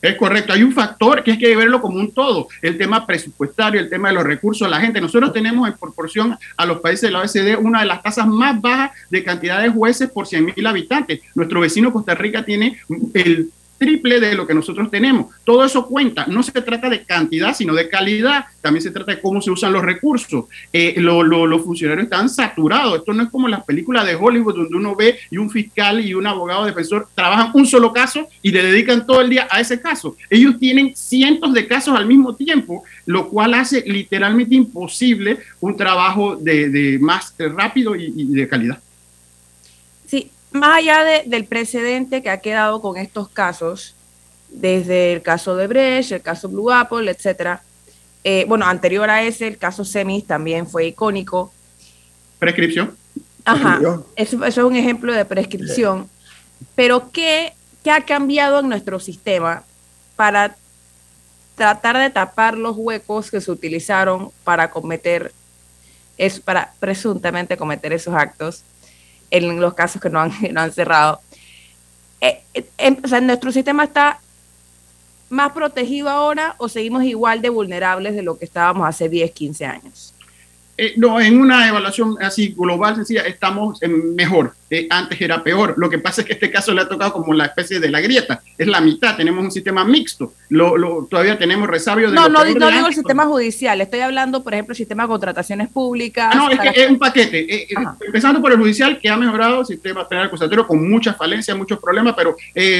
Es 0.00 0.14
correcto, 0.16 0.52
hay 0.52 0.62
un 0.62 0.72
factor 0.72 1.24
que 1.24 1.32
es 1.32 1.38
que 1.38 1.46
hay 1.46 1.52
que 1.52 1.56
verlo 1.56 1.80
como 1.80 1.98
un 1.98 2.12
todo, 2.12 2.46
el 2.62 2.78
tema 2.78 3.04
presupuestario, 3.04 3.80
el 3.80 3.90
tema 3.90 4.08
de 4.08 4.14
los 4.14 4.22
recursos 4.22 4.70
la 4.70 4.80
gente. 4.80 5.00
Nosotros 5.00 5.32
tenemos 5.32 5.68
en 5.68 5.76
proporción 5.76 6.38
a 6.56 6.66
los 6.66 6.78
países 6.78 7.02
de 7.02 7.10
la 7.10 7.18
OECD 7.18 7.58
una 7.58 7.80
de 7.80 7.86
las 7.86 8.00
tasas 8.00 8.28
más 8.28 8.60
bajas 8.60 8.92
de 9.10 9.24
cantidad 9.24 9.60
de 9.60 9.70
jueces 9.70 10.08
por 10.08 10.28
100 10.28 10.44
mil 10.44 10.66
habitantes. 10.66 11.20
Nuestro 11.34 11.60
vecino 11.60 11.92
Costa 11.92 12.14
Rica 12.14 12.44
tiene 12.44 12.78
el 13.14 13.50
triple 13.78 14.20
de 14.20 14.34
lo 14.34 14.46
que 14.46 14.54
nosotros 14.54 14.90
tenemos. 14.90 15.26
Todo 15.44 15.64
eso 15.64 15.86
cuenta. 15.86 16.26
No 16.26 16.42
se 16.42 16.52
trata 16.52 16.90
de 16.90 17.04
cantidad, 17.04 17.54
sino 17.54 17.74
de 17.74 17.88
calidad. 17.88 18.44
También 18.60 18.82
se 18.82 18.90
trata 18.90 19.12
de 19.12 19.20
cómo 19.20 19.40
se 19.40 19.50
usan 19.50 19.72
los 19.72 19.82
recursos. 19.82 20.46
Eh, 20.72 20.94
los 20.98 21.62
funcionarios 21.62 22.04
están 22.04 22.28
saturados. 22.28 22.98
Esto 22.98 23.14
no 23.14 23.22
es 23.22 23.30
como 23.30 23.48
las 23.48 23.64
películas 23.64 24.06
de 24.06 24.16
Hollywood 24.16 24.56
donde 24.56 24.76
uno 24.76 24.96
ve 24.96 25.18
y 25.30 25.38
un 25.38 25.50
fiscal 25.50 26.04
y 26.04 26.14
un 26.14 26.26
abogado 26.26 26.64
defensor 26.64 27.08
trabajan 27.14 27.52
un 27.54 27.66
solo 27.66 27.92
caso 27.92 28.28
y 28.42 28.50
le 28.50 28.62
dedican 28.62 29.06
todo 29.06 29.20
el 29.20 29.30
día 29.30 29.46
a 29.50 29.60
ese 29.60 29.80
caso. 29.80 30.16
Ellos 30.28 30.58
tienen 30.58 30.94
cientos 30.94 31.52
de 31.54 31.66
casos 31.66 31.96
al 31.96 32.06
mismo 32.06 32.34
tiempo, 32.34 32.84
lo 33.06 33.28
cual 33.28 33.54
hace 33.54 33.82
literalmente 33.86 34.54
imposible 34.54 35.38
un 35.60 35.76
trabajo 35.76 36.36
de, 36.36 36.98
más 37.00 37.34
rápido 37.38 37.94
y 37.94 38.26
de 38.26 38.48
calidad. 38.48 38.80
Más 40.50 40.78
allá 40.78 41.22
del 41.26 41.44
precedente 41.44 42.22
que 42.22 42.30
ha 42.30 42.40
quedado 42.40 42.80
con 42.80 42.96
estos 42.96 43.28
casos, 43.28 43.94
desde 44.48 45.12
el 45.12 45.22
caso 45.22 45.56
de 45.56 45.66
Brecht, 45.66 46.12
el 46.12 46.22
caso 46.22 46.48
Blue 46.48 46.70
Apple, 46.70 47.10
etcétera, 47.10 47.62
eh, 48.24 48.44
bueno, 48.48 48.66
anterior 48.66 49.08
a 49.10 49.22
ese, 49.22 49.46
el 49.46 49.58
caso 49.58 49.84
Semis 49.84 50.26
también 50.26 50.66
fue 50.66 50.86
icónico. 50.86 51.52
Prescripción. 52.38 52.96
Ajá, 53.44 53.80
eso, 54.16 54.44
es 54.44 54.56
un 54.58 54.76
ejemplo 54.76 55.12
de 55.12 55.24
prescripción. 55.24 56.08
Pero 56.74 57.10
¿qué, 57.10 57.52
¿qué 57.82 57.90
ha 57.90 58.04
cambiado 58.04 58.60
en 58.60 58.68
nuestro 58.68 59.00
sistema 59.00 59.64
para 60.16 60.56
tratar 61.54 61.96
de 61.98 62.10
tapar 62.10 62.56
los 62.56 62.76
huecos 62.76 63.30
que 63.30 63.40
se 63.40 63.50
utilizaron 63.50 64.30
para 64.44 64.70
cometer, 64.70 65.32
es, 66.18 66.40
para 66.40 66.74
presuntamente 66.80 67.56
cometer 67.56 67.92
esos 67.92 68.14
actos? 68.14 68.62
En 69.30 69.60
los 69.60 69.74
casos 69.74 70.00
que 70.00 70.10
no 70.10 70.20
han, 70.20 70.32
no 70.52 70.60
han 70.60 70.72
cerrado. 70.72 71.20
Eh, 72.20 72.42
eh, 72.54 72.96
o 73.02 73.08
sea, 73.08 73.20
¿Nuestro 73.20 73.52
sistema 73.52 73.84
está 73.84 74.20
más 75.30 75.52
protegido 75.52 76.08
ahora 76.08 76.54
o 76.58 76.68
seguimos 76.68 77.04
igual 77.04 77.42
de 77.42 77.50
vulnerables 77.50 78.14
de 78.14 78.22
lo 78.22 78.38
que 78.38 78.44
estábamos 78.44 78.88
hace 78.88 79.08
10, 79.08 79.30
15 79.30 79.66
años? 79.66 80.14
Eh, 80.80 80.94
no, 80.96 81.20
en 81.20 81.40
una 81.40 81.66
evaluación 81.66 82.16
así 82.20 82.54
global, 82.56 82.94
sencilla, 82.94 83.22
estamos 83.22 83.80
mejor. 84.14 84.54
Eh, 84.70 84.86
antes 84.88 85.20
era 85.20 85.42
peor. 85.42 85.74
Lo 85.76 85.90
que 85.90 85.98
pasa 85.98 86.20
es 86.20 86.26
que 86.28 86.34
este 86.34 86.52
caso 86.52 86.72
le 86.72 86.82
ha 86.82 86.88
tocado 86.88 87.14
como 87.14 87.34
la 87.34 87.46
especie 87.46 87.80
de 87.80 87.90
la 87.90 88.00
grieta. 88.00 88.40
Es 88.56 88.68
la 88.68 88.80
mitad. 88.80 89.16
Tenemos 89.16 89.42
un 89.42 89.50
sistema 89.50 89.84
mixto. 89.84 90.34
Lo, 90.50 91.08
todavía 91.10 91.36
tenemos 91.36 91.68
resabio 91.68 92.10
de. 92.10 92.14
No, 92.14 92.28
no, 92.28 92.44
no 92.44 92.70
digo 92.70 92.86
el 92.86 92.94
sistema 92.94 93.26
judicial. 93.26 93.80
Estoy 93.80 94.00
hablando, 94.00 94.44
por 94.44 94.54
ejemplo, 94.54 94.72
el 94.72 94.76
sistema 94.76 95.02
de 95.02 95.08
contrataciones 95.08 95.68
públicas. 95.68 96.32
no, 96.36 96.48
es 96.48 96.60
que 96.60 96.68
es 96.68 96.88
un 96.88 96.98
paquete. 96.98 97.54
Eh, 97.54 97.68
empezando 98.06 98.40
por 98.40 98.52
el 98.52 98.58
judicial, 98.58 99.00
que 99.00 99.08
ha 99.08 99.16
mejorado 99.16 99.62
el 99.62 99.66
sistema 99.66 100.08
penal 100.08 100.26
acusatorio 100.26 100.64
con 100.64 100.88
muchas 100.88 101.16
falencias, 101.16 101.56
muchos 101.56 101.80
problemas, 101.80 102.14
pero 102.16 102.36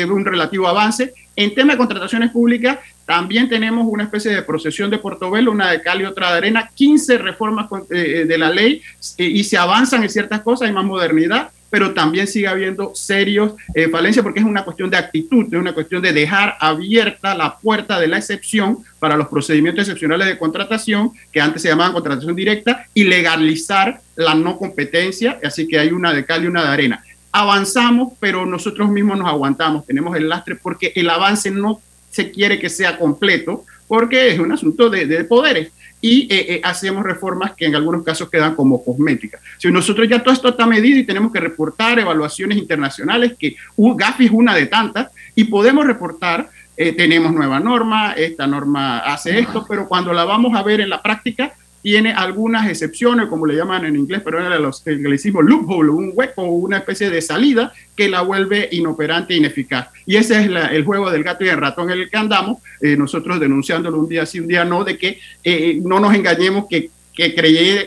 un 0.09 0.25
relativo 0.25 0.69
avance. 0.69 1.13
En 1.39 1.55
tema 1.55 1.75
de 1.75 1.79
contrataciones 1.79 2.33
públicas, 2.33 2.81
también 3.07 3.49
tenemos 3.49 3.87
una 3.89 4.03
especie 4.03 4.33
de 4.33 4.43
procesión 4.43 4.91
de 4.91 4.99
Portobelo, 4.99 5.53
una 5.53 5.71
de 5.71 5.81
cal 5.81 6.01
y 6.01 6.05
otra 6.05 6.33
de 6.33 6.39
arena, 6.39 6.69
15 6.75 7.17
reformas 7.17 7.69
eh, 7.91 8.25
de 8.27 8.39
la 8.39 8.51
ley 8.51 8.83
eh, 9.17 9.25
y 9.25 9.45
se 9.45 9.57
avanzan 9.57 10.03
en 10.03 10.11
ciertas 10.11 10.41
cosas, 10.41 10.67
hay 10.67 10.75
más 10.75 10.85
modernidad, 10.85 11.53
pero 11.71 11.95
también 11.95 12.27
sigue 12.27 12.49
habiendo 12.49 12.93
serios 12.93 13.53
eh, 13.73 13.89
falencias 13.89 14.25
porque 14.25 14.41
es 14.41 14.47
una 14.47 14.65
cuestión 14.65 14.91
de 14.91 14.97
actitud, 14.97 15.47
es 15.47 15.61
una 15.61 15.75
cuestión 15.75 16.03
de 16.03 16.13
dejar 16.13 16.57
abierta 16.59 17.37
la 17.37 17.57
puerta 17.57 18.01
de 18.01 18.09
la 18.09 18.19
excepción 18.19 18.79
para 18.99 19.17
los 19.17 19.29
procedimientos 19.29 19.83
excepcionales 19.83 20.27
de 20.27 20.39
contratación, 20.39 21.13
que 21.33 21.41
antes 21.41 21.63
se 21.63 21.69
llamaban 21.69 21.93
contratación 21.93 22.35
directa, 22.35 22.85
y 22.95 23.05
legalizar 23.05 24.01
la 24.17 24.35
no 24.35 24.59
competencia, 24.59 25.39
así 25.45 25.69
que 25.69 25.79
hay 25.79 25.93
una 25.93 26.13
de 26.13 26.25
cal 26.25 26.43
y 26.43 26.49
una 26.49 26.65
de 26.65 26.69
arena 26.69 27.05
avanzamos, 27.39 28.15
pero 28.19 28.45
nosotros 28.45 28.91
mismos 28.91 29.17
nos 29.19 29.29
aguantamos, 29.29 29.87
tenemos 29.87 30.17
el 30.17 30.29
lastre 30.29 30.57
porque 30.57 30.93
el 30.97 31.09
avance 31.09 31.51
no 31.51 31.81
se 32.11 32.31
quiere 32.33 32.59
que 32.59 32.69
sea 32.69 32.99
completo 32.99 33.65
porque 33.87 34.29
es 34.29 34.41
un 34.41 34.51
asunto 34.51 34.91
de, 34.91 35.25
poderes 35.25 35.71
y 36.01 36.23
eh, 36.33 36.55
eh, 36.55 36.61
hacemos 36.65 37.05
reformas 37.05 37.53
que 37.55 37.67
en 37.67 37.77
algunos 37.77 38.05
casos 38.05 38.29
quedan 38.29 38.55
como 38.55 38.85
cosméticas. 38.85 39.41
Si 39.59 39.71
nosotros 39.71 40.09
ya 40.09 40.23
todo 40.23 40.35
esto 40.35 40.49
está 40.49 40.67
medido 40.67 40.99
y 40.99 41.05
tenemos 41.05 41.33
que 41.33 41.41
reportar 41.41 41.99
evaluaciones 41.99 42.59
internacionales, 42.59 43.35
que 43.39 43.55
GAFI 43.77 44.27
es 44.27 44.31
una 44.33 44.55
de 44.55 44.67
tantas, 44.67 45.09
y 45.35 45.45
podemos 45.45 45.87
reportar, 45.87 46.51
eh, 46.77 46.93
tenemos 46.93 47.33
nueva 47.33 47.61
norma, 47.61 48.13
esta 48.13 48.47
norma 48.47 48.99
hace 48.99 49.39
esto, 49.39 49.65
pero 49.69 49.89
cuando 49.89 50.13
la 50.13 50.25
vamos 50.25 50.57
a 50.57 50.63
ver 50.63 50.81
en 50.81 50.91
la 50.91 51.01
práctica, 51.01 51.53
tiene 51.83 52.13
algunas 52.13 52.69
excepciones, 52.69 53.27
como 53.27 53.47
le 53.47 53.57
llaman 53.57 53.85
en 53.85 53.97
inglés, 53.97 54.23
pero 54.25 54.41
en 54.41 54.63
los 54.63 54.87
anglicismos 54.87 55.45
loophole, 55.45 55.91
un 55.91 56.13
hueco, 56.15 56.43
una 56.43 56.79
especie 56.79 57.11
de 57.11 57.21
salida 57.21 57.73
que 57.97 58.09
la 58.09 58.23
vuelve 58.23 58.69
inoperante 58.73 59.35
e 59.35 59.39
ineficaz. 59.39 59.89
Y 60.07 60.17
ese 60.17 60.41
es 60.41 60.51
el 60.73 60.85
juego 60.85 61.11
del 61.11 61.25
gato 61.25 61.45
y 61.45 61.49
el 61.49 61.57
ratón 61.57 61.91
en 61.91 62.01
el 62.01 62.11
que 62.11 62.17
andamos, 62.17 62.59
eh, 62.81 62.97
nosotros 62.97 63.41
denunciándolo 63.41 63.99
un 63.99 64.09
día 64.09 64.27
sí, 64.27 64.41
un 64.41 64.49
día 64.49 64.65
no, 64.65 64.85
de 64.85 64.99
que 64.99 65.19
eh, 65.45 65.81
no 65.83 66.01
nos 66.01 66.15
engañemos 66.15 66.67
que 66.69 66.91
que 67.19 67.35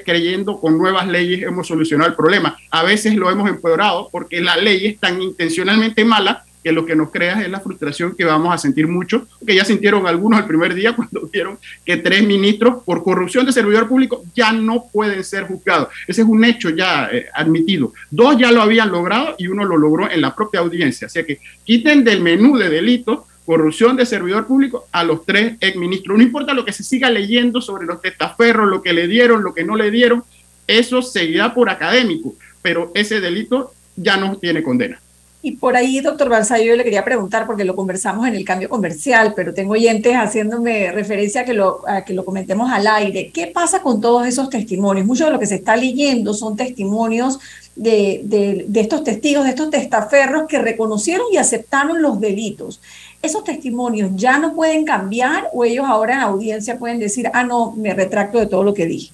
creyendo 0.04 0.60
con 0.60 0.78
nuevas 0.78 1.08
leyes 1.08 1.44
hemos 1.44 1.66
solucionado 1.66 2.10
el 2.10 2.18
problema. 2.18 2.58
A 2.70 2.84
veces 2.84 3.16
lo 3.16 3.32
hemos 3.32 3.50
empeorado 3.50 4.10
porque 4.12 4.42
la 4.42 4.58
ley 4.58 4.88
es 4.88 5.00
tan 5.00 5.22
intencionalmente 5.22 6.04
mala 6.04 6.44
que 6.64 6.72
lo 6.72 6.86
que 6.86 6.96
nos 6.96 7.12
crea 7.12 7.42
es 7.42 7.50
la 7.50 7.60
frustración 7.60 8.16
que 8.16 8.26
vamos 8.26 8.54
a 8.54 8.58
sentir 8.58 8.88
mucho, 8.88 9.28
que 9.46 9.56
ya 9.56 9.66
sintieron 9.66 10.08
algunos 10.08 10.40
el 10.40 10.46
primer 10.46 10.74
día 10.74 10.96
cuando 10.96 11.28
vieron 11.32 11.58
que 11.86 11.98
tres 11.98 12.26
ministros 12.26 12.84
por 12.84 13.04
corrupción 13.04 13.46
de 13.46 13.52
servidor 13.52 13.88
público 13.88 14.24
ya 14.36 14.52
no 14.52 14.86
pueden 14.92 15.24
ser 15.24 15.46
juzgados. 15.46 15.90
Ese 16.08 16.22
es 16.22 16.28
un 16.28 16.44
hecho 16.44 16.70
ya 16.70 17.10
eh, 17.12 17.28
admitido. 17.34 17.94
Dos 18.10 18.38
ya 18.38 18.52
lo 18.52 18.62
habían 18.62 18.92
logrado 18.92 19.36
y 19.38 19.48
uno 19.48 19.66
lo 19.66 19.78
logró 19.78 20.10
en 20.10 20.22
la 20.22 20.36
propia 20.36 20.60
audiencia. 20.60 21.08
Así 21.08 21.24
que 21.24 21.40
quiten 21.64 22.04
del 22.04 22.22
menú 22.22 22.58
de 22.58 22.70
delitos 22.70 23.22
corrupción 23.46 23.98
de 23.98 24.06
servidor 24.06 24.46
público 24.48 24.88
a 24.92 25.04
los 25.04 25.26
tres 25.26 25.56
exministros. 25.60 26.18
No 26.18 26.24
importa 26.24 26.54
lo 26.54 26.64
que 26.64 26.72
se 26.72 26.84
siga 26.84 27.10
leyendo 27.10 27.60
sobre 27.60 27.86
los 27.86 28.02
testaferros, 28.02 28.70
lo 28.70 28.82
que 28.82 28.94
le 28.94 29.08
dieron, 29.08 29.44
lo 29.44 29.54
que 29.54 29.64
no 29.64 29.76
le 29.76 29.92
dieron, 29.92 30.24
eso 30.68 31.02
seguirá 31.02 31.54
por 31.54 31.70
académico, 31.70 32.36
pero 32.62 32.92
ese 32.96 33.20
delito 33.20 33.74
ya 33.96 34.16
no 34.18 34.38
tiene 34.38 34.64
condena. 34.64 35.02
Y 35.44 35.54
por 35.54 35.76
ahí, 35.76 36.02
doctor 36.02 36.30
Balsayo, 36.30 36.66
yo 36.66 36.76
le 36.76 36.84
quería 36.84 37.04
preguntar, 37.04 37.48
porque 37.48 37.64
lo 37.64 37.76
conversamos 37.76 38.28
en 38.28 38.36
el 38.36 38.46
cambio 38.46 38.70
comercial, 38.70 39.34
pero 39.36 39.56
tengo 39.56 39.74
oyentes 39.74 40.14
haciéndome 40.14 40.92
referencia 40.92 41.42
a 41.42 41.46
que, 41.46 41.54
lo, 41.54 41.82
a 41.88 42.06
que 42.06 42.14
lo 42.14 42.24
comentemos 42.24 42.72
al 42.72 42.86
aire. 42.86 43.32
¿Qué 43.34 43.48
pasa 43.48 43.82
con 43.82 44.00
todos 44.00 44.28
esos 44.28 44.52
testimonios? 44.52 45.08
Mucho 45.08 45.26
de 45.26 45.32
lo 45.32 45.40
que 45.40 45.48
se 45.48 45.56
está 45.56 45.76
leyendo 45.76 46.36
son 46.36 46.56
testimonios 46.56 47.40
de, 47.76 48.22
de, 48.24 48.66
de 48.68 48.82
estos 48.82 49.04
testigos, 49.04 49.46
de 49.46 49.50
estos 49.50 49.72
testaferros 49.72 50.44
que 50.48 50.60
reconocieron 50.60 51.26
y 51.32 51.38
aceptaron 51.38 52.04
los 52.04 52.20
delitos. 52.20 52.80
¿Esos 53.24 53.44
testimonios 53.44 54.12
ya 54.14 54.38
no 54.38 54.54
pueden 54.54 54.86
cambiar 54.86 55.48
o 55.54 55.66
ellos 55.66 55.86
ahora 55.88 56.14
en 56.16 56.20
audiencia 56.22 56.78
pueden 56.78 57.00
decir, 57.00 57.32
ah, 57.34 57.44
no, 57.44 57.72
me 57.72 57.96
retracto 57.96 58.38
de 58.38 58.46
todo 58.46 58.64
lo 58.64 58.76
que 58.76 58.86
dije? 58.86 59.12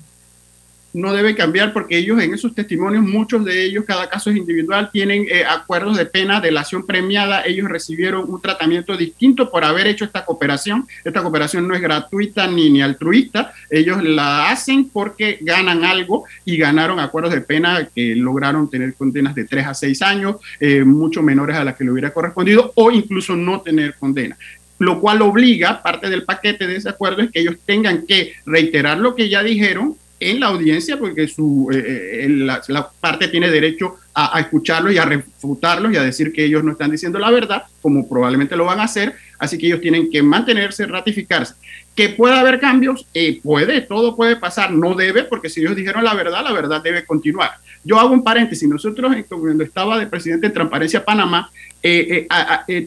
No 0.97 1.13
debe 1.13 1.35
cambiar 1.35 1.73
porque 1.73 1.99
ellos 1.99 2.19
en 2.19 2.33
esos 2.33 2.55
testimonios, 2.55 3.03
muchos 3.03 3.45
de 3.45 3.63
ellos, 3.63 3.85
cada 3.85 4.09
caso 4.09 4.31
es 4.31 4.37
individual, 4.37 4.89
tienen 4.91 5.27
eh, 5.29 5.43
acuerdos 5.47 5.95
de 5.95 6.07
pena, 6.07 6.41
de 6.41 6.51
lación 6.51 6.87
premiada, 6.87 7.45
ellos 7.45 7.69
recibieron 7.69 8.25
un 8.27 8.41
tratamiento 8.41 8.97
distinto 8.97 9.51
por 9.51 9.63
haber 9.63 9.85
hecho 9.85 10.05
esta 10.05 10.25
cooperación. 10.25 10.87
Esta 11.03 11.21
cooperación 11.21 11.67
no 11.67 11.75
es 11.75 11.81
gratuita 11.81 12.47
ni, 12.47 12.71
ni 12.71 12.81
altruista, 12.81 13.53
ellos 13.69 14.03
la 14.03 14.49
hacen 14.49 14.89
porque 14.89 15.37
ganan 15.41 15.85
algo 15.85 16.25
y 16.45 16.57
ganaron 16.57 16.99
acuerdos 16.99 17.31
de 17.31 17.41
pena 17.41 17.87
que 17.93 18.15
lograron 18.15 18.67
tener 18.67 18.95
condenas 18.95 19.35
de 19.35 19.45
3 19.45 19.67
a 19.67 19.73
6 19.75 20.01
años, 20.01 20.37
eh, 20.59 20.83
mucho 20.83 21.21
menores 21.21 21.57
a 21.57 21.63
las 21.63 21.75
que 21.75 21.83
le 21.83 21.91
hubiera 21.91 22.11
correspondido 22.11 22.71
o 22.73 22.89
incluso 22.89 23.35
no 23.35 23.61
tener 23.61 23.93
condena 23.95 24.35
lo 24.79 25.01
cual 25.01 25.23
obliga, 25.23 25.81
parte 25.81 26.07
del 26.07 26.23
paquete 26.23 26.67
de 26.67 26.75
ese 26.75 26.89
acuerdo 26.89 27.23
es 27.23 27.31
que 27.31 27.39
ellos 27.39 27.55
tengan 27.65 28.05
que 28.05 28.33
reiterar 28.45 28.99
lo 28.99 29.15
que 29.15 29.27
ya 29.27 29.41
dijeron 29.41 29.95
en 30.19 30.39
la 30.39 30.47
audiencia, 30.47 30.97
porque 30.97 31.27
su, 31.27 31.69
eh, 31.71 32.25
eh, 32.25 32.29
la, 32.29 32.89
parte 32.99 33.27
tiene 33.27 33.51
derecho 33.51 33.97
a, 34.13 34.39
escucharlos 34.39 34.93
y 34.93 34.97
a 34.97 35.05
refutarlos 35.05 35.93
y 35.93 35.97
a 35.97 36.01
decir 36.01 36.33
que 36.33 36.43
ellos 36.43 36.63
no 36.63 36.71
están 36.71 36.89
diciendo 36.89 37.19
la 37.19 37.29
verdad, 37.29 37.63
como 37.81 38.09
probablemente 38.09 38.55
lo 38.55 38.65
van 38.65 38.79
a 38.79 38.85
hacer, 38.85 39.13
así 39.37 39.57
que 39.57 39.67
ellos 39.67 39.81
tienen 39.81 40.09
que 40.09 40.23
mantenerse, 40.23 40.87
ratificarse. 40.87 41.53
Que 41.95 42.09
pueda 42.09 42.39
haber 42.39 42.59
cambios, 42.59 43.05
eh, 43.13 43.39
puede, 43.43 43.81
todo 43.81 44.15
puede 44.15 44.37
pasar, 44.37 44.71
no 44.71 44.95
debe, 44.95 45.23
porque 45.23 45.49
si 45.49 45.61
ellos 45.61 45.75
dijeron 45.75 46.03
la 46.03 46.15
verdad, 46.15 46.43
la 46.43 46.51
verdad 46.51 46.81
debe 46.81 47.05
continuar. 47.05 47.51
Yo 47.83 47.99
hago 47.99 48.11
un 48.11 48.23
paréntesis, 48.23 48.67
nosotros 48.67 49.15
cuando 49.29 49.63
estaba 49.63 49.99
de 49.99 50.07
presidente 50.07 50.47
en 50.47 50.53
Transparencia 50.53 51.05
Panamá, 51.05 51.51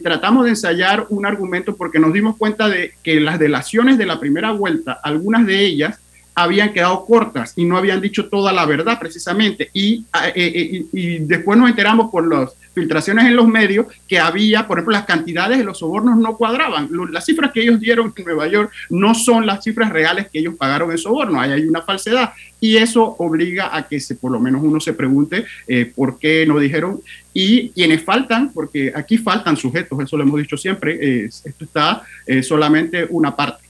tratamos 0.03 0.43
de 0.43 0.51
ensayar 0.51 1.07
un 1.09 1.25
argumento 1.25 1.75
porque 1.75 1.97
nos 1.97 2.13
dimos 2.13 2.37
cuenta 2.37 2.67
de 2.67 2.93
que 3.01 3.19
las 3.19 3.39
delaciones 3.39 3.97
de 3.97 4.05
la 4.05 4.19
primera 4.19 4.51
vuelta, 4.51 4.99
algunas 5.01 5.45
de 5.47 5.65
ellas, 5.65 5.99
habían 6.33 6.71
quedado 6.71 7.05
cortas 7.05 7.53
y 7.55 7.65
no 7.65 7.77
habían 7.77 7.99
dicho 7.99 8.29
toda 8.29 8.53
la 8.53 8.65
verdad 8.65 8.97
precisamente. 8.99 9.69
Y, 9.73 10.05
eh, 10.23 10.33
eh, 10.35 10.85
y, 10.91 11.19
después 11.19 11.57
nos 11.57 11.69
enteramos 11.69 12.09
por 12.09 12.27
las 12.27 12.51
filtraciones 12.73 13.25
en 13.25 13.35
los 13.35 13.47
medios 13.47 13.87
que 14.07 14.17
había, 14.17 14.65
por 14.65 14.77
ejemplo, 14.77 14.93
las 14.93 15.05
cantidades 15.05 15.57
de 15.57 15.63
los 15.63 15.79
sobornos 15.79 16.17
no 16.17 16.37
cuadraban. 16.37 16.89
Las 17.11 17.25
cifras 17.25 17.51
que 17.51 17.61
ellos 17.61 17.79
dieron 17.79 18.13
en 18.15 18.25
Nueva 18.25 18.47
York 18.47 18.71
no 18.89 19.13
son 19.13 19.45
las 19.45 19.63
cifras 19.63 19.91
reales 19.91 20.29
que 20.31 20.39
ellos 20.39 20.55
pagaron 20.57 20.91
en 20.91 20.97
soborno. 20.97 21.39
Ahí 21.39 21.51
hay 21.51 21.65
una 21.65 21.81
falsedad. 21.81 22.31
Y 22.61 22.77
eso 22.77 23.15
obliga 23.17 23.75
a 23.75 23.87
que 23.87 23.99
se, 23.99 24.15
por 24.15 24.31
lo 24.31 24.39
menos 24.39 24.61
uno 24.63 24.79
se 24.79 24.93
pregunte 24.93 25.45
eh, 25.67 25.91
por 25.93 26.17
qué 26.17 26.45
no 26.47 26.59
dijeron. 26.59 27.01
Y 27.33 27.69
quienes 27.69 28.03
faltan, 28.03 28.51
porque 28.53 28.91
aquí 28.95 29.17
faltan 29.17 29.57
sujetos, 29.57 29.99
eso 30.01 30.17
lo 30.17 30.23
hemos 30.23 30.39
dicho 30.39 30.57
siempre, 30.57 31.25
esto 31.25 31.63
está 31.63 32.03
solamente 32.43 33.07
una 33.09 33.33
parte. 33.33 33.63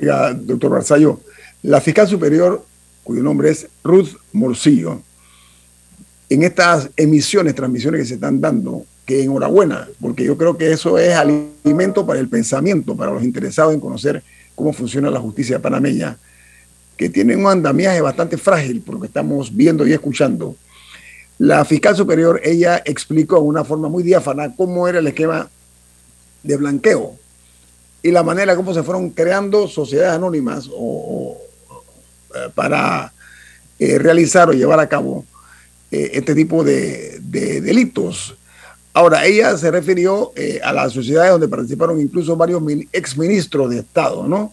Oiga, 0.00 0.32
doctor 0.34 0.70
Barzallo, 0.70 1.20
la 1.62 1.80
fiscal 1.80 2.08
superior, 2.08 2.64
cuyo 3.04 3.22
nombre 3.22 3.50
es 3.50 3.66
Ruth 3.84 4.16
Morcillo, 4.32 5.00
en 6.28 6.42
estas 6.42 6.90
emisiones, 6.96 7.54
transmisiones 7.54 8.00
que 8.00 8.06
se 8.06 8.14
están 8.14 8.40
dando, 8.40 8.84
que 9.04 9.22
enhorabuena, 9.22 9.88
porque 10.00 10.24
yo 10.24 10.36
creo 10.38 10.56
que 10.56 10.72
eso 10.72 10.98
es 10.98 11.14
alimento 11.14 12.06
para 12.06 12.20
el 12.20 12.28
pensamiento, 12.28 12.96
para 12.96 13.12
los 13.12 13.22
interesados 13.22 13.74
en 13.74 13.80
conocer 13.80 14.22
cómo 14.54 14.72
funciona 14.72 15.10
la 15.10 15.20
justicia 15.20 15.60
panameña, 15.60 16.16
que 16.96 17.08
tiene 17.08 17.36
un 17.36 17.46
andamiaje 17.46 18.00
bastante 18.00 18.36
frágil, 18.36 18.80
por 18.80 18.94
lo 18.94 19.00
que 19.00 19.06
estamos 19.08 19.54
viendo 19.54 19.86
y 19.86 19.92
escuchando. 19.92 20.56
La 21.38 21.64
fiscal 21.64 21.96
superior, 21.96 22.40
ella 22.44 22.82
explicó 22.84 23.36
de 23.36 23.42
una 23.42 23.64
forma 23.64 23.88
muy 23.88 24.02
diáfana 24.02 24.54
cómo 24.56 24.86
era 24.88 25.00
el 25.00 25.06
esquema 25.06 25.48
de 26.42 26.56
blanqueo 26.56 27.16
y 28.02 28.10
la 28.10 28.22
manera 28.22 28.56
como 28.56 28.74
se 28.74 28.82
fueron 28.82 29.10
creando 29.10 29.68
sociedades 29.68 30.14
anónimas 30.14 30.68
o, 30.72 31.38
para 32.54 33.12
eh, 33.78 33.98
realizar 33.98 34.48
o 34.48 34.52
llevar 34.52 34.80
a 34.80 34.88
cabo 34.88 35.24
eh, 35.90 36.10
este 36.14 36.34
tipo 36.34 36.64
de, 36.64 37.18
delitos. 37.20 38.36
Ahora, 38.94 39.24
ella 39.24 39.56
se 39.56 39.70
refirió 39.70 40.32
a 40.62 40.72
las 40.72 40.92
sociedades 40.92 41.32
donde 41.32 41.48
participaron 41.48 41.98
incluso 41.98 42.36
varios 42.36 42.62
exministros 42.92 43.70
de 43.70 43.78
Estado, 43.78 44.28
¿no? 44.28 44.52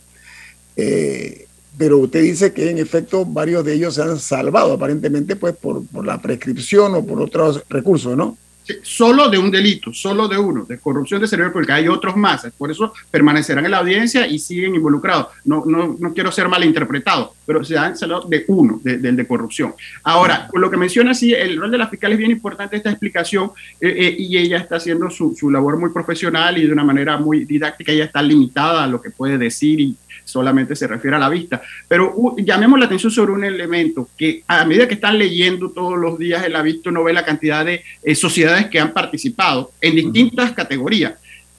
pero 1.78 1.98
usted 1.98 2.22
dice 2.22 2.54
que 2.54 2.70
en 2.70 2.78
efecto 2.78 3.26
varios 3.26 3.66
de 3.66 3.74
ellos 3.74 3.96
se 3.96 4.02
han 4.02 4.18
salvado 4.18 4.74
aparentemente 4.74 5.36
pues 5.36 5.56
por, 5.58 5.86
por 5.88 6.06
la 6.06 6.22
prescripción 6.22 6.96
o 6.96 7.06
por 7.06 7.22
otros 7.22 7.64
recursos, 7.70 8.16
¿no? 8.16 8.38
Solo 8.82 9.30
de 9.30 9.38
un 9.38 9.52
delito, 9.52 9.94
solo 9.94 10.28
de 10.28 10.38
uno, 10.38 10.66
de 10.66 10.80
corrupción 10.80 11.22
de 11.22 11.28
servidor 11.28 11.54
porque 11.54 11.72
Hay 11.72 11.88
otros 11.88 12.16
más, 12.16 12.48
por 12.58 12.72
eso 12.72 12.94
permanecerán 13.12 13.66
en 13.66 13.72
la 13.72 13.78
audiencia 13.78 14.28
y 14.28 14.40
siguen 14.40 14.76
involucrados. 14.76 15.28
No, 15.46 15.64
no, 15.66 15.96
no 16.00 16.14
quiero 16.14 16.32
ser 16.32 16.48
malinterpretado, 16.48 17.34
pero 17.46 17.64
se 17.64 17.78
han 17.78 17.98
salado 17.98 18.28
de 18.28 18.46
uno, 18.48 18.80
del 18.84 19.16
de, 19.16 19.28
corrupción. 19.28 19.74
Ahora, 20.04 20.48
con 20.48 20.62
lo 20.62 20.70
que 20.70 20.78
menciona, 20.78 21.14
sí, 21.14 21.34
el 21.34 21.58
rol 21.58 21.72
de 21.72 21.78
la 21.78 21.88
fiscal 21.88 22.12
es 22.12 22.18
bien 22.18 22.32
importante 22.32 22.78
esta 22.78 22.90
explicación 22.90 23.52
eh, 23.80 23.94
eh, 23.96 24.16
y 24.18 24.38
ella 24.38 24.58
está 24.58 24.78
haciendo 24.78 25.10
su, 25.10 25.36
su 25.36 25.50
labor 25.50 25.78
muy 25.78 25.92
profesional 25.92 26.58
y 26.58 26.66
de 26.66 26.74
una 26.74 26.84
manera 26.84 27.18
muy 27.18 27.46
didáctica. 27.46 27.92
Ella 27.92 28.06
está 28.06 28.22
limitada 28.22 28.84
a 28.84 28.88
lo 28.88 29.02
que 29.02 29.12
puede 29.12 29.38
decir 29.38 29.80
y 29.80 29.96
solamente 30.30 30.76
se 30.76 30.88
refiere 30.88 31.16
a 31.16 31.20
la 31.20 31.30
vista. 31.30 31.62
Pero 31.88 32.36
llamemos 32.38 32.80
la 32.80 32.86
atención 32.86 33.12
sobre 33.12 33.32
un 33.32 33.44
elemento 33.44 34.10
que 34.18 34.44
a 34.48 34.64
medida 34.66 34.88
que 34.88 34.94
están 34.96 35.18
leyendo 35.18 35.72
todos 35.72 35.98
los 35.98 36.18
días 36.18 36.46
el 36.46 36.62
visto 36.64 36.90
uno 36.90 37.04
ve 37.04 37.14
la 37.14 37.26
cantidad 37.26 37.66
de 37.66 37.84
eh, 38.04 38.16
sociedades 38.16 38.68
que 38.68 38.80
han 38.80 38.94
participado 38.94 39.72
en 39.82 39.96
distintas 39.96 40.52
categorías. 40.52 41.14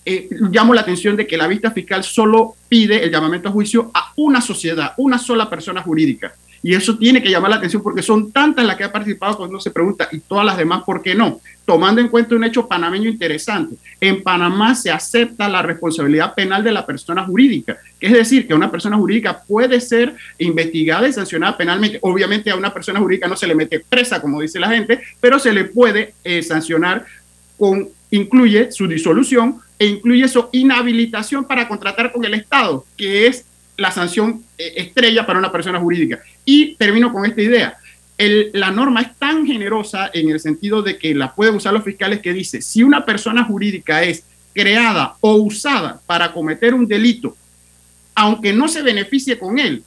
Eh, 0.04 0.28
llamo 0.50 0.72
la 0.72 0.80
atención 0.80 1.16
de 1.16 1.26
que 1.26 1.36
la 1.36 1.46
vista 1.46 1.70
fiscal 1.70 2.02
solo 2.04 2.54
pide 2.68 3.04
el 3.04 3.10
llamamiento 3.10 3.48
a 3.48 3.52
juicio 3.52 3.90
a 3.92 4.12
una 4.16 4.40
sociedad, 4.40 4.94
una 4.96 5.18
sola 5.18 5.50
persona 5.50 5.82
jurídica. 5.82 6.32
Y 6.62 6.74
eso 6.74 6.98
tiene 6.98 7.22
que 7.22 7.30
llamar 7.30 7.50
la 7.50 7.56
atención 7.56 7.82
porque 7.82 8.02
son 8.02 8.30
tantas 8.32 8.66
las 8.66 8.76
que 8.76 8.84
han 8.84 8.92
participado 8.92 9.38
cuando 9.38 9.58
se 9.60 9.70
pregunta, 9.70 10.08
y 10.12 10.18
todas 10.20 10.44
las 10.44 10.58
demás, 10.58 10.82
¿por 10.84 11.02
qué 11.02 11.14
no? 11.14 11.40
Tomando 11.64 12.00
en 12.00 12.08
cuenta 12.08 12.34
un 12.34 12.44
hecho 12.44 12.68
panameño 12.68 13.08
interesante. 13.08 13.76
En 14.00 14.22
Panamá 14.22 14.74
se 14.74 14.90
acepta 14.90 15.48
la 15.48 15.62
responsabilidad 15.62 16.34
penal 16.34 16.62
de 16.62 16.72
la 16.72 16.84
persona 16.84 17.24
jurídica, 17.24 17.78
es 17.98 18.12
decir, 18.12 18.46
que 18.46 18.54
una 18.54 18.70
persona 18.70 18.96
jurídica 18.96 19.42
puede 19.42 19.80
ser 19.80 20.14
investigada 20.38 21.08
y 21.08 21.12
sancionada 21.12 21.56
penalmente. 21.56 21.98
Obviamente 22.02 22.50
a 22.50 22.56
una 22.56 22.74
persona 22.74 23.00
jurídica 23.00 23.26
no 23.26 23.36
se 23.36 23.46
le 23.46 23.54
mete 23.54 23.80
presa, 23.80 24.20
como 24.20 24.40
dice 24.40 24.60
la 24.60 24.68
gente, 24.68 25.00
pero 25.20 25.38
se 25.38 25.52
le 25.52 25.64
puede 25.64 26.14
eh, 26.24 26.42
sancionar 26.42 27.06
con, 27.58 27.88
incluye 28.10 28.70
su 28.72 28.86
disolución 28.86 29.60
e 29.78 29.86
incluye 29.86 30.28
su 30.28 30.48
inhabilitación 30.52 31.44
para 31.44 31.66
contratar 31.66 32.12
con 32.12 32.24
el 32.24 32.34
Estado, 32.34 32.84
que 32.96 33.26
es 33.26 33.46
la 33.80 33.90
sanción 33.90 34.44
eh, 34.58 34.74
estrella 34.76 35.24
para 35.26 35.38
una 35.38 35.50
persona 35.50 35.80
jurídica. 35.80 36.20
Y 36.44 36.76
termino 36.76 37.12
con 37.12 37.24
esta 37.24 37.40
idea. 37.40 37.76
la 38.52 38.70
norma 38.70 39.00
es 39.00 39.16
tan 39.16 39.46
generosa 39.46 40.10
en 40.12 40.28
el 40.28 40.38
sentido 40.38 40.82
de 40.82 40.98
que 40.98 41.14
la 41.14 41.34
pueden 41.34 41.54
usar 41.54 41.72
los 41.72 41.82
fiscales 41.82 42.20
que 42.20 42.34
dice, 42.34 42.60
si 42.60 42.82
una 42.82 43.06
persona 43.06 43.44
jurídica 43.44 44.02
es 44.02 44.24
creada 44.52 45.14
o 45.20 45.36
usada 45.36 45.98
para 46.04 46.30
cometer 46.30 46.74
un 46.74 46.86
delito, 46.86 47.34
aunque 48.14 48.52
no 48.52 48.68
se 48.68 48.82
beneficie 48.82 49.38
con 49.38 49.58
él, 49.58 49.82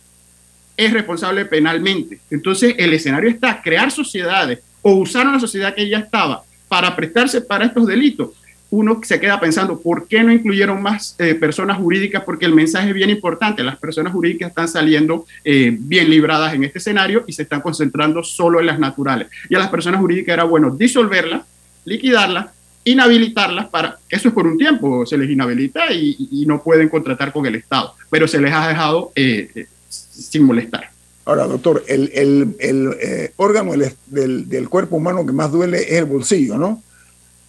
es 0.75 0.91
responsable 0.91 1.45
penalmente. 1.45 2.19
Entonces, 2.31 2.73
el 2.79 2.91
escenario 2.93 3.29
está 3.29 3.61
crear 3.61 3.91
sociedades 3.91 4.59
o 4.81 4.93
usar 4.93 5.27
una 5.27 5.39
sociedad 5.39 5.75
que 5.75 5.87
ya 5.87 5.99
estaba 5.99 6.43
para 6.67 6.95
prestarse 6.95 7.41
para 7.41 7.65
estos 7.65 7.85
delitos 7.85 8.31
uno 8.73 8.99
se 9.03 9.19
queda 9.19 9.39
pensando, 9.39 9.79
¿por 9.79 10.07
qué 10.07 10.23
no 10.23 10.33
incluyeron 10.33 10.81
más 10.81 11.15
eh, 11.19 11.35
personas 11.35 11.77
jurídicas? 11.77 12.23
Porque 12.23 12.47
el 12.47 12.55
mensaje 12.55 12.87
es 12.87 12.95
bien 12.95 13.11
importante, 13.11 13.63
las 13.63 13.77
personas 13.77 14.13
jurídicas 14.13 14.49
están 14.49 14.67
saliendo 14.67 15.27
eh, 15.43 15.77
bien 15.79 16.09
libradas 16.09 16.55
en 16.55 16.63
este 16.63 16.79
escenario 16.79 17.23
y 17.27 17.33
se 17.33 17.43
están 17.43 17.61
concentrando 17.61 18.23
solo 18.23 18.59
en 18.59 18.65
las 18.65 18.79
naturales. 18.79 19.27
Y 19.47 19.53
a 19.53 19.59
las 19.59 19.69
personas 19.69 20.01
jurídicas 20.01 20.33
era 20.33 20.43
bueno 20.45 20.71
disolverlas, 20.71 21.43
liquidarlas, 21.85 22.47
inhabilitarlas 22.83 23.67
para, 23.67 23.99
eso 24.09 24.29
es 24.29 24.33
por 24.33 24.47
un 24.47 24.57
tiempo, 24.57 25.05
se 25.05 25.19
les 25.19 25.29
inhabilita 25.29 25.93
y, 25.93 26.43
no 26.47 26.63
pueden 26.63 26.89
contratar 26.89 27.31
con 27.31 27.45
el 27.45 27.53
Estado, 27.53 27.93
pero 28.09 28.27
se 28.27 28.41
les 28.41 28.51
ha 28.51 28.67
dejado 28.67 29.11
eh, 29.13 29.67
sin 29.87 30.45
molestar. 30.45 30.89
Ahora, 31.25 31.45
doctor, 31.45 31.83
el, 31.87 33.31
órgano 33.35 33.73
del, 34.07 34.49
del 34.49 34.67
cuerpo 34.67 34.95
humano 34.95 35.23
que 35.27 35.31
más 35.31 35.51
duele 35.51 35.77
es 35.77 35.99
el 35.99 36.05
bolsillo, 36.05 36.57
¿no? 36.57 36.81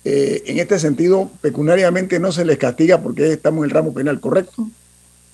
Eh, 0.05 0.42
en 0.46 0.59
este 0.59 0.78
sentido, 0.78 1.30
pecuniariamente 1.40 2.20
no 2.20 2.30
se 2.30 2.44
les 2.44 2.59
castiga 2.59 3.00
porque 3.00 3.32
estamos 3.32 3.61
en 3.61 3.64
el 3.64 3.70
ramo 3.70 3.94
penal, 3.94 4.20
¿correcto? 4.20 4.68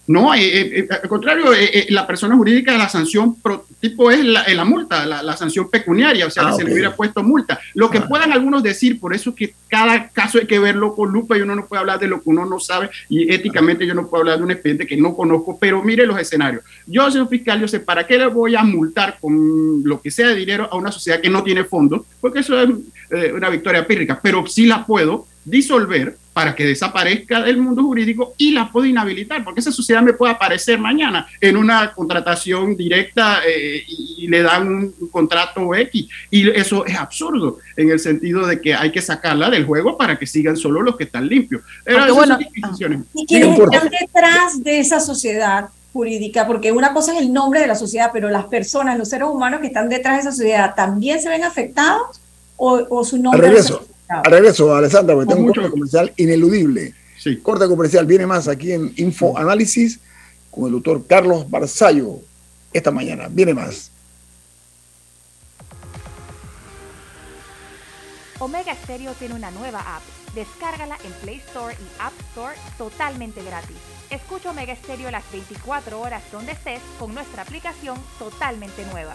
No, 0.07 0.35
eh, 0.35 0.81
eh, 0.81 0.89
al 0.91 1.09
contrario, 1.09 1.47
la 1.91 2.07
persona 2.07 2.35
jurídica, 2.35 2.77
la 2.77 2.89
sanción 2.89 3.37
tipo 3.79 4.11
es 4.11 4.25
la, 4.25 4.65
multa, 4.65 5.07
la, 5.07 5.37
sanción 5.37 5.71
pecuniaria, 5.71 6.27
o 6.27 6.31
sea, 6.31 6.45
que 6.45 6.49
ah, 6.49 6.53
se 6.53 6.65
le 6.65 6.73
hubiera 6.73 6.97
puesto 6.97 7.23
multa. 7.23 7.61
Lo 7.75 7.91
que 7.91 7.99
ah. 7.99 8.09
puedan 8.09 8.33
algunos 8.33 8.63
decir, 8.63 8.99
por 8.99 9.15
eso 9.15 9.35
que 9.35 9.55
cada 9.69 10.09
caso 10.09 10.39
hay 10.39 10.47
que 10.47 10.59
verlo 10.59 10.95
con 10.97 11.13
lupa 11.13 11.39
y 11.39 11.43
uno 11.43 11.55
no 11.55 11.67
puede 11.67 11.81
hablar 11.81 12.01
de 12.01 12.09
lo 12.09 12.21
que 12.21 12.29
uno 12.29 12.45
no 12.45 12.59
sabe 12.59 12.91
y 13.09 13.33
éticamente 13.33 13.87
yo 13.87 13.95
no 13.95 14.09
puedo 14.09 14.23
hablar 14.23 14.39
de 14.39 14.45
un 14.45 14.51
expediente 14.51 14.87
que 14.87 14.97
no 14.97 15.15
conozco, 15.15 15.57
pero 15.59 15.83
mire 15.83 16.07
los 16.07 16.19
escenarios. 16.19 16.65
Yo 16.87 17.07
un 17.07 17.29
fiscal, 17.29 17.61
yo 17.61 17.69
sé 17.69 17.81
para 17.81 18.07
qué 18.07 18.19
le 18.19 18.27
voy 18.27 18.57
a 18.57 18.63
multar 18.65 19.19
con 19.21 19.83
lo 19.85 20.01
que 20.01 20.11
sea 20.11 20.29
de 20.29 20.35
dinero 20.35 20.69
a 20.71 20.77
una 20.77 20.91
sociedad 20.91 21.21
que 21.21 21.31
no 21.31 21.43
tiene 21.43 21.65
fondos, 21.65 22.03
porque 22.21 22.41
eso 22.41 22.61
es 22.61 22.71
eh, 23.11 23.33
una 23.33 23.49
victoria 23.49 23.87
pírrica, 23.87 24.19
pero 24.23 24.47
sí 24.47 24.67
la 24.67 24.85
puedo 24.85 25.27
disolver 25.45 26.17
para 26.33 26.55
que 26.55 26.65
desaparezca 26.65 27.43
del 27.43 27.59
mundo 27.59 27.83
jurídico 27.83 28.35
y 28.39 28.53
la 28.53 28.71
puedo 28.71 28.87
inhabilitar, 28.87 29.43
porque 29.43 29.61
esa 29.61 29.73
sociedad 29.73 30.01
me 30.01 30.13
puede 30.13 30.33
aparecer 30.33 30.79
mañana 30.79 31.27
en 31.41 31.57
una 31.57 31.93
contratación 31.93 32.77
directa 32.77 33.41
eh, 33.47 33.83
y, 33.87 34.29
le 34.29 34.43
dan 34.43 34.69
un, 34.69 34.95
contrato 35.11 35.75
X. 35.75 36.09
Y 36.31 36.49
eso 36.51 36.87
es 36.87 36.97
absurdo 36.97 37.59
en 37.77 37.91
el 37.91 37.99
sentido 37.99 38.47
de 38.47 38.61
que 38.61 38.75
hay 38.75 38.93
que 38.93 39.03
sacarla 39.03 39.51
del 39.51 39.67
juego 39.67 39.99
para 39.99 40.19
que 40.19 40.27
sigan 40.27 40.57
solo 40.57 40.83
los 40.83 40.97
que 40.97 41.05
están 41.05 41.29
limpios. 41.29 41.63
bueno, 42.15 42.39
¿Y 43.15 43.27
quiénes 43.27 43.59
están 43.59 43.91
detrás 43.91 44.63
de 44.63 44.81
esa 44.81 45.01
sociedad? 45.01 45.69
jurídica, 45.93 46.47
porque 46.47 46.71
una 46.71 46.95
cosa 46.95 47.13
es 47.15 47.19
el 47.19 47.33
nombre 47.33 47.59
de 47.59 47.67
la 47.67 47.75
sociedad, 47.75 48.11
pero 48.13 48.31
las 48.31 48.45
personas, 48.45 48.97
los 48.97 49.09
seres 49.09 49.27
humanos 49.27 49.59
que 49.61 49.67
están 49.67 49.89
detrás 49.89 50.15
de 50.15 50.21
esa 50.21 50.31
sociedad, 50.31 50.73
¿también 50.77 51.21
se 51.21 51.29
ven 51.29 51.43
afectados? 51.43 52.21
o, 52.61 53.05
su 53.05 53.17
nombre. 53.17 53.47
Al 53.47 53.55
regreso, 53.55 53.87
al 54.11 54.25
regreso, 54.25 54.75
Alessandra, 54.75 55.15
porque 55.15 55.33
tengo 55.33 55.47
un 55.47 55.53
corte 55.53 55.71
comercial 55.71 56.13
ineludible. 56.17 56.95
Sí. 57.17 57.37
Corte 57.37 57.67
comercial 57.69 58.07
viene 58.07 58.27
más 58.27 58.49
aquí 58.49 58.73
en 58.73 58.93
Info 58.97 59.39
Análisis 59.39 60.01
con 60.51 60.67
el 60.67 60.73
doctor 60.73 61.07
Carlos 61.07 61.49
Barzallo 61.49 62.19
esta 62.73 62.91
mañana. 62.91 63.29
Viene 63.31 63.55
más. 63.55 63.91
Omega 68.41 68.75
Stereo 68.75 69.13
tiene 69.15 69.35
una 69.35 69.51
nueva 69.51 69.81
app. 69.81 70.03
Descárgala 70.35 70.97
en 71.05 71.13
Play 71.23 71.37
Store 71.47 71.75
y 71.75 72.03
App 72.03 72.15
Store 72.31 72.57
totalmente 72.79 73.43
gratis. 73.45 73.77
Escucha 74.09 74.51
Omega 74.51 74.75
Stereo 74.75 75.11
las 75.11 75.31
24 75.31 76.01
horas 76.01 76.23
donde 76.33 76.53
estés 76.53 76.81
con 76.99 77.15
nuestra 77.15 77.43
aplicación 77.43 77.99
totalmente 78.19 78.85
nueva. 78.87 79.15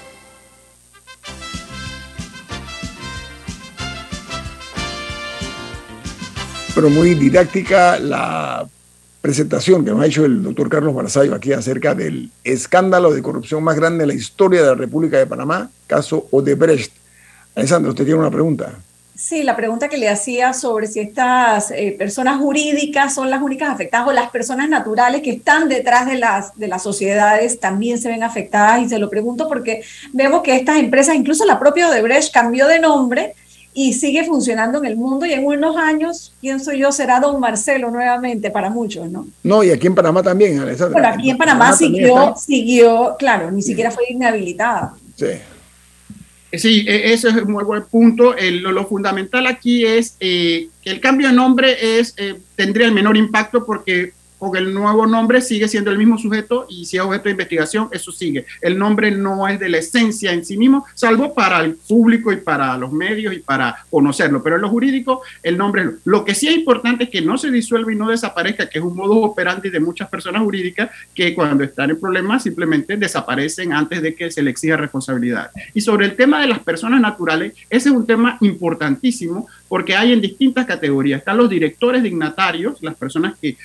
Pero 6.81 6.89
muy 6.89 7.13
didáctica 7.13 7.99
la 7.99 8.67
presentación 9.21 9.85
que 9.85 9.91
nos 9.91 10.01
ha 10.01 10.07
hecho 10.07 10.25
el 10.25 10.41
doctor 10.41 10.67
Carlos 10.67 10.95
Barzallo 10.95 11.35
aquí 11.35 11.53
acerca 11.53 11.93
del 11.93 12.31
escándalo 12.43 13.13
de 13.13 13.21
corrupción 13.21 13.63
más 13.63 13.75
grande 13.75 14.03
en 14.03 14.07
la 14.07 14.15
historia 14.15 14.63
de 14.63 14.69
la 14.69 14.73
República 14.73 15.19
de 15.19 15.27
Panamá, 15.27 15.69
caso 15.85 16.27
Odebrecht. 16.31 16.91
Alessandro, 17.53 17.91
usted 17.91 18.03
tiene 18.05 18.19
una 18.19 18.31
pregunta. 18.31 18.73
Sí, 19.13 19.43
la 19.43 19.55
pregunta 19.55 19.89
que 19.89 19.99
le 19.99 20.09
hacía 20.09 20.53
sobre 20.53 20.87
si 20.87 21.01
estas 21.01 21.69
eh, 21.69 21.95
personas 21.99 22.39
jurídicas 22.39 23.13
son 23.13 23.29
las 23.29 23.43
únicas 23.43 23.69
afectadas 23.69 24.07
o 24.07 24.11
las 24.11 24.31
personas 24.31 24.67
naturales 24.67 25.21
que 25.21 25.33
están 25.33 25.69
detrás 25.69 26.07
de 26.07 26.15
las, 26.15 26.57
de 26.57 26.67
las 26.67 26.81
sociedades 26.81 27.59
también 27.59 27.99
se 27.99 28.09
ven 28.09 28.23
afectadas 28.23 28.81
y 28.81 28.89
se 28.89 28.97
lo 28.97 29.07
pregunto 29.07 29.47
porque 29.47 29.83
vemos 30.13 30.41
que 30.41 30.55
estas 30.55 30.79
empresas, 30.79 31.13
incluso 31.13 31.45
la 31.45 31.59
propia 31.59 31.89
Odebrecht 31.89 32.33
cambió 32.33 32.65
de 32.65 32.79
nombre 32.79 33.35
y 33.73 33.93
sigue 33.93 34.25
funcionando 34.25 34.79
en 34.79 34.85
el 34.85 34.97
mundo 34.97 35.25
y 35.25 35.33
en 35.33 35.45
unos 35.45 35.77
años, 35.77 36.33
pienso 36.41 36.73
yo, 36.73 36.91
será 36.91 37.19
don 37.19 37.39
Marcelo 37.39 37.89
nuevamente 37.89 38.51
para 38.51 38.69
muchos, 38.69 39.09
¿no? 39.09 39.27
No, 39.43 39.63
y 39.63 39.71
aquí 39.71 39.87
en 39.87 39.95
Panamá 39.95 40.21
también, 40.21 40.59
Alessandra. 40.59 40.99
Bueno, 40.99 41.15
aquí 41.15 41.29
en 41.29 41.37
Panamá, 41.37 41.73
siguió, 41.73 42.35
siguió, 42.35 43.15
claro, 43.17 43.49
ni 43.51 43.61
siquiera 43.61 43.91
fue 43.91 44.03
inhabilitada. 44.09 44.93
Sí. 45.15 45.27
Sí, 46.53 46.85
e, 46.85 47.13
ese 47.13 47.29
es 47.29 47.35
un 47.35 47.51
muy 47.51 47.63
buen 47.63 47.83
punto. 47.83 48.35
lo, 48.37 48.85
fundamental 48.85 49.47
aquí 49.47 49.85
es 49.85 50.17
eh, 50.19 50.67
que 50.81 50.89
el 50.89 50.99
cambio 50.99 51.29
de 51.29 51.33
nombre 51.33 51.99
es, 51.99 52.13
eh, 52.17 52.35
tendría 52.55 52.87
el 52.87 52.93
menor 52.93 53.15
impacto 53.15 53.65
porque 53.65 54.11
con 54.41 54.57
el 54.57 54.73
nuevo 54.73 55.05
nombre 55.05 55.39
sigue 55.39 55.67
siendo 55.67 55.91
el 55.91 55.99
mismo 55.99 56.17
sujeto 56.17 56.65
y 56.67 56.83
si 56.85 56.97
es 56.97 57.03
objeto 57.03 57.25
de 57.25 57.31
investigación, 57.31 57.89
eso 57.91 58.11
sigue. 58.11 58.47
El 58.59 58.75
nombre 58.75 59.11
no 59.11 59.47
es 59.47 59.59
de 59.59 59.69
la 59.69 59.77
esencia 59.77 60.33
en 60.33 60.43
sí 60.43 60.57
mismo, 60.57 60.83
salvo 60.95 61.35
para 61.35 61.59
el 61.63 61.75
público 61.75 62.33
y 62.33 62.37
para 62.37 62.75
los 62.75 62.91
medios 62.91 63.35
y 63.35 63.39
para 63.39 63.85
conocerlo, 63.91 64.41
pero 64.41 64.55
en 64.55 64.63
lo 64.63 64.69
jurídico, 64.69 65.21
el 65.43 65.59
nombre 65.59 65.91
Lo 66.05 66.25
que 66.25 66.33
sí 66.33 66.47
es 66.47 66.55
importante 66.55 67.03
es 67.03 67.11
que 67.11 67.21
no 67.21 67.37
se 67.37 67.51
disuelva 67.51 67.93
y 67.93 67.95
no 67.95 68.09
desaparezca, 68.09 68.67
que 68.67 68.79
es 68.79 68.83
un 68.83 68.95
modo 68.95 69.17
operandi 69.17 69.69
de 69.69 69.79
muchas 69.79 70.09
personas 70.09 70.41
jurídicas 70.41 70.89
que 71.13 71.35
cuando 71.35 71.63
están 71.63 71.91
en 71.91 71.99
problemas 71.99 72.41
simplemente 72.41 72.97
desaparecen 72.97 73.73
antes 73.73 74.01
de 74.01 74.15
que 74.15 74.31
se 74.31 74.41
le 74.41 74.49
exija 74.49 74.75
responsabilidad. 74.75 75.51
Y 75.75 75.81
sobre 75.81 76.07
el 76.07 76.15
tema 76.15 76.41
de 76.41 76.47
las 76.47 76.59
personas 76.59 76.99
naturales, 76.99 77.53
ese 77.69 77.89
es 77.89 77.95
un 77.95 78.07
tema 78.07 78.39
importantísimo 78.41 79.45
porque 79.67 79.95
hay 79.95 80.13
en 80.13 80.21
distintas 80.21 80.65
categorías. 80.65 81.19
Están 81.19 81.37
los 81.37 81.47
directores 81.47 82.01
dignatarios, 82.01 82.81
las 82.81 82.95
personas 82.95 83.37
que 83.39 83.55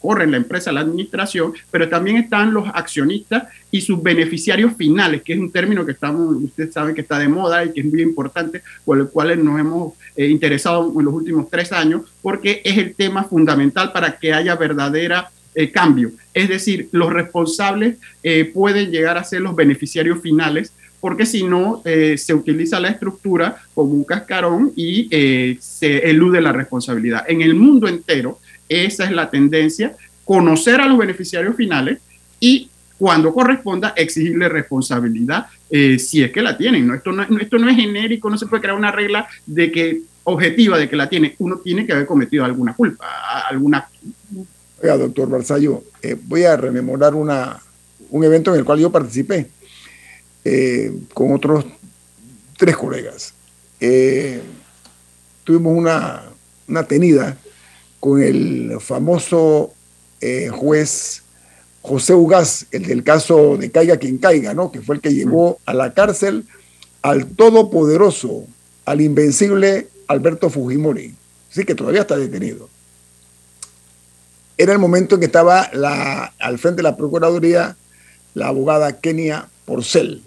corren 0.00 0.30
la 0.30 0.36
empresa, 0.36 0.72
la 0.72 0.80
administración, 0.80 1.52
pero 1.70 1.88
también 1.88 2.16
están 2.16 2.54
los 2.54 2.68
accionistas 2.72 3.44
y 3.70 3.80
sus 3.80 4.02
beneficiarios 4.02 4.74
finales, 4.76 5.22
que 5.22 5.32
es 5.32 5.38
un 5.38 5.50
término 5.50 5.84
que 5.84 5.92
estamos, 5.92 6.36
ustedes 6.36 6.72
saben 6.72 6.94
que 6.94 7.00
está 7.00 7.18
de 7.18 7.28
moda 7.28 7.64
y 7.64 7.72
que 7.72 7.80
es 7.80 7.86
muy 7.86 8.02
importante, 8.02 8.62
por 8.84 8.98
el 8.98 9.08
cual 9.08 9.44
nos 9.44 9.58
hemos 9.58 9.94
eh, 10.16 10.28
interesado 10.28 10.92
en 10.96 11.04
los 11.04 11.14
últimos 11.14 11.50
tres 11.50 11.72
años, 11.72 12.02
porque 12.22 12.62
es 12.64 12.78
el 12.78 12.94
tema 12.94 13.24
fundamental 13.24 13.92
para 13.92 14.16
que 14.18 14.32
haya 14.32 14.54
verdadera 14.54 15.30
eh, 15.54 15.70
cambio. 15.70 16.12
Es 16.32 16.48
decir, 16.48 16.88
los 16.92 17.12
responsables 17.12 17.96
eh, 18.22 18.44
pueden 18.44 18.90
llegar 18.90 19.18
a 19.18 19.24
ser 19.24 19.40
los 19.40 19.56
beneficiarios 19.56 20.20
finales 20.20 20.72
porque 21.00 21.26
si 21.26 21.44
no 21.44 21.82
se 21.84 22.32
utiliza 22.32 22.80
la 22.80 22.88
estructura 22.88 23.58
como 23.74 23.92
un 23.92 24.04
cascarón 24.04 24.72
y 24.74 25.06
se 25.60 25.98
elude 26.08 26.40
la 26.40 26.50
responsabilidad. 26.50 27.26
En 27.28 27.42
el 27.42 27.54
mundo 27.54 27.88
entero, 27.88 28.38
esa 28.68 29.04
es 29.04 29.10
la 29.10 29.30
tendencia, 29.30 29.96
conocer 30.24 30.80
a 30.80 30.86
los 30.86 30.98
beneficiarios 30.98 31.56
finales 31.56 31.98
y 32.40 32.70
cuando 32.98 33.34
corresponda 33.34 33.92
exigirle 33.96 34.48
responsabilidad 34.48 35.46
eh, 35.70 35.98
si 35.98 36.22
es 36.22 36.30
que 36.30 36.42
la 36.42 36.56
tienen. 36.56 36.86
¿no? 36.86 36.94
Esto, 36.94 37.12
no, 37.12 37.22
esto 37.38 37.58
no 37.58 37.68
es 37.68 37.76
genérico, 37.76 38.30
no 38.30 38.38
se 38.38 38.46
puede 38.46 38.62
crear 38.62 38.76
una 38.76 38.92
regla 38.92 39.26
de 39.46 39.70
que 39.70 40.02
objetiva 40.24 40.78
de 40.78 40.88
que 40.88 40.96
la 40.96 41.08
tiene. 41.08 41.34
Uno 41.38 41.58
tiene 41.58 41.86
que 41.86 41.92
haber 41.92 42.06
cometido 42.06 42.44
alguna 42.44 42.74
culpa, 42.74 43.06
alguna... 43.48 43.88
Oiga, 44.82 44.96
doctor 44.96 45.28
Barzallo, 45.28 45.84
eh, 46.02 46.16
voy 46.20 46.44
a 46.44 46.56
rememorar 46.56 47.14
una, 47.14 47.60
un 48.10 48.24
evento 48.24 48.52
en 48.52 48.60
el 48.60 48.64
cual 48.64 48.78
yo 48.78 48.90
participé 48.90 49.50
eh, 50.44 50.92
con 51.12 51.32
otros 51.32 51.64
tres 52.56 52.76
colegas. 52.76 53.34
tuvimos 55.44 55.76
una, 55.76 56.22
una 56.68 56.84
tenida 56.84 57.36
con 58.04 58.22
el 58.22 58.76
famoso 58.80 59.72
eh, 60.20 60.50
juez 60.52 61.22
José 61.80 62.12
Ugaz, 62.12 62.66
el 62.70 62.84
del 62.84 63.02
caso 63.02 63.56
de 63.56 63.70
Caiga 63.70 63.96
quien 63.96 64.18
caiga, 64.18 64.52
¿no? 64.52 64.70
que 64.70 64.82
fue 64.82 64.96
el 64.96 65.00
que 65.00 65.14
llevó 65.14 65.58
a 65.64 65.72
la 65.72 65.94
cárcel 65.94 66.44
al 67.00 67.28
todopoderoso, 67.28 68.44
al 68.84 69.00
invencible 69.00 69.88
Alberto 70.06 70.50
Fujimori, 70.50 71.14
sí 71.48 71.64
que 71.64 71.74
todavía 71.74 72.02
está 72.02 72.18
detenido. 72.18 72.68
Era 74.58 74.74
el 74.74 74.78
momento 74.78 75.14
en 75.14 75.20
que 75.20 75.26
estaba 75.26 75.70
la, 75.72 76.34
al 76.38 76.58
frente 76.58 76.80
de 76.80 76.82
la 76.82 76.98
Procuraduría 76.98 77.74
la 78.34 78.48
abogada 78.48 79.00
Kenia 79.00 79.48
Porcel. 79.64 80.22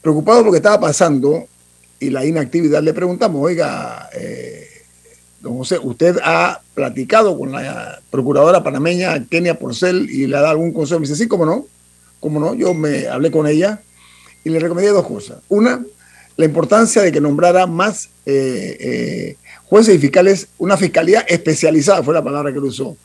Preocupado 0.00 0.38
por 0.38 0.46
lo 0.46 0.52
que 0.52 0.58
estaba 0.58 0.78
pasando 0.78 1.44
y 1.98 2.10
la 2.10 2.24
inactividad, 2.24 2.84
le 2.84 2.94
preguntamos, 2.94 3.42
oiga, 3.42 4.08
eh, 4.14 4.61
Don 5.42 5.58
José, 5.58 5.78
usted 5.82 6.18
ha 6.22 6.60
platicado 6.72 7.36
con 7.36 7.50
la 7.50 8.00
procuradora 8.10 8.62
panameña 8.62 9.26
Kenia 9.28 9.58
Porcel 9.58 10.08
y 10.08 10.28
le 10.28 10.36
ha 10.36 10.40
dado 10.40 10.52
algún 10.52 10.72
consejo. 10.72 11.00
Me 11.00 11.06
dice, 11.06 11.16
sí, 11.16 11.26
cómo 11.26 11.44
no, 11.44 11.66
cómo 12.20 12.38
no. 12.38 12.54
Yo 12.54 12.72
me 12.74 13.08
hablé 13.08 13.32
con 13.32 13.48
ella 13.48 13.82
y 14.44 14.50
le 14.50 14.60
recomendé 14.60 14.92
dos 14.92 15.04
cosas. 15.04 15.38
Una, 15.48 15.84
la 16.36 16.44
importancia 16.44 17.02
de 17.02 17.10
que 17.10 17.20
nombrara 17.20 17.66
más 17.66 18.08
eh, 18.24 18.76
eh, 18.78 19.36
jueces 19.64 19.96
y 19.96 19.98
fiscales, 19.98 20.46
una 20.58 20.76
fiscalía 20.76 21.22
especializada, 21.22 22.04
fue 22.04 22.14
la 22.14 22.22
palabra 22.22 22.52
que 22.52 22.58
él 22.58 22.64
usó, 22.64 22.96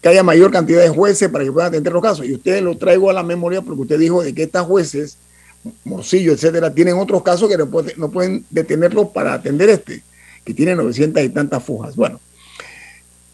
que 0.00 0.10
haya 0.10 0.22
mayor 0.22 0.52
cantidad 0.52 0.82
de 0.82 0.90
jueces 0.90 1.28
para 1.28 1.42
que 1.42 1.50
puedan 1.50 1.70
atender 1.70 1.92
los 1.92 2.02
casos. 2.02 2.24
Y 2.24 2.34
usted 2.34 2.62
lo 2.62 2.76
traigo 2.78 3.10
a 3.10 3.12
la 3.12 3.24
memoria 3.24 3.62
porque 3.62 3.82
usted 3.82 3.98
dijo 3.98 4.22
de 4.22 4.32
que 4.32 4.44
estas 4.44 4.64
jueces, 4.64 5.18
Morcillo, 5.82 6.32
etcétera, 6.32 6.72
tienen 6.72 6.98
otros 6.98 7.24
casos 7.24 7.48
que 7.48 7.58
no 7.58 8.10
pueden 8.12 8.44
detenerlos 8.48 9.08
para 9.08 9.34
atender 9.34 9.70
este 9.70 10.04
tiene 10.54 10.74
900 10.74 11.22
y 11.22 11.28
tantas 11.30 11.62
fujas. 11.62 11.96
Bueno, 11.96 12.20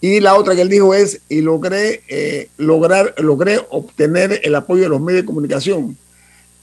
y 0.01 0.21
la 0.21 0.35
otra 0.35 0.55
que 0.55 0.63
él 0.63 0.69
dijo 0.69 0.95
es, 0.95 1.21
y 1.29 1.41
logré, 1.41 2.03
eh, 2.09 2.49
lograr, 2.59 3.15
logré 3.19 3.61
obtener 3.71 4.41
el 4.45 4.55
apoyo 4.55 4.83
de 4.83 4.89
los 4.89 5.01
medios 5.01 5.23
de 5.23 5.27
comunicación 5.27 5.97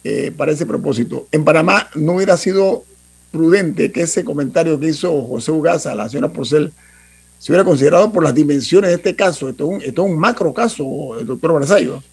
eh, 0.03 0.31
para 0.35 0.51
ese 0.51 0.65
propósito. 0.65 1.27
En 1.31 1.43
Panamá 1.43 1.89
no 1.95 2.13
hubiera 2.13 2.37
sido 2.37 2.83
prudente 3.31 3.91
que 3.91 4.01
ese 4.01 4.23
comentario 4.23 4.79
que 4.79 4.89
hizo 4.89 5.23
José 5.23 5.51
Ugaza, 5.51 5.95
la 5.95 6.07
señora 6.07 6.31
Porcel, 6.31 6.71
se 7.39 7.51
hubiera 7.51 7.65
considerado 7.65 8.11
por 8.11 8.23
las 8.23 8.35
dimensiones 8.35 8.91
de 8.91 8.95
este 8.95 9.15
caso. 9.15 9.49
Esto 9.49 9.65
es 9.65 9.69
un, 9.69 9.81
esto 9.81 10.05
es 10.05 10.11
un 10.11 10.17
macro 10.17 10.53
caso, 10.53 11.19
el 11.19 11.25
doctor 11.25 11.53
Barzallo. 11.53 12.03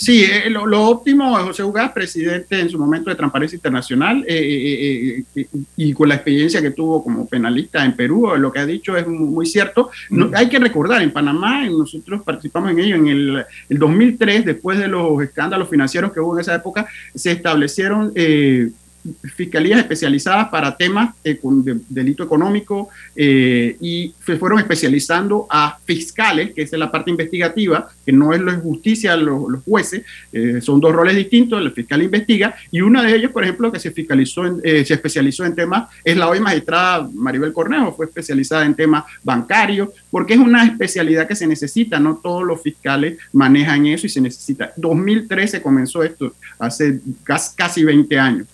Sí, 0.00 0.24
eh, 0.24 0.48
lo, 0.48 0.64
lo, 0.64 0.86
óptimo, 0.86 1.36
José 1.44 1.62
Ugaz, 1.62 1.92
presidente 1.92 2.58
en 2.58 2.70
su 2.70 2.78
momento 2.78 3.10
de 3.10 3.16
Transparencia 3.16 3.54
Internacional, 3.54 4.24
eh, 4.26 5.24
eh, 5.36 5.46
y 5.76 5.92
con 5.92 6.08
la 6.08 6.14
experiencia 6.14 6.62
que 6.62 6.70
tuvo 6.70 7.04
como 7.04 7.26
penalista 7.26 7.84
en 7.84 7.94
Perú, 7.94 8.30
lo 8.38 8.50
que 8.50 8.60
ha 8.60 8.64
dicho 8.64 8.96
es 8.96 9.06
muy, 9.06 9.44
cierto. 9.44 9.90
No, 10.08 10.30
hay 10.34 10.48
que 10.48 10.58
recordar, 10.58 11.02
en 11.02 11.12
Panamá, 11.12 11.66
nosotros 11.66 12.22
participamos 12.22 12.70
en 12.70 12.78
ello, 12.78 12.96
en 12.96 13.08
el, 13.08 13.44
el, 13.68 13.78
2003, 13.78 14.46
después 14.46 14.78
de 14.78 14.88
los 14.88 15.22
escándalos 15.22 15.68
financieros 15.68 16.12
que 16.12 16.20
hubo 16.20 16.34
en 16.34 16.40
esa 16.40 16.54
época, 16.54 16.88
se 17.14 17.32
establecieron 17.32 18.14
fiscalías 19.34 19.78
especializadas 19.78 20.48
para 20.48 20.76
temas 20.76 21.14
de, 21.24 21.38
delito 21.88 22.22
económico 22.22 22.88
eh, 23.16 23.76
y 23.80 24.14
se 24.24 24.36
fueron 24.36 24.58
especializando 24.58 25.46
a 25.48 25.78
fiscales, 25.84 26.52
que 26.52 26.62
es 26.62 26.72
la 26.72 26.90
parte 26.90 27.10
investigativa, 27.10 27.88
que 28.04 28.12
no 28.12 28.32
es 28.32 28.40
la 28.40 28.54
justicia, 28.56 29.16
los, 29.16 29.62
jueces, 29.64 30.02
eh, 30.32 30.60
son 30.60 30.80
dos 30.80 30.94
roles 30.94 31.16
distintos, 31.16 31.60
el 31.60 31.72
fiscal 31.72 32.02
investiga, 32.02 32.54
y 32.70 32.80
una 32.80 33.02
de 33.02 33.14
ellos, 33.14 33.30
por 33.30 33.44
ejemplo, 33.44 33.72
que 33.72 33.78
se, 33.78 33.90
fiscalizó 33.90 34.46
en, 34.46 34.60
eh, 34.62 34.84
se 34.84 34.94
especializó 34.94 35.44
en 35.44 35.54
temas, 35.54 35.88
es 36.04 36.16
la 36.16 36.28
hoy 36.28 36.40
magistrada 36.40 37.08
Maribel 37.12 37.52
Cornejo, 37.52 37.92
fue 37.92 38.06
especializada 38.06 38.64
en 38.64 38.74
temas 38.74 39.04
bancarios, 39.22 39.90
porque 40.10 40.34
es 40.34 40.40
una 40.40 40.64
especialidad 40.64 41.26
que 41.26 41.36
se 41.36 41.46
necesita, 41.46 41.98
no 41.98 42.20
todos 42.22 42.44
los 42.44 42.62
fiscales 42.62 43.18
manejan 43.32 43.86
eso 43.86 44.06
y 44.06 44.10
se 44.10 44.20
necesita. 44.20 44.72
2013 44.76 45.62
comenzó 45.62 46.02
esto, 46.02 46.34
hace 46.58 47.00
casi 47.56 47.84
20 47.84 48.18
años. 48.18 48.46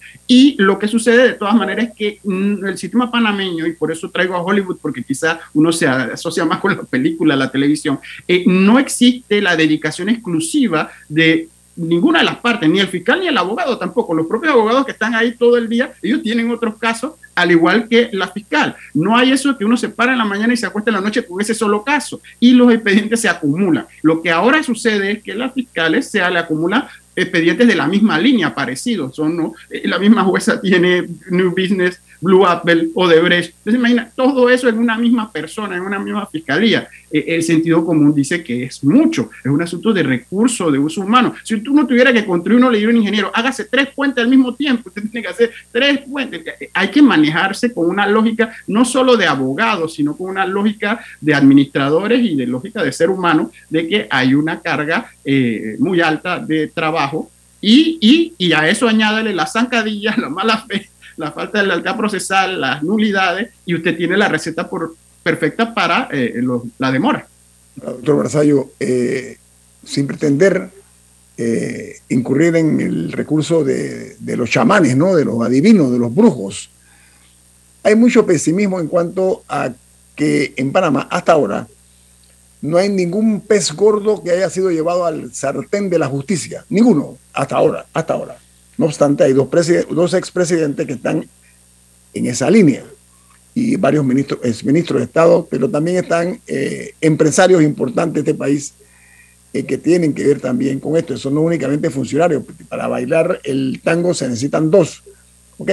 Lo 0.58 0.78
que 0.78 0.88
sucede 0.88 1.28
de 1.28 1.34
todas 1.34 1.54
maneras 1.54 1.88
es 1.88 1.94
que 1.96 2.20
mm, 2.24 2.64
el 2.66 2.78
sistema 2.78 3.10
panameño, 3.10 3.66
y 3.66 3.72
por 3.72 3.92
eso 3.92 4.10
traigo 4.10 4.34
a 4.34 4.42
Hollywood, 4.42 4.78
porque 4.80 5.02
quizá 5.02 5.40
uno 5.54 5.72
se 5.72 5.86
asocia 5.86 6.44
más 6.44 6.60
con 6.60 6.76
la 6.76 6.82
película, 6.82 7.36
la 7.36 7.50
televisión, 7.50 7.98
eh, 8.26 8.44
no 8.46 8.78
existe 8.78 9.40
la 9.40 9.56
dedicación 9.56 10.08
exclusiva 10.08 10.90
de 11.08 11.48
ninguna 11.76 12.20
de 12.20 12.24
las 12.24 12.36
partes, 12.36 12.68
ni 12.68 12.80
el 12.80 12.88
fiscal 12.88 13.20
ni 13.20 13.28
el 13.28 13.36
abogado 13.36 13.78
tampoco. 13.78 14.14
Los 14.14 14.26
propios 14.26 14.52
abogados 14.52 14.84
que 14.84 14.92
están 14.92 15.14
ahí 15.14 15.32
todo 15.32 15.56
el 15.56 15.68
día, 15.68 15.92
ellos 16.02 16.22
tienen 16.22 16.50
otros 16.50 16.76
casos, 16.78 17.12
al 17.34 17.50
igual 17.52 17.86
que 17.88 18.08
la 18.12 18.28
fiscal. 18.28 18.74
No 18.94 19.16
hay 19.16 19.32
eso 19.32 19.56
que 19.56 19.64
uno 19.64 19.76
se 19.76 19.90
para 19.90 20.12
en 20.12 20.18
la 20.18 20.24
mañana 20.24 20.52
y 20.54 20.56
se 20.56 20.66
acuesta 20.66 20.90
en 20.90 20.96
la 20.96 21.02
noche 21.02 21.24
con 21.24 21.40
ese 21.40 21.54
solo 21.54 21.84
caso. 21.84 22.20
Y 22.40 22.52
los 22.52 22.72
expedientes 22.72 23.20
se 23.20 23.28
acumulan. 23.28 23.86
Lo 24.02 24.22
que 24.22 24.30
ahora 24.30 24.62
sucede 24.62 25.12
es 25.12 25.22
que 25.22 25.34
las 25.34 25.52
fiscales 25.52 26.10
se 26.10 26.18
le 26.18 26.38
acumulan 26.38 26.86
expedientes 27.16 27.66
de 27.66 27.74
la 27.74 27.88
misma 27.88 28.18
línea, 28.18 28.54
parecidos. 28.54 29.16
Son, 29.16 29.36
¿no? 29.36 29.54
Eh, 29.70 29.88
la 29.88 29.98
misma 29.98 30.22
jueza 30.24 30.60
tiene 30.60 31.06
New 31.30 31.50
Business, 31.50 32.00
Blue 32.20 32.46
Apple, 32.46 32.88
Odebrecht. 32.94 33.54
Entonces, 33.58 33.78
imagina, 33.78 34.10
todo 34.14 34.48
eso 34.50 34.68
en 34.68 34.78
una 34.78 34.96
misma 34.96 35.30
persona, 35.30 35.76
en 35.76 35.82
una 35.82 35.98
misma 35.98 36.26
fiscalía. 36.26 36.88
Eh, 37.10 37.24
el 37.28 37.42
sentido 37.42 37.84
común 37.84 38.14
dice 38.14 38.42
que 38.42 38.64
es 38.64 38.82
mucho, 38.84 39.30
es 39.44 39.50
un 39.50 39.62
asunto 39.62 39.92
de 39.92 40.02
recursos, 40.02 40.72
de 40.72 40.78
uso 40.78 41.02
humano. 41.02 41.34
Si 41.42 41.60
tú 41.60 41.74
no 41.74 41.86
tuviera 41.86 42.12
que 42.12 42.24
construir 42.24 42.58
uno, 42.58 42.70
le 42.70 42.78
diría 42.78 42.90
un 42.92 42.98
ingeniero, 42.98 43.30
hágase 43.34 43.64
tres 43.64 43.88
puentes 43.94 44.22
al 44.22 44.30
mismo 44.30 44.54
tiempo, 44.54 44.88
usted 44.88 45.02
tiene 45.02 45.22
que 45.22 45.28
hacer 45.28 45.52
tres 45.70 46.00
puentes. 46.00 46.42
Eh, 46.60 46.70
hay 46.72 46.88
que 46.88 47.02
manejarse 47.02 47.72
con 47.72 47.88
una 47.88 48.06
lógica 48.06 48.52
no 48.66 48.84
solo 48.84 49.16
de 49.16 49.26
abogados, 49.26 49.94
sino 49.94 50.16
con 50.16 50.30
una 50.30 50.46
lógica 50.46 51.00
de 51.20 51.34
administradores 51.34 52.20
y 52.22 52.34
de 52.36 52.46
lógica 52.46 52.82
de 52.82 52.92
ser 52.92 53.10
humano, 53.10 53.50
de 53.70 53.88
que 53.88 54.06
hay 54.10 54.34
una 54.34 54.60
carga 54.60 55.10
eh, 55.24 55.76
muy 55.78 56.00
alta 56.00 56.38
de 56.38 56.68
trabajo 56.68 57.30
y, 57.60 57.98
y, 58.00 58.34
y, 58.38 58.52
a 58.52 58.68
eso 58.68 58.86
añádale 58.86 59.34
las 59.34 59.52
zancadillas, 59.52 60.18
la 60.18 60.28
mala 60.28 60.58
fe, 60.58 60.88
la 61.16 61.32
falta 61.32 61.60
de 61.60 61.66
lealtad 61.66 61.96
procesal, 61.96 62.60
las 62.60 62.82
nulidades, 62.82 63.50
y 63.64 63.74
usted 63.74 63.96
tiene 63.96 64.16
la 64.16 64.28
receta 64.28 64.68
por, 64.68 64.94
perfecta 65.22 65.74
para 65.74 66.08
eh, 66.12 66.42
la 66.78 66.92
demora. 66.92 67.26
Doctor 67.76 68.16
Barzallo, 68.16 68.70
eh, 68.80 69.36
sin 69.84 70.06
pretender 70.06 70.70
eh, 71.36 71.96
incurrir 72.08 72.56
en 72.56 72.80
el 72.80 73.12
recurso 73.12 73.64
de, 73.64 74.16
de, 74.18 74.36
los 74.36 74.50
chamanes, 74.50 74.96
¿no? 74.96 75.14
de 75.14 75.24
los 75.24 75.42
adivinos, 75.44 75.92
de 75.92 75.98
los 75.98 76.14
brujos, 76.14 76.70
hay 77.82 77.94
mucho 77.94 78.26
pesimismo 78.26 78.80
en 78.80 78.88
cuanto 78.88 79.44
a 79.48 79.72
que 80.14 80.54
en 80.56 80.72
Panamá 80.72 81.06
hasta 81.10 81.32
ahora 81.32 81.68
no 82.62 82.78
hay 82.78 82.88
ningún 82.88 83.40
pez 83.40 83.72
gordo 83.72 84.22
que 84.22 84.30
haya 84.30 84.50
sido 84.50 84.70
llevado 84.70 85.04
al 85.04 85.32
sartén 85.32 85.90
de 85.90 85.98
la 85.98 86.06
justicia. 86.06 86.64
Ninguno, 86.68 87.18
hasta 87.32 87.56
ahora, 87.56 87.86
hasta 87.92 88.14
ahora. 88.14 88.38
No 88.78 88.86
obstante, 88.86 89.24
hay 89.24 89.32
dos, 89.32 90.14
expresidentes 90.14 90.86
que 90.86 90.92
están 90.94 91.26
en 92.12 92.26
esa 92.26 92.50
línea 92.50 92.84
y 93.54 93.76
varios 93.76 94.04
ministros, 94.04 94.40
exministros 94.44 95.00
de 95.00 95.04
Estado, 95.06 95.46
pero 95.50 95.68
también 95.68 95.96
están 95.96 96.40
eh, 96.46 96.92
empresarios 97.00 97.62
importantes 97.62 98.22
de 98.22 98.30
este 98.30 98.34
país 98.38 98.74
eh, 99.54 99.64
que 99.64 99.78
tienen 99.78 100.12
que 100.12 100.26
ver 100.26 100.40
también 100.40 100.78
con 100.78 100.96
esto. 100.96 101.14
Eso 101.14 101.30
no 101.30 101.40
únicamente 101.40 101.88
funcionarios, 101.88 102.44
para 102.68 102.86
bailar 102.86 103.40
el 103.44 103.80
tango 103.82 104.12
se 104.12 104.28
necesitan 104.28 104.70
dos. 104.70 105.02
¿ok? 105.56 105.70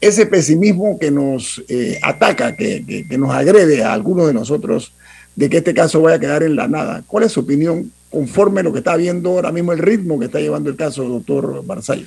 Ese 0.00 0.26
pesimismo 0.26 0.98
que 0.98 1.12
nos 1.12 1.62
eh, 1.68 2.00
ataca, 2.02 2.56
que, 2.56 2.84
que 3.08 3.18
nos 3.18 3.32
agrede 3.32 3.84
a 3.84 3.92
algunos 3.92 4.26
de 4.26 4.34
nosotros, 4.34 4.92
de 5.36 5.48
que 5.48 5.58
este 5.58 5.74
caso 5.74 6.02
vaya 6.02 6.16
a 6.16 6.20
quedar 6.20 6.42
en 6.42 6.56
la 6.56 6.66
nada. 6.66 7.04
¿Cuál 7.06 7.24
es 7.24 7.32
su 7.32 7.40
opinión 7.40 7.92
conforme 8.10 8.60
a 8.60 8.62
lo 8.64 8.72
que 8.72 8.78
está 8.78 8.96
viendo 8.96 9.30
ahora 9.30 9.52
mismo 9.52 9.72
el 9.72 9.78
ritmo 9.78 10.18
que 10.18 10.26
está 10.26 10.40
llevando 10.40 10.70
el 10.70 10.76
caso, 10.76 11.04
doctor 11.04 11.64
Barzallo? 11.64 12.06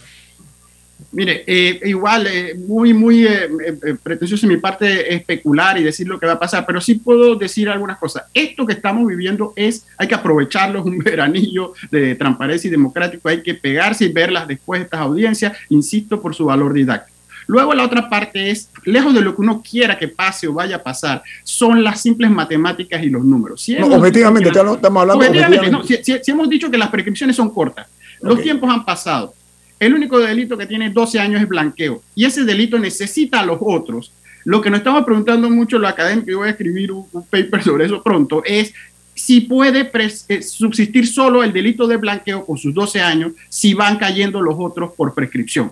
Mire, 1.11 1.43
eh, 1.45 1.79
igual, 1.85 2.27
eh, 2.27 2.55
muy, 2.55 2.93
muy 2.93 3.25
eh, 3.25 3.47
eh, 3.65 3.95
pretencioso 4.01 4.45
en 4.45 4.53
mi 4.53 4.57
parte 4.57 5.13
especular 5.13 5.77
y 5.77 5.83
decir 5.83 6.07
lo 6.07 6.19
que 6.19 6.25
va 6.25 6.33
a 6.33 6.39
pasar, 6.39 6.65
pero 6.65 6.81
sí 6.81 6.95
puedo 6.95 7.35
decir 7.35 7.69
algunas 7.69 7.97
cosas. 7.97 8.23
Esto 8.33 8.65
que 8.65 8.73
estamos 8.73 9.05
viviendo 9.07 9.53
es, 9.55 9.85
hay 9.97 10.07
que 10.07 10.15
aprovecharlo, 10.15 10.79
es 10.79 10.85
un 10.85 10.97
veranillo 11.03 11.73
de 11.91 12.15
transparencia 12.15 12.67
y 12.67 12.71
democrático, 12.71 13.29
hay 13.29 13.43
que 13.43 13.53
pegarse 13.53 14.05
y 14.05 14.11
verlas 14.11 14.47
después 14.47 14.79
de 14.79 14.85
estas 14.85 15.01
audiencias, 15.01 15.57
insisto, 15.69 16.21
por 16.21 16.33
su 16.33 16.45
valor 16.45 16.73
didáctico. 16.73 17.12
Luego 17.47 17.73
la 17.73 17.83
otra 17.83 18.09
parte 18.09 18.49
es, 18.51 18.69
lejos 18.85 19.13
de 19.13 19.21
lo 19.21 19.35
que 19.35 19.41
uno 19.41 19.61
quiera 19.61 19.97
que 19.97 20.07
pase 20.07 20.47
o 20.47 20.53
vaya 20.53 20.77
a 20.77 20.83
pasar, 20.83 21.23
son 21.43 21.83
las 21.83 22.01
simples 22.01 22.31
matemáticas 22.31 23.03
y 23.03 23.09
los 23.09 23.23
números. 23.23 23.61
Si 23.61 23.75
no, 23.75 23.87
objetivamente, 23.87 24.49
estamos 24.49 24.79
hablando 24.83 25.15
objetivamente. 25.15 25.71
No, 25.71 25.83
si, 25.83 25.97
si, 25.97 26.17
si, 26.21 26.31
hemos 26.31 26.49
dicho 26.49 26.69
que 26.69 26.77
las 26.77 26.89
prescripciones 26.89 27.35
son 27.35 27.49
cortas, 27.49 27.87
los 28.21 28.41
tiempos 28.41 28.69
han 28.69 28.85
pasado. 28.85 29.33
El 29.79 29.93
único 29.93 30.19
delito 30.19 30.57
que 30.57 30.65
tiene 30.65 30.89
12 30.89 31.19
años 31.19 31.41
es 31.41 31.47
blanqueo 31.47 32.01
y 32.15 32.25
ese 32.25 32.43
delito 32.43 32.79
necesita 32.79 33.41
a 33.41 33.45
los 33.45 33.57
otros. 33.59 34.13
Lo 34.45 34.61
que 34.61 34.69
nos 34.69 34.79
estamos 34.79 35.03
preguntando 35.03 35.49
mucho 35.49 35.79
los 35.79 35.89
académicos, 35.89 36.29
y 36.29 36.33
voy 36.33 36.47
a 36.47 36.51
escribir 36.51 36.91
un, 36.91 37.05
un 37.11 37.25
paper 37.25 37.63
sobre 37.63 37.85
eso 37.85 38.01
pronto, 38.03 38.43
es 38.45 38.73
si 39.15 39.41
puede 39.41 39.89
eh, 40.27 40.41
subsistir 40.41 41.07
solo 41.07 41.43
el 41.43 41.53
delito 41.53 41.87
de 41.87 41.97
blanqueo 41.97 42.45
con 42.45 42.57
sus 42.57 42.73
12 42.73 43.01
años 43.01 43.33
si 43.47 43.73
van 43.73 43.97
cayendo 43.97 44.41
los 44.41 44.55
otros 44.57 44.91
por 44.95 45.13
prescripción 45.13 45.71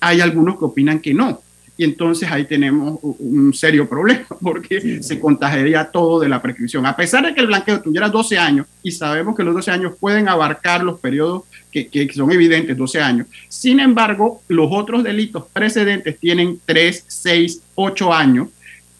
hay 0.00 0.20
algunos 0.20 0.58
que 0.58 0.64
opinan 0.64 0.98
que 0.98 1.14
no. 1.14 1.40
Y 1.76 1.84
entonces 1.84 2.30
ahí 2.30 2.44
tenemos 2.44 2.98
un 3.02 3.54
serio 3.54 3.88
problema 3.88 4.26
porque 4.42 5.02
se 5.02 5.18
contagiaría 5.18 5.90
todo 5.90 6.20
de 6.20 6.28
la 6.28 6.42
prescripción. 6.42 6.84
A 6.84 6.94
pesar 6.94 7.24
de 7.24 7.32
que 7.32 7.40
el 7.40 7.46
blanqueo 7.46 7.80
tuviera 7.80 8.10
12 8.10 8.36
años 8.36 8.66
y 8.82 8.90
sabemos 8.90 9.34
que 9.34 9.42
los 9.42 9.54
12 9.54 9.70
años 9.70 9.94
pueden 9.98 10.28
abarcar 10.28 10.82
los 10.84 11.00
periodos 11.00 11.44
que, 11.72 11.88
que 11.88 12.12
son 12.12 12.30
evidentes, 12.32 12.76
12 12.76 13.00
años. 13.00 13.26
Sin 13.48 13.80
embargo, 13.80 14.42
los 14.48 14.68
otros 14.70 15.02
delitos 15.02 15.46
precedentes 15.52 16.18
tienen 16.18 16.60
3, 16.66 17.04
6, 17.06 17.62
8 17.76 18.12
años 18.12 18.48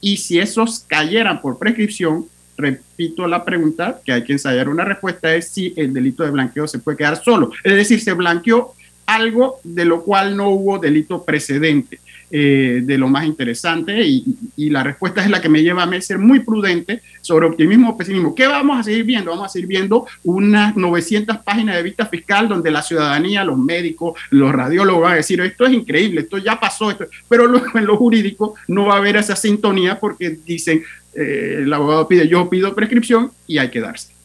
y 0.00 0.16
si 0.16 0.38
esos 0.38 0.84
cayeran 0.88 1.40
por 1.42 1.58
prescripción, 1.58 2.26
repito 2.56 3.26
la 3.26 3.44
pregunta, 3.44 4.00
que 4.04 4.12
hay 4.12 4.24
que 4.24 4.32
ensayar 4.32 4.68
una 4.68 4.84
respuesta, 4.84 5.34
es 5.34 5.48
si 5.48 5.74
el 5.76 5.92
delito 5.92 6.24
de 6.24 6.30
blanqueo 6.30 6.66
se 6.66 6.78
puede 6.78 6.96
quedar 6.96 7.22
solo. 7.22 7.50
Es 7.62 7.74
decir, 7.74 8.00
se 8.00 8.12
blanqueó 8.12 8.74
algo 9.14 9.60
de 9.64 9.84
lo 9.84 10.02
cual 10.02 10.36
no 10.36 10.50
hubo 10.50 10.78
delito 10.78 11.24
precedente. 11.24 11.98
Eh, 12.32 12.82
de 12.84 12.96
lo 12.96 13.08
más 13.08 13.26
interesante 13.26 14.06
y, 14.06 14.24
la 14.70 14.84
respuesta 14.84 15.20
es 15.20 15.28
la 15.28 15.40
que 15.40 15.48
me 15.48 15.64
lleva 15.64 15.82
a 15.82 15.86
mí 15.86 16.00
ser 16.00 16.20
muy 16.20 16.38
prudente 16.38 17.02
sobre 17.20 17.46
optimismo 17.46 17.90
o 17.90 17.96
pesimismo. 17.96 18.36
¿Qué 18.36 18.46
vamos 18.46 18.78
a 18.78 18.84
seguir 18.84 19.02
viendo? 19.02 19.32
Vamos 19.32 19.46
a 19.46 19.48
seguir 19.48 19.66
viendo 19.66 20.06
unas 20.22 20.76
900 20.76 21.38
páginas 21.38 21.74
de 21.74 21.82
vista 21.82 22.06
fiscal 22.06 22.48
donde 22.48 22.70
la 22.70 22.82
ciudadanía, 22.82 23.42
los 23.42 23.58
médicos, 23.58 24.16
los 24.30 24.52
radiólogos 24.52 25.02
van 25.02 25.12
a 25.14 25.16
decir 25.16 25.40
esto 25.40 25.66
es 25.66 25.72
increíble, 25.72 26.20
esto 26.20 26.38
ya 26.38 26.60
pasó, 26.60 26.92
esto, 26.92 27.06
pero 27.28 27.48
luego 27.48 27.76
en 27.76 27.86
lo 27.86 27.96
jurídico 27.96 28.54
no 28.68 28.86
va 28.86 28.94
a 28.94 28.98
haber 28.98 29.16
esa 29.16 29.34
sintonía 29.34 29.98
porque 29.98 30.38
dicen 30.46 30.84
eh, 31.14 31.62
el 31.62 31.72
abogado 31.72 32.06
pide, 32.06 32.28
yo 32.28 32.48
pido 32.48 32.76
prescripción 32.76 33.32
y 33.48 33.58
hay 33.58 33.70
que 33.70 33.80
darse. 33.80 34.19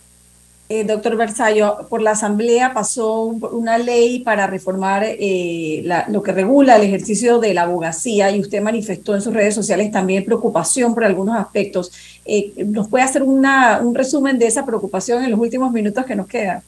Eh, 0.68 0.84
doctor 0.84 1.16
Versallo, 1.16 1.86
por 1.89 2.01
la 2.01 2.11
Asamblea 2.11 2.74
pasó 2.74 3.22
una 3.26 3.78
ley 3.78 4.22
para 4.22 4.47
reformar 4.47 5.03
eh, 5.05 5.82
la, 5.86 6.07
lo 6.09 6.24
que 6.24 6.32
regula 6.32 6.78
el 6.78 6.82
ejercicio 6.82 7.39
de 7.39 7.53
la 7.53 7.63
abogacía 7.63 8.32
y 8.32 8.39
usted 8.39 8.63
manifestó 8.63 9.13
en 9.13 9.22
sus 9.22 9.32
redes 9.32 9.53
sociales 9.53 9.91
también 9.91 10.26
preocupación 10.26 10.95
por 10.95 11.05
algunos 11.05 11.38
aspectos. 11.38 11.91
Eh, 12.26 12.51
¿Nos 12.66 12.88
puede 12.88 13.03
hacer 13.03 13.22
una, 13.22 13.80
un 13.80 13.93
resumen 13.93 14.39
de 14.39 14.47
esa 14.47 14.66
preocupación 14.66 15.24
en 15.24 15.30
los 15.30 15.39
últimos 15.39 15.72
minutos 15.72 16.03
que 16.03 16.16
nos 16.16 16.26
quedan? 16.26 16.61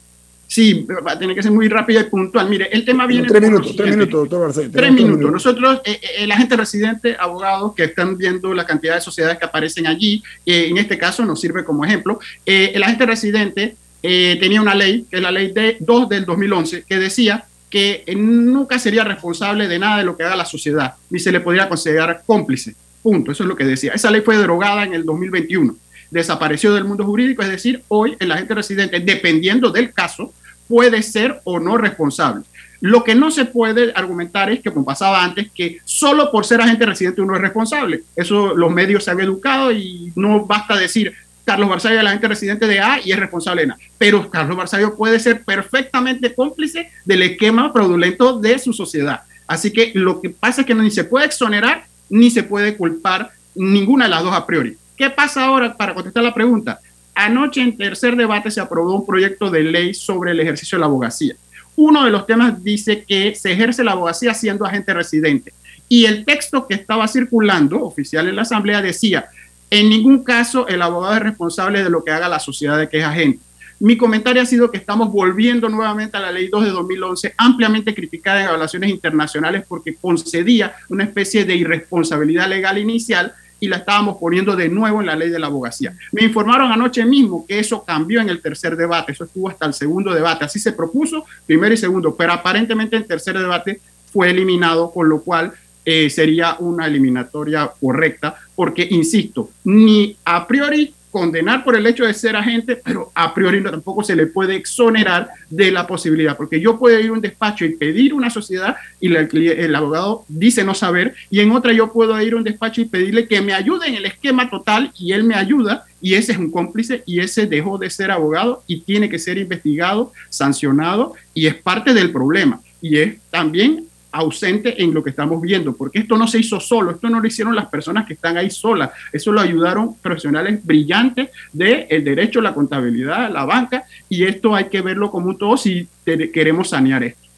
Sí, 0.46 0.86
va 1.06 1.12
a 1.12 1.18
tener 1.18 1.36
que 1.36 1.42
ser 1.42 1.52
muy 1.52 1.68
rápido 1.68 2.00
y 2.00 2.04
puntual. 2.04 2.48
Mire, 2.48 2.68
el 2.72 2.84
tema 2.84 3.06
viene... 3.06 3.28
Tres 3.28 3.42
minutos, 3.42 3.76
tres 3.76 3.90
minutos, 3.90 4.20
doctor 4.20 4.40
Barcelona. 4.46 4.72
Tres 4.72 4.92
minutos. 4.92 5.30
Nosotros, 5.30 5.82
eh, 5.84 6.00
el 6.18 6.32
agente 6.32 6.56
residente, 6.56 7.16
abogados 7.18 7.74
que 7.74 7.84
están 7.84 8.16
viendo 8.16 8.54
la 8.54 8.64
cantidad 8.64 8.94
de 8.94 9.02
sociedades 9.02 9.38
que 9.38 9.44
aparecen 9.44 9.86
allí, 9.86 10.22
eh, 10.46 10.68
en 10.70 10.78
este 10.78 10.96
caso 10.96 11.22
nos 11.26 11.38
sirve 11.38 11.64
como 11.64 11.84
ejemplo. 11.84 12.18
Eh, 12.46 12.70
el 12.74 12.82
agente 12.82 13.04
residente 13.04 13.76
eh, 14.02 14.36
tenía 14.40 14.60
una 14.60 14.74
ley, 14.74 15.06
que 15.10 15.16
es 15.16 15.22
la 15.22 15.30
ley 15.30 15.52
de 15.52 15.76
2 15.80 16.08
del 16.08 16.24
2011, 16.24 16.84
que 16.88 16.98
decía 16.98 17.44
que 17.70 18.04
nunca 18.16 18.78
sería 18.78 19.04
responsable 19.04 19.68
de 19.68 19.78
nada 19.78 19.98
de 19.98 20.04
lo 20.04 20.16
que 20.16 20.24
haga 20.24 20.36
la 20.36 20.44
sociedad, 20.44 20.94
ni 21.10 21.18
se 21.18 21.32
le 21.32 21.40
podría 21.40 21.68
considerar 21.68 22.22
cómplice. 22.24 22.74
Punto, 23.02 23.32
eso 23.32 23.42
es 23.44 23.48
lo 23.48 23.56
que 23.56 23.64
decía. 23.64 23.92
Esa 23.92 24.10
ley 24.10 24.22
fue 24.22 24.38
derogada 24.38 24.84
en 24.84 24.94
el 24.94 25.04
2021, 25.04 25.76
desapareció 26.10 26.72
del 26.74 26.84
mundo 26.84 27.04
jurídico, 27.04 27.42
es 27.42 27.50
decir, 27.50 27.82
hoy 27.88 28.16
el 28.18 28.32
agente 28.32 28.54
residente, 28.54 29.00
dependiendo 29.00 29.70
del 29.70 29.92
caso, 29.92 30.32
puede 30.66 31.02
ser 31.02 31.40
o 31.44 31.58
no 31.58 31.76
responsable. 31.76 32.44
Lo 32.80 33.02
que 33.02 33.14
no 33.14 33.30
se 33.30 33.44
puede 33.44 33.92
argumentar 33.94 34.52
es 34.52 34.60
que, 34.60 34.70
como 34.70 34.84
pasaba 34.84 35.24
antes, 35.24 35.50
que 35.52 35.78
solo 35.84 36.30
por 36.30 36.44
ser 36.44 36.60
agente 36.60 36.86
residente 36.86 37.20
uno 37.20 37.34
es 37.34 37.40
responsable. 37.40 38.04
Eso 38.14 38.54
los 38.54 38.70
medios 38.70 39.04
se 39.04 39.10
han 39.10 39.20
educado 39.20 39.72
y 39.72 40.12
no 40.14 40.46
basta 40.46 40.76
decir 40.76 41.12
Carlos 41.48 41.70
Barzallo 41.70 41.94
es 41.94 42.00
el 42.02 42.06
agente 42.06 42.28
residente 42.28 42.66
de 42.66 42.78
A 42.78 43.00
y 43.02 43.10
es 43.10 43.18
responsable 43.18 43.64
de 43.64 43.72
A. 43.72 43.76
Pero 43.96 44.28
Carlos 44.28 44.54
Barzallo 44.54 44.94
puede 44.94 45.18
ser 45.18 45.44
perfectamente 45.44 46.34
cómplice 46.34 46.90
del 47.06 47.22
esquema 47.22 47.72
fraudulento 47.72 48.38
de 48.38 48.58
su 48.58 48.74
sociedad. 48.74 49.22
Así 49.46 49.72
que 49.72 49.92
lo 49.94 50.20
que 50.20 50.28
pasa 50.28 50.60
es 50.60 50.66
que 50.66 50.74
ni 50.74 50.90
se 50.90 51.04
puede 51.04 51.24
exonerar 51.24 51.86
ni 52.10 52.30
se 52.30 52.42
puede 52.42 52.76
culpar 52.76 53.30
ninguna 53.54 54.04
de 54.04 54.10
las 54.10 54.24
dos 54.24 54.34
a 54.34 54.44
priori. 54.44 54.76
¿Qué 54.94 55.08
pasa 55.08 55.46
ahora 55.46 55.74
para 55.74 55.94
contestar 55.94 56.22
la 56.22 56.34
pregunta? 56.34 56.80
Anoche 57.14 57.62
en 57.62 57.74
tercer 57.78 58.14
debate 58.14 58.50
se 58.50 58.60
aprobó 58.60 58.94
un 58.94 59.06
proyecto 59.06 59.50
de 59.50 59.62
ley 59.62 59.94
sobre 59.94 60.32
el 60.32 60.40
ejercicio 60.40 60.76
de 60.76 60.80
la 60.80 60.86
abogacía. 60.86 61.34
Uno 61.76 62.04
de 62.04 62.10
los 62.10 62.26
temas 62.26 62.62
dice 62.62 63.04
que 63.08 63.34
se 63.34 63.52
ejerce 63.52 63.82
la 63.82 63.92
abogacía 63.92 64.34
siendo 64.34 64.66
agente 64.66 64.92
residente. 64.92 65.54
Y 65.88 66.04
el 66.04 66.26
texto 66.26 66.66
que 66.66 66.74
estaba 66.74 67.08
circulando 67.08 67.82
oficial 67.82 68.28
en 68.28 68.36
la 68.36 68.42
Asamblea 68.42 68.82
decía, 68.82 69.28
en 69.70 69.88
ningún 69.88 70.24
caso 70.24 70.66
el 70.68 70.82
abogado 70.82 71.14
es 71.16 71.22
responsable 71.22 71.82
de 71.82 71.90
lo 71.90 72.04
que 72.04 72.10
haga 72.10 72.28
la 72.28 72.40
sociedad 72.40 72.78
de 72.78 72.88
que 72.88 72.98
es 72.98 73.04
agente. 73.04 73.44
Mi 73.80 73.96
comentario 73.96 74.42
ha 74.42 74.46
sido 74.46 74.72
que 74.72 74.78
estamos 74.78 75.12
volviendo 75.12 75.68
nuevamente 75.68 76.16
a 76.16 76.20
la 76.20 76.32
ley 76.32 76.48
2 76.48 76.64
de 76.64 76.70
2011, 76.70 77.34
ampliamente 77.36 77.94
criticada 77.94 78.40
en 78.40 78.48
evaluaciones 78.48 78.90
internacionales 78.90 79.64
porque 79.68 79.94
concedía 79.94 80.74
una 80.88 81.04
especie 81.04 81.44
de 81.44 81.54
irresponsabilidad 81.54 82.48
legal 82.48 82.76
inicial 82.78 83.32
y 83.60 83.68
la 83.68 83.76
estábamos 83.78 84.16
poniendo 84.18 84.56
de 84.56 84.68
nuevo 84.68 85.00
en 85.00 85.06
la 85.06 85.16
ley 85.16 85.30
de 85.30 85.38
la 85.38 85.46
abogacía. 85.46 85.94
Me 86.12 86.24
informaron 86.24 86.72
anoche 86.72 87.04
mismo 87.04 87.46
que 87.46 87.60
eso 87.60 87.84
cambió 87.84 88.20
en 88.20 88.30
el 88.30 88.40
tercer 88.40 88.76
debate, 88.76 89.12
eso 89.12 89.24
estuvo 89.24 89.48
hasta 89.48 89.66
el 89.66 89.74
segundo 89.74 90.12
debate, 90.12 90.44
así 90.44 90.58
se 90.58 90.72
propuso, 90.72 91.24
primero 91.46 91.72
y 91.72 91.76
segundo, 91.76 92.16
pero 92.16 92.32
aparentemente 92.32 92.96
el 92.96 93.06
tercer 93.06 93.38
debate 93.38 93.80
fue 94.12 94.30
eliminado, 94.30 94.90
con 94.90 95.08
lo 95.08 95.20
cual 95.20 95.52
eh, 95.90 96.10
sería 96.10 96.54
una 96.58 96.86
eliminatoria 96.86 97.72
correcta, 97.80 98.34
porque, 98.54 98.86
insisto, 98.90 99.48
ni 99.64 100.14
a 100.22 100.46
priori 100.46 100.92
condenar 101.10 101.64
por 101.64 101.76
el 101.76 101.86
hecho 101.86 102.04
de 102.04 102.12
ser 102.12 102.36
agente, 102.36 102.76
pero 102.76 103.10
a 103.14 103.32
priori 103.32 103.62
no, 103.62 103.70
tampoco 103.70 104.04
se 104.04 104.14
le 104.14 104.26
puede 104.26 104.54
exonerar 104.54 105.30
de 105.48 105.70
la 105.70 105.86
posibilidad, 105.86 106.36
porque 106.36 106.60
yo 106.60 106.78
puedo 106.78 107.00
ir 107.00 107.08
a 107.08 107.14
un 107.14 107.22
despacho 107.22 107.64
y 107.64 107.70
pedir 107.70 108.12
una 108.12 108.28
sociedad 108.28 108.76
y 109.00 109.14
el 109.14 109.74
abogado 109.74 110.26
dice 110.28 110.62
no 110.62 110.74
saber, 110.74 111.14
y 111.30 111.40
en 111.40 111.52
otra 111.52 111.72
yo 111.72 111.90
puedo 111.90 112.20
ir 112.20 112.34
a 112.34 112.36
un 112.36 112.44
despacho 112.44 112.82
y 112.82 112.84
pedirle 112.84 113.26
que 113.26 113.40
me 113.40 113.54
ayude 113.54 113.88
en 113.88 113.94
el 113.94 114.04
esquema 114.04 114.50
total 114.50 114.92
y 114.98 115.12
él 115.12 115.24
me 115.24 115.36
ayuda 115.36 115.86
y 116.02 116.16
ese 116.16 116.32
es 116.32 116.38
un 116.38 116.50
cómplice 116.50 117.02
y 117.06 117.20
ese 117.20 117.46
dejó 117.46 117.78
de 117.78 117.88
ser 117.88 118.10
abogado 118.10 118.62
y 118.66 118.82
tiene 118.82 119.08
que 119.08 119.18
ser 119.18 119.38
investigado, 119.38 120.12
sancionado 120.28 121.14
y 121.32 121.46
es 121.46 121.54
parte 121.54 121.94
del 121.94 122.12
problema. 122.12 122.60
Y 122.80 122.98
es 122.98 123.16
también 123.30 123.87
ausente 124.10 124.82
en 124.82 124.94
lo 124.94 125.02
que 125.02 125.10
estamos 125.10 125.40
viendo, 125.40 125.76
porque 125.76 126.00
esto 126.00 126.16
no 126.16 126.26
se 126.26 126.38
hizo 126.38 126.60
solo, 126.60 126.92
esto 126.92 127.08
no 127.08 127.20
lo 127.20 127.26
hicieron 127.26 127.54
las 127.54 127.66
personas 127.66 128.06
que 128.06 128.14
están 128.14 128.36
ahí 128.36 128.50
solas, 128.50 128.90
eso 129.12 129.32
lo 129.32 129.40
ayudaron 129.40 129.94
profesionales 129.96 130.64
brillantes 130.64 131.30
del 131.52 131.86
el 131.88 132.04
derecho, 132.04 132.40
la 132.40 132.54
contabilidad, 132.54 133.30
la 133.30 133.44
banca, 133.44 133.84
y 134.08 134.24
esto 134.24 134.54
hay 134.54 134.64
que 134.64 134.80
verlo 134.80 135.10
como 135.10 135.28
un 135.28 135.38
todo 135.38 135.56
si 135.56 135.88
queremos 136.32 136.70
sanear 136.70 137.04
esto. 137.04 137.28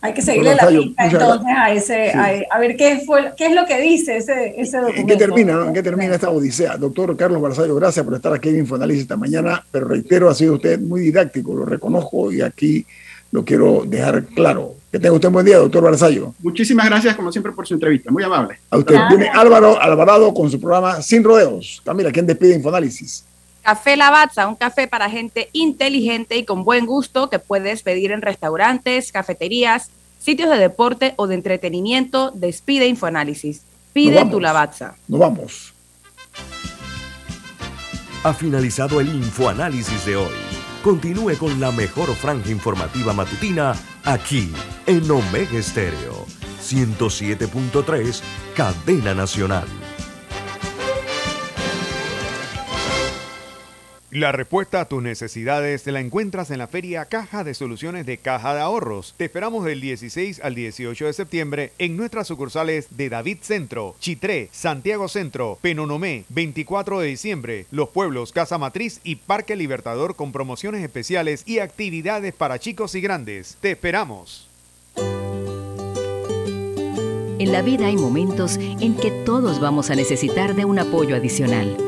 Hay 0.00 0.14
que 0.14 0.22
seguirle 0.22 0.54
la 0.54 0.68
pista 0.68 1.06
entonces 1.06 1.48
a 1.56 1.72
ese, 1.72 2.12
a, 2.12 2.58
ver 2.60 2.76
qué, 2.76 3.02
fue, 3.04 3.32
qué 3.36 3.46
es 3.46 3.54
lo 3.54 3.66
que 3.66 3.80
dice 3.80 4.18
ese, 4.18 4.54
ese 4.56 4.76
documento. 4.76 5.00
¿En 5.00 5.06
qué 5.08 5.16
termina, 5.16 5.66
¿En 5.66 5.74
qué 5.74 5.82
termina 5.82 6.14
esta 6.14 6.30
odisea? 6.30 6.76
Doctor 6.76 7.16
Carlos 7.16 7.42
Barzallo, 7.42 7.74
gracias 7.74 8.04
por 8.04 8.14
estar 8.14 8.32
aquí 8.32 8.50
en 8.50 8.58
Infoanálisis 8.58 9.02
esta 9.02 9.16
mañana, 9.16 9.64
pero 9.72 9.88
reitero, 9.88 10.30
ha 10.30 10.34
sido 10.36 10.54
usted 10.54 10.78
muy 10.78 11.00
didáctico, 11.00 11.52
lo 11.52 11.64
reconozco 11.64 12.30
y 12.30 12.42
aquí 12.42 12.86
lo 13.32 13.44
quiero 13.44 13.82
dejar 13.84 14.26
claro. 14.26 14.76
Que 14.90 14.98
tenga 14.98 15.12
usted 15.12 15.28
un 15.28 15.34
buen 15.34 15.44
día, 15.44 15.58
doctor 15.58 15.82
Barzallo. 15.82 16.34
Muchísimas 16.42 16.86
gracias, 16.86 17.14
como 17.14 17.30
siempre, 17.30 17.52
por 17.52 17.66
su 17.66 17.74
entrevista. 17.74 18.10
Muy 18.10 18.22
amable. 18.22 18.58
A 18.70 18.78
usted. 18.78 18.96
Viene 19.10 19.28
Álvaro 19.28 19.78
Alvarado 19.78 20.32
con 20.32 20.50
su 20.50 20.58
programa 20.58 21.02
Sin 21.02 21.22
Rodeos. 21.22 21.82
Camila, 21.84 22.10
¿quién 22.10 22.26
despide 22.26 22.54
Infoanálisis? 22.54 23.24
Café 23.62 23.98
Lavazza, 23.98 24.48
un 24.48 24.56
café 24.56 24.88
para 24.88 25.10
gente 25.10 25.50
inteligente 25.52 26.38
y 26.38 26.44
con 26.44 26.64
buen 26.64 26.86
gusto 26.86 27.28
que 27.28 27.38
puedes 27.38 27.82
pedir 27.82 28.12
en 28.12 28.22
restaurantes, 28.22 29.12
cafeterías, 29.12 29.90
sitios 30.18 30.48
de 30.48 30.56
deporte 30.56 31.12
o 31.16 31.26
de 31.26 31.34
entretenimiento. 31.34 32.30
Despide 32.34 32.86
Infoanálisis. 32.86 33.62
Pide 33.92 34.24
tu 34.24 34.40
Lavazza. 34.40 34.94
Nos 35.06 35.20
vamos. 35.20 35.74
Ha 38.24 38.32
finalizado 38.32 39.00
el 39.00 39.08
Infoanálisis 39.08 40.06
de 40.06 40.16
hoy. 40.16 40.34
Continúe 40.82 41.36
con 41.36 41.60
la 41.60 41.72
mejor 41.72 42.14
franja 42.14 42.50
informativa 42.50 43.12
matutina 43.12 43.74
aquí 44.08 44.50
en 44.86 45.10
Omega 45.10 45.58
Estéreo 45.58 46.26
107.3, 46.62 48.22
Cadena 48.56 49.14
Nacional. 49.14 49.87
La 54.10 54.32
respuesta 54.32 54.80
a 54.80 54.88
tus 54.88 55.02
necesidades 55.02 55.86
la 55.86 56.00
encuentras 56.00 56.50
en 56.50 56.56
la 56.56 56.66
Feria 56.66 57.04
Caja 57.04 57.44
de 57.44 57.52
Soluciones 57.52 58.06
de 58.06 58.16
Caja 58.16 58.54
de 58.54 58.62
Ahorros. 58.62 59.14
Te 59.18 59.26
esperamos 59.26 59.66
del 59.66 59.82
16 59.82 60.40
al 60.42 60.54
18 60.54 61.04
de 61.04 61.12
septiembre 61.12 61.72
en 61.76 61.94
nuestras 61.98 62.26
sucursales 62.26 62.86
de 62.96 63.10
David 63.10 63.38
Centro, 63.42 63.96
Chitré, 64.00 64.48
Santiago 64.50 65.08
Centro, 65.08 65.58
Penonomé, 65.60 66.24
24 66.30 67.00
de 67.00 67.06
diciembre, 67.06 67.66
Los 67.70 67.90
Pueblos, 67.90 68.32
Casa 68.32 68.56
Matriz 68.56 69.00
y 69.04 69.16
Parque 69.16 69.56
Libertador 69.56 70.16
con 70.16 70.32
promociones 70.32 70.82
especiales 70.82 71.42
y 71.44 71.58
actividades 71.58 72.32
para 72.32 72.58
chicos 72.58 72.94
y 72.94 73.02
grandes. 73.02 73.58
Te 73.60 73.72
esperamos. 73.72 74.48
En 77.38 77.52
la 77.52 77.60
vida 77.60 77.88
hay 77.88 77.96
momentos 77.96 78.56
en 78.56 78.96
que 78.96 79.10
todos 79.10 79.60
vamos 79.60 79.90
a 79.90 79.94
necesitar 79.94 80.54
de 80.54 80.64
un 80.64 80.78
apoyo 80.78 81.14
adicional. 81.14 81.87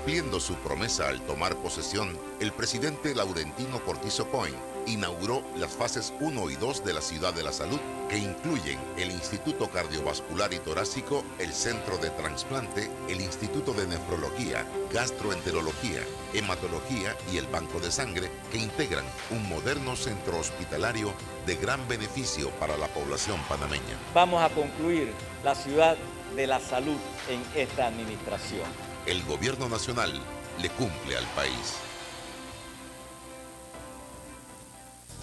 Cumpliendo 0.00 0.40
su 0.40 0.54
promesa 0.54 1.08
al 1.08 1.20
tomar 1.20 1.56
posesión, 1.56 2.18
el 2.40 2.52
presidente 2.52 3.14
Laurentino 3.14 3.84
Cortizo 3.84 4.30
Coin 4.30 4.54
inauguró 4.86 5.42
las 5.56 5.72
fases 5.72 6.14
1 6.20 6.48
y 6.48 6.56
2 6.56 6.84
de 6.86 6.94
la 6.94 7.02
Ciudad 7.02 7.34
de 7.34 7.42
la 7.42 7.52
Salud, 7.52 7.78
que 8.08 8.16
incluyen 8.16 8.78
el 8.96 9.10
Instituto 9.10 9.68
Cardiovascular 9.68 10.54
y 10.54 10.58
Torácico, 10.58 11.22
el 11.38 11.52
Centro 11.52 11.98
de 11.98 12.08
Transplante, 12.08 12.90
el 13.10 13.20
Instituto 13.20 13.74
de 13.74 13.86
Nefrología, 13.88 14.66
Gastroenterología, 14.90 16.00
Hematología 16.32 17.14
y 17.30 17.36
el 17.36 17.46
Banco 17.48 17.78
de 17.78 17.92
Sangre, 17.92 18.30
que 18.50 18.56
integran 18.56 19.04
un 19.30 19.46
moderno 19.50 19.96
centro 19.96 20.38
hospitalario 20.38 21.12
de 21.44 21.56
gran 21.56 21.86
beneficio 21.88 22.48
para 22.52 22.78
la 22.78 22.88
población 22.88 23.38
panameña. 23.50 23.98
Vamos 24.14 24.42
a 24.42 24.48
concluir 24.48 25.12
la 25.44 25.54
Ciudad 25.54 25.98
de 26.34 26.46
la 26.46 26.58
Salud 26.58 26.96
en 27.28 27.42
esta 27.54 27.88
administración. 27.88 28.89
El 29.06 29.22
Gobierno 29.24 29.68
Nacional 29.68 30.12
le 30.60 30.68
cumple 30.70 31.16
al 31.16 31.24
país. 31.36 31.76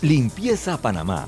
Limpieza 0.02 0.78
Panamá, 0.78 1.26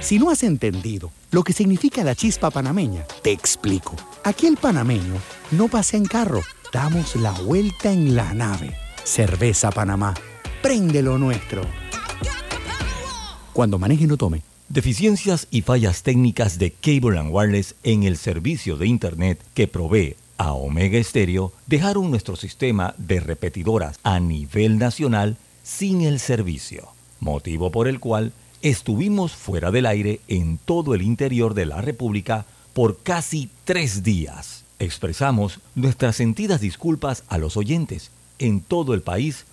Si 0.00 0.18
no 0.18 0.30
has 0.30 0.42
entendido 0.42 1.12
lo 1.30 1.44
que 1.44 1.52
significa 1.52 2.02
la 2.02 2.14
chispa 2.14 2.50
panameña, 2.50 3.04
te 3.22 3.30
explico. 3.30 3.94
Aquí 4.24 4.46
el 4.46 4.56
panameño 4.56 5.14
no 5.52 5.68
pasa 5.68 5.96
en 5.96 6.04
carro, 6.04 6.42
damos 6.72 7.16
la 7.16 7.32
vuelta 7.32 7.92
en 7.92 8.16
la 8.16 8.34
nave. 8.34 8.74
Cerveza 9.04 9.70
Panamá, 9.70 10.14
prende 10.62 11.02
lo 11.02 11.18
nuestro. 11.18 11.62
Cuando 13.52 13.78
maneje 13.78 14.06
no 14.06 14.16
tome. 14.16 14.42
Deficiencias 14.68 15.48
y 15.50 15.62
fallas 15.62 16.02
técnicas 16.02 16.58
de 16.58 16.70
Cable⁇ 16.70 17.20
Wireless 17.30 17.74
en 17.82 18.04
el 18.04 18.16
servicio 18.16 18.76
de 18.76 18.86
Internet 18.86 19.40
que 19.54 19.68
provee 19.68 20.16
a 20.38 20.54
Omega 20.54 21.02
Stereo 21.04 21.52
dejaron 21.66 22.10
nuestro 22.10 22.36
sistema 22.36 22.94
de 22.96 23.20
repetidoras 23.20 23.98
a 24.02 24.18
nivel 24.18 24.78
nacional 24.78 25.36
sin 25.62 26.02
el 26.02 26.18
servicio, 26.18 26.88
motivo 27.20 27.70
por 27.70 27.88
el 27.88 28.00
cual 28.00 28.32
estuvimos 28.62 29.32
fuera 29.32 29.70
del 29.70 29.86
aire 29.86 30.20
en 30.28 30.58
todo 30.58 30.94
el 30.94 31.02
interior 31.02 31.54
de 31.54 31.66
la 31.66 31.80
República 31.80 32.46
por 32.72 32.98
casi 33.02 33.50
tres 33.64 34.02
días. 34.02 34.64
Expresamos 34.78 35.60
nuestras 35.74 36.16
sentidas 36.16 36.60
disculpas 36.60 37.24
a 37.28 37.38
los 37.38 37.56
oyentes 37.56 38.10
en 38.38 38.60
todo 38.60 38.94
el 38.94 39.02
país 39.02 39.46